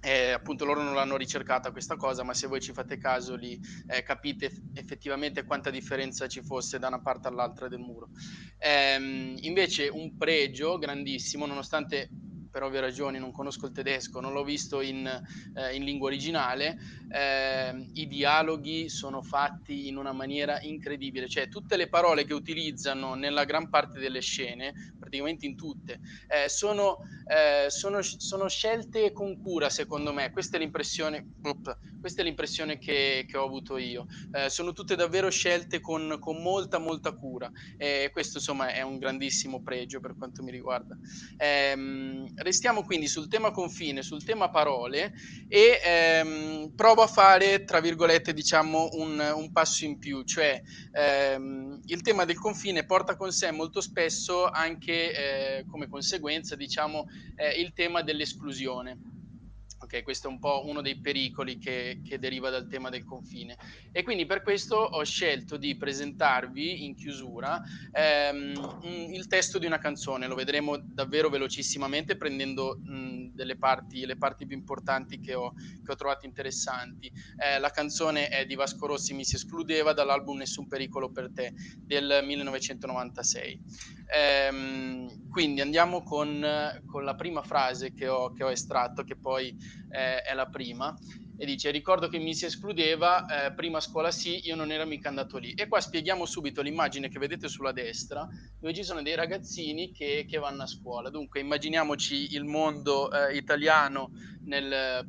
Eh, 0.04 0.32
appunto 0.32 0.66
loro 0.66 0.82
non 0.82 0.96
l'hanno 0.96 1.16
ricercata 1.16 1.72
questa 1.72 1.96
cosa, 1.96 2.24
ma 2.24 2.34
se 2.34 2.48
voi 2.48 2.60
ci 2.60 2.74
fate 2.74 2.98
caso 2.98 3.36
lì 3.36 3.60
eh, 3.88 4.02
capite 4.02 4.52
effettivamente 4.74 5.44
quanta 5.44 5.70
differenza 5.70 6.28
ci 6.28 6.42
fosse 6.42 6.80
da 6.80 6.88
una 6.88 7.02
parte 7.02 7.28
all'altra 7.28 7.68
del 7.68 7.80
muro. 7.80 8.10
Eh, 8.58 9.36
invece 9.42 9.90
un 9.90 10.18
pregio 10.18 10.80
grandissimo, 10.80 11.46
nonostante 11.46 12.10
per 12.52 12.64
ovvie 12.64 12.82
ragioni 12.82 13.18
non 13.18 13.32
conosco 13.32 13.66
il 13.68 13.72
tedesco, 13.72 14.20
non 14.20 14.34
l'ho 14.34 14.44
visto 14.44 14.82
in, 14.82 15.08
eh, 15.56 15.74
in 15.74 15.84
lingua 15.86 16.08
originale, 16.08 16.78
eh, 17.10 17.90
i 17.94 18.08
dialoghi 18.08 18.90
sono 18.90 19.22
fatti 19.22 19.88
in 19.88 19.96
una 19.96 20.12
maniera 20.12 20.60
incredibile, 20.62 21.30
cioè 21.30 21.48
tutte 21.48 21.78
le 21.78 21.88
parole 21.88 22.26
che 22.26 22.34
utilizzano 22.34 23.16
nella 23.16 23.46
gran 23.46 23.70
parte 23.70 24.00
delle 24.00 24.20
scene, 24.20 24.74
praticamente 25.12 25.46
in 25.46 25.58
tutte, 25.58 26.00
eh, 26.28 26.48
sono 26.48 27.00
eh, 27.32 27.70
sono, 27.70 28.02
sono, 28.02 28.50
scelte 28.50 29.14
con 29.14 29.40
cura, 29.42 29.70
secondo 29.70 30.12
me. 30.12 30.32
Questa 30.32 30.58
è 30.58 30.60
l'impressione, 30.60 31.36
op, 31.44 31.78
questa 32.02 32.22
è 32.22 32.26
l'impressione 32.26 32.78
che, 32.78 33.26
che 33.26 33.38
ho 33.38 33.46
avuto 33.46 33.78
io. 33.78 34.08
Eh, 34.32 34.50
sono 34.50 34.74
tutte 34.74 34.98
davvero 34.98 35.30
scelte 35.30 35.80
con, 35.80 36.18
con, 36.20 36.42
molta, 36.42 36.78
molta 36.78 37.14
cura. 37.14 37.50
E 37.78 38.10
questo, 38.12 38.40
insomma, 38.40 38.74
è 38.74 38.82
un 38.82 38.98
grandissimo 38.98 39.64
pregio 39.64 40.02
per 40.02 40.18
quanto 40.18 40.44
mi 40.44 40.52
riguarda. 40.52 40.98
Ehm, 41.38 42.34
restiamo 42.36 42.84
quindi 42.84 43.08
sul 43.08 43.30
tema 43.30 43.52
confine, 43.52 44.02
sul 44.02 44.26
tema 44.26 44.50
parole 44.50 45.14
e 45.48 45.80
ehm, 45.82 46.74
provo 46.76 47.02
a 47.02 47.08
fare, 47.08 47.64
tra 47.64 47.80
virgolette, 47.80 48.34
diciamo, 48.34 48.90
un, 48.96 49.18
un 49.36 49.52
passo 49.54 49.86
in 49.86 49.98
più, 50.00 50.24
cioè 50.24 50.62
ehm, 50.92 51.80
il 51.86 52.02
tema 52.02 52.26
del 52.26 52.38
confine 52.38 52.86
porta 52.86 53.16
con 53.16 53.32
sé 53.32 53.52
molto 53.52 53.80
spesso 53.80 54.50
anche 54.50 55.01
eh, 55.10 55.66
come 55.66 55.88
conseguenza, 55.88 56.56
diciamo, 56.56 57.06
eh, 57.36 57.60
il 57.60 57.74
tema 57.74 58.02
dell'esclusione. 58.02 58.98
Okay, 59.84 60.04
questo 60.04 60.28
è 60.28 60.32
un 60.32 60.38
po' 60.38 60.68
uno 60.68 60.82
dei 60.82 61.00
pericoli 61.00 61.58
che, 61.58 62.02
che, 62.08 62.20
deriva 62.20 62.52
dal 62.52 62.68
tema 62.68 62.92
del 62.92 63.04
confine. 63.04 63.58
E 63.92 64.04
quindi 64.04 64.28
per 64.28 64.44
questo 64.44 64.76
ho 64.76 65.04
scelto 65.04 65.58
di 65.58 65.76
presentarvi 65.76 66.86
in 66.86 66.94
chiusura 66.96 67.60
ehm, 67.92 69.10
il 69.12 69.26
testo 69.26 69.58
di 69.58 69.66
una 69.66 69.80
canzone. 69.80 70.28
Lo 70.28 70.36
vedremo 70.36 70.78
davvero 70.78 71.30
velocissimamente 71.30 72.16
prendendo 72.16 72.78
mh, 72.80 73.32
delle 73.34 73.58
parti, 73.58 74.06
le 74.06 74.18
parti 74.18 74.46
più 74.46 74.56
importanti 74.56 75.20
che 75.20 75.34
ho, 75.34 75.52
che 75.52 75.92
ho 75.92 75.96
trovato 75.96 76.28
interessanti. 76.28 77.12
Eh, 77.38 77.58
la 77.58 77.72
canzone 77.72 78.28
è 78.28 78.46
di 78.46 78.54
Vasco 78.54 78.86
Rossi, 78.86 79.16
Mi 79.16 79.26
si 79.26 79.36
escludeva 79.36 79.94
dall'album 79.94 80.38
Nessun 80.38 80.68
pericolo 80.68 81.10
per 81.10 81.32
te 81.34 81.54
del 81.80 82.22
1996. 82.24 83.60
Ehm, 84.14 85.30
quindi 85.30 85.62
andiamo 85.62 86.04
con, 86.04 86.46
con, 86.86 87.06
la 87.06 87.16
prima 87.16 87.42
frase 87.42 87.94
che 87.94 88.10
ho, 88.10 88.32
che 88.34 88.44
ho 88.44 88.52
estratto, 88.52 89.04
che 89.04 89.16
poi 89.16 89.56
eh, 89.90 90.22
è 90.22 90.34
la 90.34 90.48
prima, 90.48 90.94
e 91.38 91.46
dice 91.46 91.72
ricordo 91.72 92.10
che 92.10 92.20
mi 92.20 92.36
si 92.36 92.46
escludeva, 92.46 93.26
eh, 93.26 93.54
prima 93.54 93.80
scuola 93.80 94.12
sì, 94.12 94.46
io 94.46 94.56
non 94.56 94.70
ero 94.70 94.86
mica 94.86 95.08
andato 95.08 95.38
lì. 95.38 95.54
E 95.54 95.68
qua 95.68 95.80
spieghiamo 95.80 96.26
subito 96.26 96.62
l'immagine 96.62 97.08
che 97.08 97.20
vedete 97.20 97.48
sulla 97.48 97.72
destra, 97.72 98.28
dove 98.60 98.74
ci 98.74 98.84
sono 98.84 99.02
dei 99.02 99.16
ragazzini 99.16 99.92
che, 99.92 100.26
che 100.28 100.38
vanno 100.38 100.64
a 100.64 100.68
scuola. 100.68 101.10
Dunque 101.10 101.40
immaginiamoci 101.40 102.34
il 102.36 102.44
mondo 102.44 103.10
eh, 103.12 103.36
italiano 103.36 104.12
nel 104.44 105.08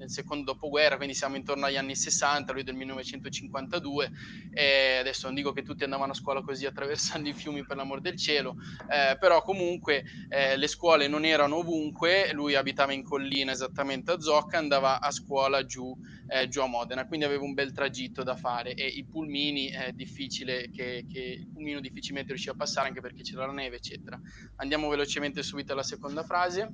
nel 0.00 0.10
secondo 0.10 0.52
dopoguerra, 0.52 0.96
quindi 0.96 1.14
siamo 1.14 1.36
intorno 1.36 1.66
agli 1.66 1.76
anni 1.76 1.94
60, 1.94 2.52
lui 2.54 2.62
del 2.62 2.74
1952, 2.74 4.10
e 4.50 4.96
adesso 4.98 5.26
non 5.26 5.34
dico 5.34 5.52
che 5.52 5.62
tutti 5.62 5.84
andavano 5.84 6.12
a 6.12 6.14
scuola 6.14 6.40
così 6.42 6.64
attraversando 6.66 7.28
i 7.28 7.34
fiumi 7.34 7.64
per 7.64 7.76
l'amor 7.76 8.00
del 8.00 8.16
cielo, 8.16 8.56
eh, 8.88 9.16
però 9.18 9.42
comunque 9.42 10.04
eh, 10.28 10.56
le 10.56 10.66
scuole 10.66 11.06
non 11.06 11.24
erano 11.24 11.56
ovunque, 11.56 12.32
lui 12.32 12.54
abitava 12.54 12.92
in 12.92 13.04
collina 13.04 13.52
esattamente 13.52 14.12
a 14.12 14.20
Zocca, 14.20 14.56
andava 14.56 15.00
a 15.00 15.10
scuola 15.10 15.66
giù, 15.66 15.94
eh, 16.28 16.48
giù 16.48 16.62
a 16.62 16.66
Modena, 16.66 17.06
quindi 17.06 17.26
aveva 17.26 17.44
un 17.44 17.52
bel 17.52 17.72
tragitto 17.72 18.22
da 18.22 18.36
fare 18.36 18.74
e 18.74 18.86
i 18.86 19.04
pulmini 19.04 19.68
è 19.68 19.92
difficile 19.92 20.70
che, 20.70 21.04
che 21.06 21.20
il 21.20 21.48
pulmino 21.52 21.80
difficilmente 21.80 22.30
riusciva 22.30 22.54
a 22.54 22.56
passare 22.56 22.88
anche 22.88 23.02
perché 23.02 23.22
c'era 23.22 23.44
la 23.44 23.52
neve, 23.52 23.76
eccetera. 23.76 24.18
Andiamo 24.56 24.88
velocemente 24.88 25.42
subito 25.42 25.72
alla 25.72 25.82
seconda 25.82 26.22
frase 26.22 26.72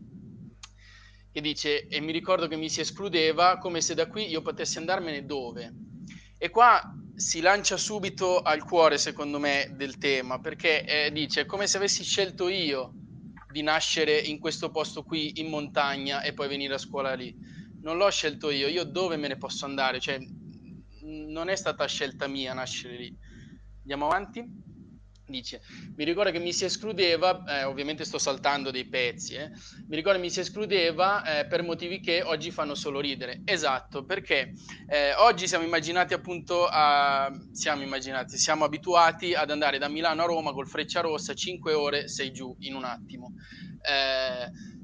che 1.37 1.43
dice 1.43 1.87
e 1.89 2.01
mi 2.01 2.13
ricordo 2.13 2.49
che 2.49 2.57
mi 2.57 2.71
si 2.71 2.81
escludeva 2.81 3.59
come 3.59 3.83
se 3.83 3.93
da 3.93 4.09
qui 4.09 4.27
io 4.27 4.41
potessi 4.41 4.79
andarmene 4.79 5.27
dove. 5.27 5.71
E 6.39 6.49
qua 6.49 6.81
si 7.15 7.43
lancia 7.43 7.77
subito 7.77 8.41
al 8.41 8.65
cuore, 8.65 8.97
secondo 8.97 9.39
me, 9.39 9.71
del 9.77 9.99
tema, 9.99 10.41
perché 10.41 10.87
eh, 10.87 11.13
dice 11.13 11.43
è 11.43 11.45
come 11.45 11.67
se 11.67 11.77
avessi 11.77 12.05
scelto 12.05 12.49
io 12.49 12.91
di 13.51 13.61
nascere 13.61 14.17
in 14.17 14.39
questo 14.39 14.71
posto 14.71 15.03
qui 15.03 15.39
in 15.39 15.49
montagna 15.49 16.23
e 16.23 16.33
poi 16.33 16.49
venire 16.49 16.73
a 16.73 16.79
scuola 16.79 17.13
lì. 17.13 17.37
Non 17.83 17.99
l'ho 17.99 18.09
scelto 18.09 18.49
io, 18.49 18.69
io 18.69 18.85
dove 18.85 19.19
me 19.19 19.29
ne 19.29 19.37
posso 19.37 19.67
andare? 19.67 20.01
Cioè, 20.01 20.19
non 21.03 21.51
è 21.51 21.55
stata 21.55 21.85
scelta 21.85 22.27
mia 22.29 22.55
nascere 22.55 22.97
lì. 22.97 23.15
Andiamo 23.81 24.07
avanti? 24.07 24.43
Dice, 25.29 25.61
mi 25.97 26.05
ricordo 26.05 26.31
che 26.31 26.39
mi 26.39 26.53
si 26.53 26.65
escludeva, 26.65 27.43
eh, 27.45 27.65
ovviamente 27.65 28.05
sto 28.05 28.17
saltando 28.17 28.71
dei 28.71 28.87
pezzi, 28.87 29.35
eh, 29.35 29.51
mi 29.89 29.97
ricordo 29.97 30.19
che 30.19 30.25
mi 30.25 30.31
si 30.31 30.39
escludeva 30.39 31.25
eh, 31.25 31.47
per 31.47 31.65
motivi 31.65 31.99
che 31.99 32.23
oggi 32.23 32.53
fanno 32.53 32.77
solo 32.77 33.01
ridere. 33.01 33.41
Esatto, 33.45 34.05
perché 34.05 34.53
eh, 34.89 35.15
oggi 35.15 35.49
siamo 35.49 35.65
immaginati 35.65 36.15
appunto 36.15 36.69
a, 36.71 37.29
siamo 37.51 37.83
immaginati, 37.83 38.37
siamo 38.39 38.65
abituati 38.65 39.35
ad 39.35 39.51
andare 39.51 39.79
da 39.79 39.89
Milano 39.89 40.23
a 40.23 40.27
Roma 40.27 40.53
col 40.53 40.69
freccia 40.69 41.01
rossa, 41.01 41.35
5 41.35 41.73
ore, 41.73 42.07
sei 42.07 42.31
giù 42.31 42.55
in 42.61 42.77
un 42.77 42.85
attimo. 42.85 43.33
Eh, 43.83 44.75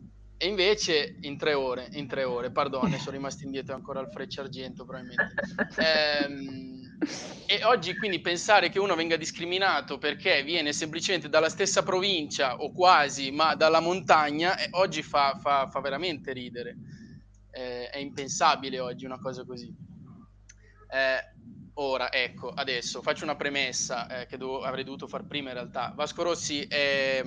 e 0.45 0.49
invece 0.49 1.19
in 1.21 1.37
tre 1.37 1.55
ore, 1.55 1.89
in 1.93 2.09
tre 2.09 2.25
ore, 2.25 2.51
pardon, 2.51 2.91
sono 2.99 3.13
rimasto 3.13 3.45
indietro 3.45 3.77
ancora 3.77 4.01
al 4.01 4.11
freccia 4.11 4.41
argento 4.41 4.85
probabilmente. 4.85 5.35
E 7.47 7.65
oggi 7.65 7.97
quindi 7.97 8.21
pensare 8.21 8.69
che 8.69 8.79
uno 8.79 8.95
venga 8.95 9.17
discriminato 9.17 9.99
perché 9.99 10.43
viene 10.43 10.73
semplicemente 10.73 11.29
dalla 11.29 11.49
stessa 11.49 11.83
provincia 11.83 12.57
o 12.57 12.73
quasi, 12.73 13.31
ma 13.31 13.55
dalla 13.55 13.81
montagna, 13.81 14.57
eh, 14.57 14.69
oggi 14.73 15.03
fa, 15.03 15.39
fa, 15.41 15.69
fa, 15.69 15.81
veramente 15.81 16.33
ridere. 16.33 16.77
Eh, 17.51 17.91
è 17.91 17.99
impensabile 17.99 18.79
oggi 18.79 19.05
una 19.05 19.19
cosa 19.19 19.45
così. 19.45 19.75
Eh, 20.91 21.19
ora, 21.75 22.13
ecco, 22.13 22.51
adesso 22.51 23.03
faccio 23.03 23.25
una 23.25 23.37
premessa 23.37 24.07
eh, 24.07 24.27
che 24.27 24.37
do- 24.37 24.63
avrei 24.63 24.85
dovuto 24.85 25.09
far 25.09 25.27
prima 25.27 25.49
in 25.49 25.55
realtà. 25.55 25.93
Vasco 25.95 26.23
Rossi 26.23 26.63
è 26.63 27.23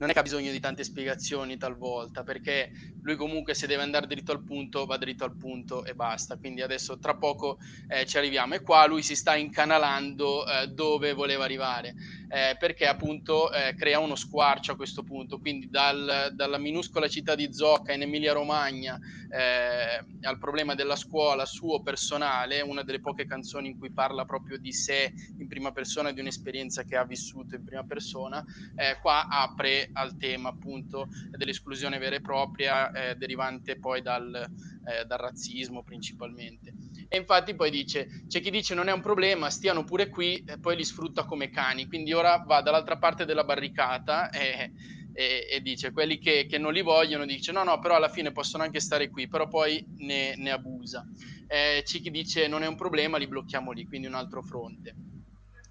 non 0.00 0.10
è 0.10 0.12
che 0.12 0.18
ha 0.18 0.22
bisogno 0.22 0.50
di 0.50 0.60
tante 0.60 0.82
spiegazioni 0.82 1.56
talvolta, 1.56 2.22
perché 2.22 2.72
lui 3.02 3.16
comunque 3.16 3.54
se 3.54 3.66
deve 3.66 3.82
andare 3.82 4.06
dritto 4.06 4.32
al 4.32 4.42
punto 4.42 4.86
va 4.86 4.96
dritto 4.96 5.24
al 5.24 5.36
punto 5.36 5.84
e 5.84 5.94
basta. 5.94 6.36
Quindi 6.38 6.62
adesso 6.62 6.98
tra 6.98 7.14
poco 7.16 7.58
eh, 7.86 8.06
ci 8.06 8.16
arriviamo. 8.18 8.54
E 8.54 8.62
qua 8.62 8.86
lui 8.86 9.02
si 9.02 9.14
sta 9.14 9.36
incanalando 9.36 10.46
eh, 10.46 10.66
dove 10.68 11.12
voleva 11.12 11.44
arrivare, 11.44 11.94
eh, 12.30 12.56
perché 12.58 12.86
appunto 12.86 13.52
eh, 13.52 13.74
crea 13.74 13.98
uno 13.98 14.14
squarcio 14.14 14.72
a 14.72 14.76
questo 14.76 15.02
punto. 15.02 15.38
Quindi 15.38 15.68
dal, 15.68 16.30
dalla 16.32 16.58
minuscola 16.58 17.08
città 17.08 17.34
di 17.34 17.52
Zocca 17.52 17.92
in 17.92 18.02
Emilia 18.02 18.32
Romagna 18.32 18.98
eh, 19.30 20.04
al 20.22 20.38
problema 20.38 20.74
della 20.74 20.96
scuola 20.96 21.44
suo 21.44 21.82
personale, 21.82 22.60
una 22.60 22.82
delle 22.82 23.00
poche 23.00 23.26
canzoni 23.26 23.68
in 23.68 23.78
cui 23.78 23.90
parla 23.90 24.24
proprio 24.24 24.58
di 24.58 24.72
sé 24.72 25.12
in 25.38 25.48
prima 25.48 25.72
persona, 25.72 26.12
di 26.12 26.20
un'esperienza 26.20 26.84
che 26.84 26.96
ha 26.96 27.04
vissuto 27.04 27.56
in 27.56 27.64
prima 27.64 27.84
persona, 27.84 28.44
eh, 28.76 28.98
qua 29.00 29.28
apre 29.28 29.90
al 29.92 30.16
tema 30.16 30.50
appunto 30.50 31.08
dell'esclusione 31.30 31.98
vera 31.98 32.16
e 32.16 32.20
propria 32.20 32.90
eh, 32.92 33.16
derivante 33.16 33.78
poi 33.78 34.02
dal, 34.02 34.34
eh, 34.34 35.04
dal, 35.04 35.18
razzismo 35.18 35.82
principalmente. 35.82 36.72
E 37.12 37.16
infatti 37.16 37.56
poi 37.56 37.72
dice, 37.72 38.22
c'è 38.28 38.40
chi 38.40 38.52
dice 38.52 38.72
non 38.72 38.86
è 38.86 38.92
un 38.92 39.00
problema, 39.00 39.50
stiano 39.50 39.82
pure 39.82 40.08
qui 40.08 40.44
e 40.46 40.60
poi 40.60 40.76
li 40.76 40.84
sfrutta 40.84 41.24
come 41.24 41.50
cani, 41.50 41.88
quindi 41.88 42.12
ora 42.12 42.40
va 42.46 42.62
dall'altra 42.62 42.98
parte 42.98 43.24
della 43.24 43.42
barricata 43.42 44.30
e, 44.30 44.70
e, 45.12 45.48
e 45.50 45.60
dice 45.60 45.90
quelli 45.90 46.18
che, 46.18 46.46
che, 46.48 46.56
non 46.56 46.72
li 46.72 46.82
vogliono, 46.82 47.26
dice 47.26 47.50
no 47.50 47.64
no 47.64 47.80
però 47.80 47.96
alla 47.96 48.08
fine 48.08 48.30
possono 48.30 48.62
anche 48.62 48.78
stare 48.78 49.10
qui, 49.10 49.26
però 49.26 49.48
poi 49.48 49.84
ne, 49.98 50.36
ne 50.36 50.50
abusa. 50.52 51.04
Eh, 51.48 51.82
c'è 51.84 51.98
chi 51.98 52.12
dice 52.12 52.46
non 52.46 52.62
è 52.62 52.68
un 52.68 52.76
problema, 52.76 53.18
li 53.18 53.26
blocchiamo 53.26 53.72
lì, 53.72 53.86
quindi 53.86 54.06
un 54.06 54.14
altro 54.14 54.40
fronte 54.40 54.94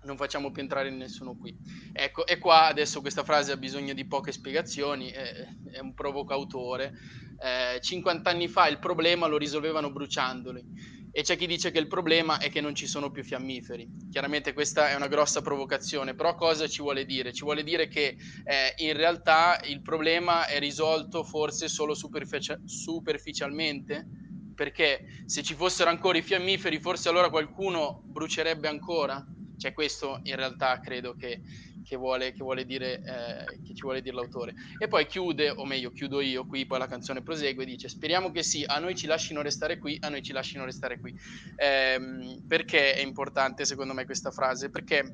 non 0.02 0.18
facciamo 0.18 0.52
più 0.52 0.62
entrare 0.62 0.90
nessuno 0.90 1.38
qui. 1.38 1.56
Ecco, 1.94 2.26
e 2.26 2.38
qua 2.38 2.68
adesso 2.68 3.00
questa 3.00 3.24
frase 3.24 3.52
ha 3.52 3.58
bisogno 3.58 3.94
di 3.94 4.06
poche 4.06 4.32
spiegazioni, 4.32 5.10
è, 5.10 5.48
è 5.72 5.80
un 5.80 5.94
provocautore. 5.94 6.94
Eh, 7.42 7.80
50 7.80 8.30
anni 8.30 8.48
fa 8.48 8.68
il 8.68 8.80
problema 8.80 9.28
lo 9.28 9.38
risolvevano 9.38 9.92
bruciandoli 9.92 10.99
e 11.12 11.24
c'è 11.24 11.36
chi 11.38 11.47
dice 11.47 11.72
che 11.72 11.80
il 11.80 11.88
problema 11.88 12.38
è 12.38 12.49
che 12.49 12.62
non 12.62 12.76
ci 12.76 12.88
sono 12.88 13.10
più 13.12 13.24
fiammiferi. 13.24 13.89
Chiaramente 14.10 14.53
questa 14.53 14.89
è 14.89 14.95
una 14.95 15.07
grossa 15.07 15.41
provocazione, 15.41 16.14
però 16.16 16.36
cosa 16.36 16.68
ci 16.68 16.82
vuole 16.82 17.05
dire? 17.05 17.34
Ci 17.34 17.43
vuole 17.45 17.64
dire 17.64 17.88
che 17.88 18.18
eh, 18.43 18.74
in 18.78 18.93
realtà 18.93 19.60
il 19.66 19.82
problema 19.82 20.47
è 20.47 20.60
risolto 20.60 21.24
forse 21.24 21.68
solo 21.68 21.93
superfici- 21.95 22.55
superficialmente? 22.64 24.10
Perché 24.53 25.03
se 25.26 25.41
ci 25.41 25.55
fossero 25.55 25.89
ancora 25.89 26.18
i 26.18 26.22
fiammiferi, 26.22 26.80
forse 26.80 27.10
allora 27.10 27.30
qualcuno 27.30 28.03
brucerebbe 28.05 28.68
ancora? 28.68 29.26
Cioè 29.60 29.74
questo 29.74 30.22
in 30.24 30.36
realtà 30.38 30.80
credo 30.80 31.16
che, 31.16 31.41
che, 31.84 31.97
vuole, 31.97 32.32
che, 32.32 32.41
vuole 32.43 32.66
dire, 32.66 33.01
eh, 33.03 33.60
che 33.62 33.76
ci 33.76 33.82
vuole 33.82 34.01
dire 34.01 34.16
l'autore. 34.16 34.53
E 34.78 34.88
poi 34.88 35.05
chiude, 35.05 35.49
o 35.49 35.66
meglio 35.66 35.91
chiudo 35.91 36.22
io 36.22 36.45
qui, 36.45 36.66
poi 36.66 36.80
la 36.80 36.88
canzone 36.88 37.22
prosegue, 37.22 37.66
dice 37.66 37.89
speriamo 37.89 38.32
che 38.32 38.41
sì, 38.41 38.64
a 38.66 38.80
noi 38.80 38.95
ci 38.95 39.05
lasciano 39.05 39.41
restare 39.41 39.78
qui, 39.78 39.97
a 39.99 40.10
noi 40.10 40.24
ci 40.24 40.32
lasciano 40.32 40.66
restare 40.66 40.99
qui. 40.99 41.14
Eh, 41.57 42.39
perché 42.47 42.93
è 42.93 43.01
importante 43.01 43.66
secondo 43.66 43.93
me 43.93 44.05
questa 44.05 44.32
frase? 44.32 44.70
Perché 44.70 45.14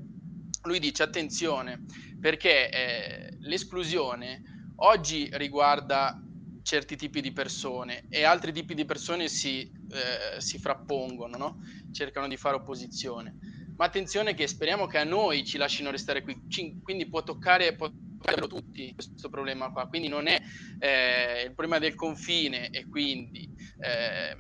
lui 0.63 0.79
dice 0.79 1.01
attenzione, 1.01 1.83
perché 2.19 2.69
eh, 2.69 3.37
l'esclusione 3.39 4.71
oggi 4.77 5.27
riguarda 5.33 6.19
certi 6.61 6.95
tipi 6.95 7.21
di 7.21 7.31
persone 7.31 8.05
e 8.09 8.23
altri 8.23 8.51
tipi 8.51 8.73
di 8.73 8.85
persone 8.85 9.27
si, 9.27 9.61
eh, 9.61 10.39
si 10.41 10.57
frappongono, 10.57 11.37
no? 11.37 11.61
cercano 11.91 12.27
di 12.27 12.37
fare 12.37 12.55
opposizione 12.55 13.54
ma 13.77 13.85
attenzione 13.85 14.33
che 14.33 14.47
speriamo 14.47 14.87
che 14.87 14.97
a 14.97 15.03
noi 15.03 15.45
ci 15.45 15.57
lasciano 15.57 15.91
restare 15.91 16.21
qui, 16.21 16.39
quindi 16.81 17.07
può 17.07 17.23
toccare, 17.23 17.75
può 17.75 17.89
tutti 18.47 18.93
questo 18.93 19.29
problema 19.29 19.71
qua, 19.71 19.87
quindi 19.87 20.07
non 20.07 20.27
è 20.27 20.41
eh, 20.79 21.43
il 21.43 21.53
problema 21.53 21.79
del 21.79 21.95
confine 21.95 22.69
e 22.69 22.87
quindi 22.87 23.47
eh, 23.79 24.35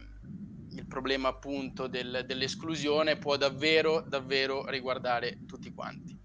il 0.75 0.87
problema 0.87 1.29
appunto 1.29 1.87
del, 1.87 2.23
dell'esclusione 2.25 3.17
può 3.17 3.37
davvero, 3.37 4.01
davvero 4.01 4.67
riguardare 4.69 5.39
tutti 5.45 5.73
quanti. 5.73 6.17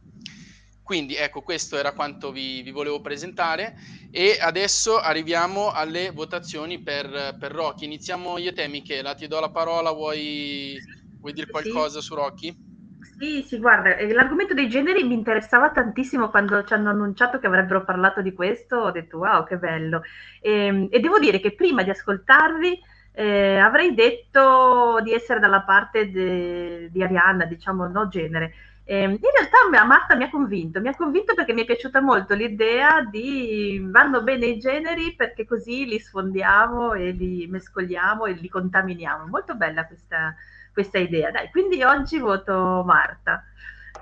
Quindi 0.82 1.14
ecco, 1.14 1.42
questo 1.42 1.76
era 1.76 1.92
quanto 1.92 2.32
vi, 2.32 2.62
vi 2.62 2.72
volevo 2.72 3.00
presentare 3.00 3.76
e 4.11 4.38
adesso 4.40 4.98
arriviamo 4.98 5.70
alle 5.70 6.11
votazioni 6.11 6.80
per, 6.80 7.36
per 7.38 7.52
Rocky. 7.52 7.84
Iniziamo 7.84 8.38
io 8.38 8.50
e 8.50 8.52
te 8.52 8.66
Michela, 8.66 9.14
ti 9.14 9.28
do 9.28 9.38
la 9.38 9.50
parola, 9.50 9.92
vuoi, 9.92 10.76
vuoi 11.20 11.32
dire 11.32 11.46
qualcosa 11.46 12.00
sì. 12.00 12.06
su 12.06 12.14
Rocky? 12.16 12.69
Sì, 13.03 13.42
sì, 13.42 13.59
guarda, 13.59 13.96
eh, 13.96 14.12
l'argomento 14.12 14.53
dei 14.55 14.68
generi 14.68 15.03
mi 15.05 15.14
interessava 15.14 15.70
tantissimo 15.70 16.28
quando 16.28 16.64
ci 16.64 16.74
hanno 16.74 16.90
annunciato 16.90 17.38
che 17.38 17.46
avrebbero 17.46 17.84
parlato 17.84 18.20
di 18.20 18.32
questo, 18.32 18.76
ho 18.76 18.90
detto 18.90 19.18
wow, 19.18 19.44
che 19.44 19.57
bello. 19.57 20.03
E, 20.40 20.66
ehm, 20.66 20.88
e 20.90 21.01
devo 21.01 21.18
dire 21.18 21.40
che 21.40 21.55
prima 21.55 21.82
di 21.82 21.90
ascoltarvi 21.90 22.78
eh, 23.12 23.57
avrei 23.59 23.94
detto 23.94 25.01
di 25.03 25.12
essere 25.12 25.40
dalla 25.40 25.62
parte 25.62 26.11
de, 26.11 26.88
di 26.90 27.03
Arianna, 27.03 27.44
diciamo, 27.46 27.86
no 27.88 28.09
genere. 28.09 28.55
Eh, 28.84 29.03
in 29.05 29.18
realtà 29.18 29.84
Marta 29.86 30.16
mi 30.16 30.24
ha 30.24 30.30
convinto, 30.30 30.80
mi 30.80 30.88
ha 30.88 30.96
convinto 30.96 31.34
perché 31.34 31.53
mi 31.53 31.62
è 31.62 31.64
piaciuta 31.64 32.01
molto 32.01 32.34
l'idea 32.34 33.03
di 33.05 33.80
vanno 33.88 34.22
bene 34.22 34.46
i 34.46 34.59
generi 34.59 35.14
perché 35.14 35.46
così 35.46 35.84
li 35.86 35.98
sfondiamo 36.01 36.94
e 36.94 37.11
li 37.12 37.46
mescoliamo 37.46 38.24
e 38.26 38.32
li 38.32 38.48
contaminiamo. 38.48 39.26
Molto 39.26 39.55
bella 39.55 39.86
questa, 39.86 40.34
questa 40.80 40.98
idea. 40.98 41.30
Dai, 41.30 41.50
quindi 41.50 41.82
oggi 41.82 42.18
voto 42.18 42.82
Marta. 42.84 43.44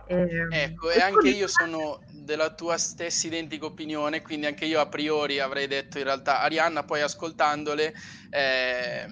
Eh, 0.06 0.46
ecco, 0.50 0.90
e 0.90 1.00
anche 1.00 1.28
io 1.28 1.48
sono 1.48 2.00
della 2.12 2.54
tua 2.54 2.78
stessa 2.78 3.26
identica 3.26 3.66
opinione, 3.66 4.22
quindi 4.22 4.46
anche 4.46 4.64
io 4.64 4.80
a 4.80 4.88
priori 4.88 5.40
avrei 5.40 5.66
detto 5.66 5.98
in 5.98 6.04
realtà 6.04 6.40
Arianna, 6.40 6.84
poi 6.84 7.02
ascoltandole 7.02 7.94
eh, 8.30 9.06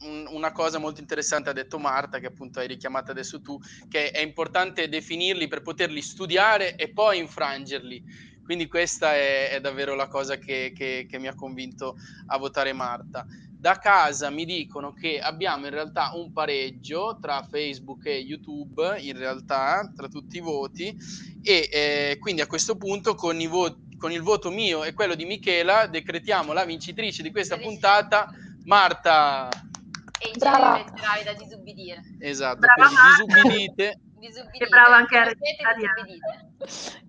un, 0.00 0.26
una 0.30 0.52
cosa 0.52 0.78
molto 0.78 1.00
interessante 1.00 1.48
ha 1.48 1.54
detto 1.54 1.78
Marta, 1.78 2.18
che 2.18 2.26
appunto 2.26 2.58
hai 2.58 2.66
richiamato 2.66 3.12
adesso 3.12 3.40
tu, 3.40 3.58
che 3.88 4.10
è 4.10 4.20
importante 4.20 4.88
definirli 4.88 5.48
per 5.48 5.62
poterli 5.62 6.02
studiare 6.02 6.76
e 6.76 6.92
poi 6.92 7.18
infrangerli. 7.18 8.28
Quindi 8.42 8.66
questa 8.66 9.14
è, 9.14 9.50
è 9.50 9.60
davvero 9.60 9.94
la 9.94 10.08
cosa 10.08 10.36
che, 10.36 10.72
che, 10.74 11.06
che 11.08 11.18
mi 11.18 11.28
ha 11.28 11.34
convinto 11.34 11.96
a 12.26 12.36
votare 12.36 12.72
Marta 12.72 13.24
da 13.60 13.78
casa 13.78 14.30
mi 14.30 14.46
dicono 14.46 14.94
che 14.94 15.20
abbiamo 15.20 15.66
in 15.66 15.72
realtà 15.72 16.12
un 16.14 16.32
pareggio 16.32 17.18
tra 17.20 17.42
Facebook 17.42 18.06
e 18.06 18.16
YouTube, 18.16 18.98
in 19.00 19.18
realtà, 19.18 19.92
tra 19.94 20.08
tutti 20.08 20.38
i 20.38 20.40
voti, 20.40 20.96
e 21.42 21.68
eh, 21.70 22.18
quindi 22.18 22.40
a 22.40 22.46
questo 22.46 22.76
punto 22.78 23.14
con, 23.14 23.36
vo- 23.48 23.80
con, 23.98 24.12
il 24.12 24.22
voto 24.22 24.50
mio 24.50 24.82
e 24.82 24.94
quello 24.94 25.14
di 25.14 25.26
Michela 25.26 25.86
decretiamo 25.86 26.54
la 26.54 26.64
vincitrice 26.64 27.22
di 27.22 27.30
questa 27.30 27.58
puntata, 27.58 28.30
Marta. 28.64 29.50
E 30.18 30.30
in 30.32 30.38
genere 30.38 30.84
letterali 30.84 31.24
da 31.24 31.34
disubbidire. 31.34 32.02
Esatto, 32.18 32.60
Brava 32.60 32.88
disubbidite. 33.10 34.00
disubbidite. 34.18 34.64
E 34.64 34.68
brava 34.68 34.96
anche 34.96 35.18
a 35.18 35.30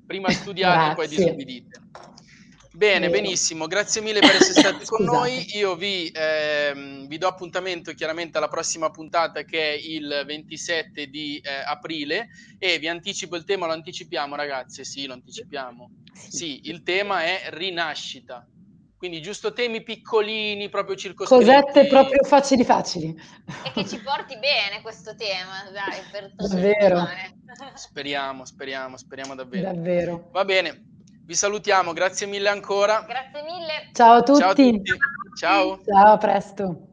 Prima 0.05 0.29
studiate 0.31 0.91
e 0.91 0.95
poi 0.95 1.07
disubbidite. 1.07 1.81
Bene, 2.81 3.11
benissimo, 3.11 3.67
grazie 3.67 4.01
mille 4.01 4.21
per 4.21 4.37
essere 4.37 4.57
stati 4.59 4.85
con 4.87 5.03
noi. 5.03 5.55
Io 5.55 5.75
vi, 5.75 6.11
ehm, 6.11 7.05
vi, 7.05 7.19
do 7.19 7.27
appuntamento 7.27 7.93
chiaramente 7.93 8.39
alla 8.39 8.47
prossima 8.47 8.89
puntata 8.89 9.43
che 9.43 9.73
è 9.73 9.79
il 9.79 10.23
27 10.25 11.05
di 11.05 11.37
eh, 11.37 11.61
aprile 11.63 12.29
e 12.57 12.79
vi 12.79 12.87
anticipo 12.87 13.35
il 13.35 13.43
tema, 13.43 13.67
lo 13.67 13.73
anticipiamo 13.73 14.35
ragazze? 14.35 14.83
Sì, 14.83 15.05
lo 15.05 15.13
anticipiamo. 15.13 15.91
Sì, 16.11 16.61
il 16.69 16.81
tema 16.81 17.21
è 17.21 17.49
rinascita. 17.49 18.47
Quindi 18.97 19.21
giusto 19.21 19.53
temi 19.53 19.83
piccolini, 19.83 20.67
proprio 20.69 20.95
circoscritti. 20.95 21.45
Cosette 21.45 21.85
proprio 21.85 22.23
facili 22.23 22.63
facili. 22.63 23.15
E 23.63 23.71
che 23.73 23.87
ci 23.87 24.01
porti 24.01 24.39
bene 24.39 24.81
questo 24.81 25.15
tema, 25.15 25.69
dai, 25.71 26.01
per 26.11 26.33
Davvero. 26.33 27.07
Speriamo, 27.75 28.43
speriamo, 28.43 28.97
speriamo 28.97 29.35
davvero. 29.35 29.71
Davvero. 29.71 30.29
Va 30.31 30.45
bene, 30.45 30.90
vi 31.31 31.37
salutiamo, 31.37 31.93
grazie 31.93 32.27
mille 32.27 32.49
ancora. 32.49 33.05
Grazie 33.07 33.41
mille. 33.43 33.89
Ciao 33.93 34.17
a 34.17 34.21
tutti. 34.21 34.39
Ciao. 34.39 34.49
A 34.49 34.53
tutti. 34.53 34.83
Ciao. 35.33 35.79
Ciao, 35.85 36.13
a 36.13 36.17
presto. 36.17 36.90